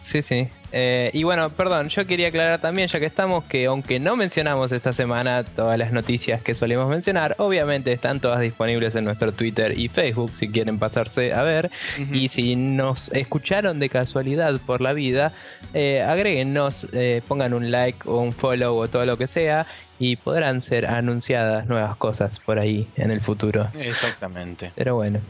Sí, 0.01 0.21
sí. 0.21 0.49
Eh, 0.73 1.11
y 1.13 1.23
bueno, 1.23 1.51
perdón, 1.51 1.89
yo 1.89 2.05
quería 2.09 2.29
aclarar 2.29 2.61
también, 2.61 2.89
ya 2.89 2.99
que 2.99 3.07
estamos, 3.07 3.45
que 3.45 3.67
aunque 3.67 4.01
no 4.01 4.17
mencionamos 4.17 4.73
esta 4.73 4.93
semana 4.93 5.45
todas 5.45 5.79
las 5.79 5.93
noticias 5.93 6.43
que 6.43 6.57
solemos 6.57 6.89
mencionar, 6.89 7.37
obviamente 7.39 7.93
están 7.93 8.19
todas 8.19 8.41
disponibles 8.41 8.97
en 8.97 9.05
nuestro 9.05 9.31
Twitter 9.31 9.79
y 9.79 9.87
Facebook 9.89 10.35
si 10.35 10.49
quieren 10.49 10.81
pasarse 10.81 11.33
a 11.33 11.43
ver. 11.45 11.71
Y 12.13 12.29
si 12.31 12.57
nos 12.57 13.13
escucharon 13.13 13.79
de 13.79 13.89
casualidad 13.91 14.59
por 14.67 14.81
la 14.81 14.93
vida, 14.93 15.33
eh, 15.73 16.03
agréguennos, 16.03 16.89
eh, 16.93 17.23
pongan 17.29 17.55
un 17.55 17.71
like 17.71 18.01
o 18.09 18.17
un 18.19 18.33
follow 18.33 18.77
o 18.77 18.89
todo 18.89 19.07
lo 19.07 19.17
que 19.17 19.29
sea 19.29 19.67
y 20.01 20.17
podrán 20.17 20.63
ser 20.63 20.87
anunciadas 20.87 21.67
nuevas 21.69 21.95
cosas 21.97 22.41
por 22.41 22.59
ahí 22.59 22.89
en 22.97 23.13
el 23.13 23.21
futuro. 23.21 23.69
Exactamente. 23.79 24.73
Pero 24.75 24.97
bueno, 24.97 25.21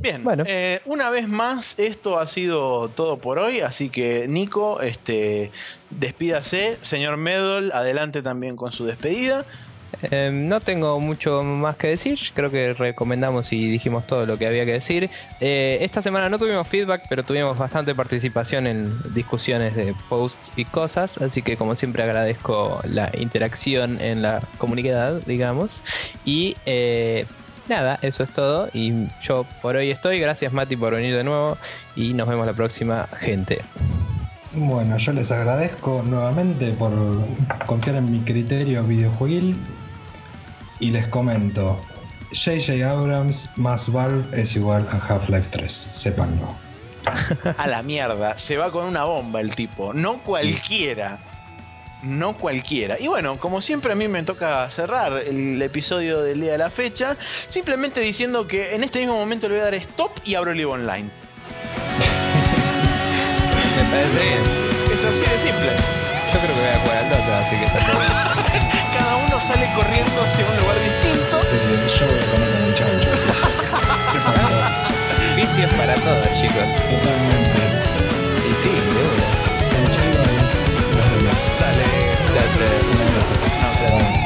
Bien, 0.00 0.24
Bueno. 0.24 0.44
eh, 0.46 0.80
una 0.86 1.10
vez 1.10 1.28
más, 1.28 1.78
esto 1.78 2.18
ha 2.18 2.26
sido 2.26 2.88
todo 2.88 3.18
por 3.18 3.38
hoy, 3.38 3.60
así 3.60 3.90
que 3.90 4.26
Nico, 4.28 4.80
este, 4.80 5.50
despídase, 5.90 6.78
señor 6.80 7.18
Medol, 7.18 7.70
adelante 7.72 8.22
también 8.22 8.56
con 8.56 8.72
su 8.72 8.86
despedida. 8.86 9.44
Eh, 10.10 10.30
no 10.32 10.60
tengo 10.60 10.98
mucho 11.00 11.42
más 11.42 11.76
que 11.76 11.88
decir, 11.88 12.18
creo 12.32 12.50
que 12.50 12.72
recomendamos 12.72 13.52
y 13.52 13.70
dijimos 13.70 14.06
todo 14.06 14.24
lo 14.24 14.38
que 14.38 14.46
había 14.46 14.64
que 14.64 14.72
decir. 14.72 15.10
Eh, 15.40 15.78
esta 15.82 16.00
semana 16.00 16.30
no 16.30 16.38
tuvimos 16.38 16.66
feedback, 16.66 17.02
pero 17.08 17.22
tuvimos 17.22 17.58
bastante 17.58 17.94
participación 17.94 18.66
en 18.66 18.90
discusiones 19.12 19.74
de 19.74 19.94
posts 20.08 20.52
y 20.56 20.64
cosas, 20.64 21.18
así 21.18 21.42
que 21.42 21.58
como 21.58 21.74
siempre 21.74 22.02
agradezco 22.02 22.80
la 22.84 23.10
interacción 23.18 24.00
en 24.00 24.22
la 24.22 24.40
comunidad, 24.56 25.20
digamos. 25.26 25.84
Y 26.24 26.56
eh, 26.64 27.26
nada, 27.70 27.98
eso 28.02 28.22
es 28.22 28.30
todo. 28.32 28.68
Y 28.74 29.06
yo 29.22 29.46
por 29.62 29.76
hoy 29.76 29.90
estoy, 29.90 30.20
gracias 30.20 30.52
Mati 30.52 30.76
por 30.76 30.94
venir 30.94 31.16
de 31.16 31.24
nuevo 31.24 31.56
y 31.96 32.12
nos 32.12 32.28
vemos 32.28 32.46
la 32.46 32.52
próxima, 32.52 33.08
gente. 33.18 33.62
Bueno, 34.52 34.96
yo 34.98 35.12
les 35.12 35.30
agradezco 35.30 36.02
nuevamente 36.02 36.72
por 36.72 36.92
confiar 37.66 37.96
en 37.96 38.10
mi 38.10 38.20
criterio 38.20 38.84
videojueguil 38.84 39.56
y 40.80 40.90
les 40.90 41.06
comento, 41.08 41.80
JJ 42.32 42.82
Abrams 42.82 43.50
más 43.56 43.90
Valve 43.92 44.24
es 44.32 44.56
igual 44.56 44.86
a 44.90 44.96
Half-Life 44.96 45.48
3, 45.50 45.72
sépanlo. 45.72 46.48
A 47.56 47.66
la 47.66 47.82
mierda, 47.82 48.36
se 48.38 48.56
va 48.56 48.70
con 48.70 48.84
una 48.84 49.04
bomba 49.04 49.40
el 49.40 49.54
tipo, 49.54 49.94
no 49.94 50.18
cualquiera. 50.22 51.29
No 52.02 52.36
cualquiera. 52.36 52.98
Y 52.98 53.08
bueno, 53.08 53.38
como 53.38 53.60
siempre 53.60 53.92
a 53.92 53.94
mí 53.94 54.08
me 54.08 54.22
toca 54.22 54.68
cerrar 54.70 55.22
el 55.26 55.60
episodio 55.60 56.22
del 56.22 56.40
día 56.40 56.52
de 56.52 56.58
la 56.58 56.70
fecha, 56.70 57.16
simplemente 57.48 58.00
diciendo 58.00 58.46
que 58.46 58.74
en 58.74 58.82
este 58.82 59.00
mismo 59.00 59.16
momento 59.16 59.48
le 59.48 59.54
voy 59.54 59.60
a 59.60 59.64
dar 59.64 59.74
stop 59.74 60.12
y 60.24 60.34
abro 60.34 60.52
el 60.52 60.60
Evo 60.60 60.72
Online. 60.72 61.10
Me 63.76 63.90
parece 63.90 64.18
bien. 64.18 64.70
Es 64.94 65.04
así 65.04 65.20
de 65.20 65.38
simple. 65.38 65.72
Yo 66.32 66.38
creo 66.38 66.54
que 66.54 66.60
voy 66.60 66.70
a 66.70 66.78
jugar 66.80 66.96
al 66.98 67.10
Dota, 67.10 67.38
así 67.40 67.56
que 67.56 67.64
está 67.64 67.78
todo 67.80 68.00
bien. 68.00 68.12
Cada 68.96 69.16
uno 69.16 69.40
sale 69.40 69.68
corriendo 69.74 70.22
hacia 70.22 70.46
un 70.46 70.56
lugar 70.56 70.76
distinto. 70.80 71.40
Yo 71.98 72.06
voy 72.06 72.18
a 72.18 72.30
comer 72.30 72.50
con 72.54 72.72
que 72.74 73.16
sépanlo. 74.10 74.60
Vicios 75.36 75.72
para 75.74 75.94
todos, 75.94 76.26
chicos. 76.40 76.68
Totalmente. 76.88 77.62
Y 78.48 78.54
sí, 78.54 78.68
de 78.68 79.02
una. 79.02 79.49
Dale, 81.58 81.84
gracias. 82.32 82.84
Un 82.92 83.08
abrazo. 83.08 84.19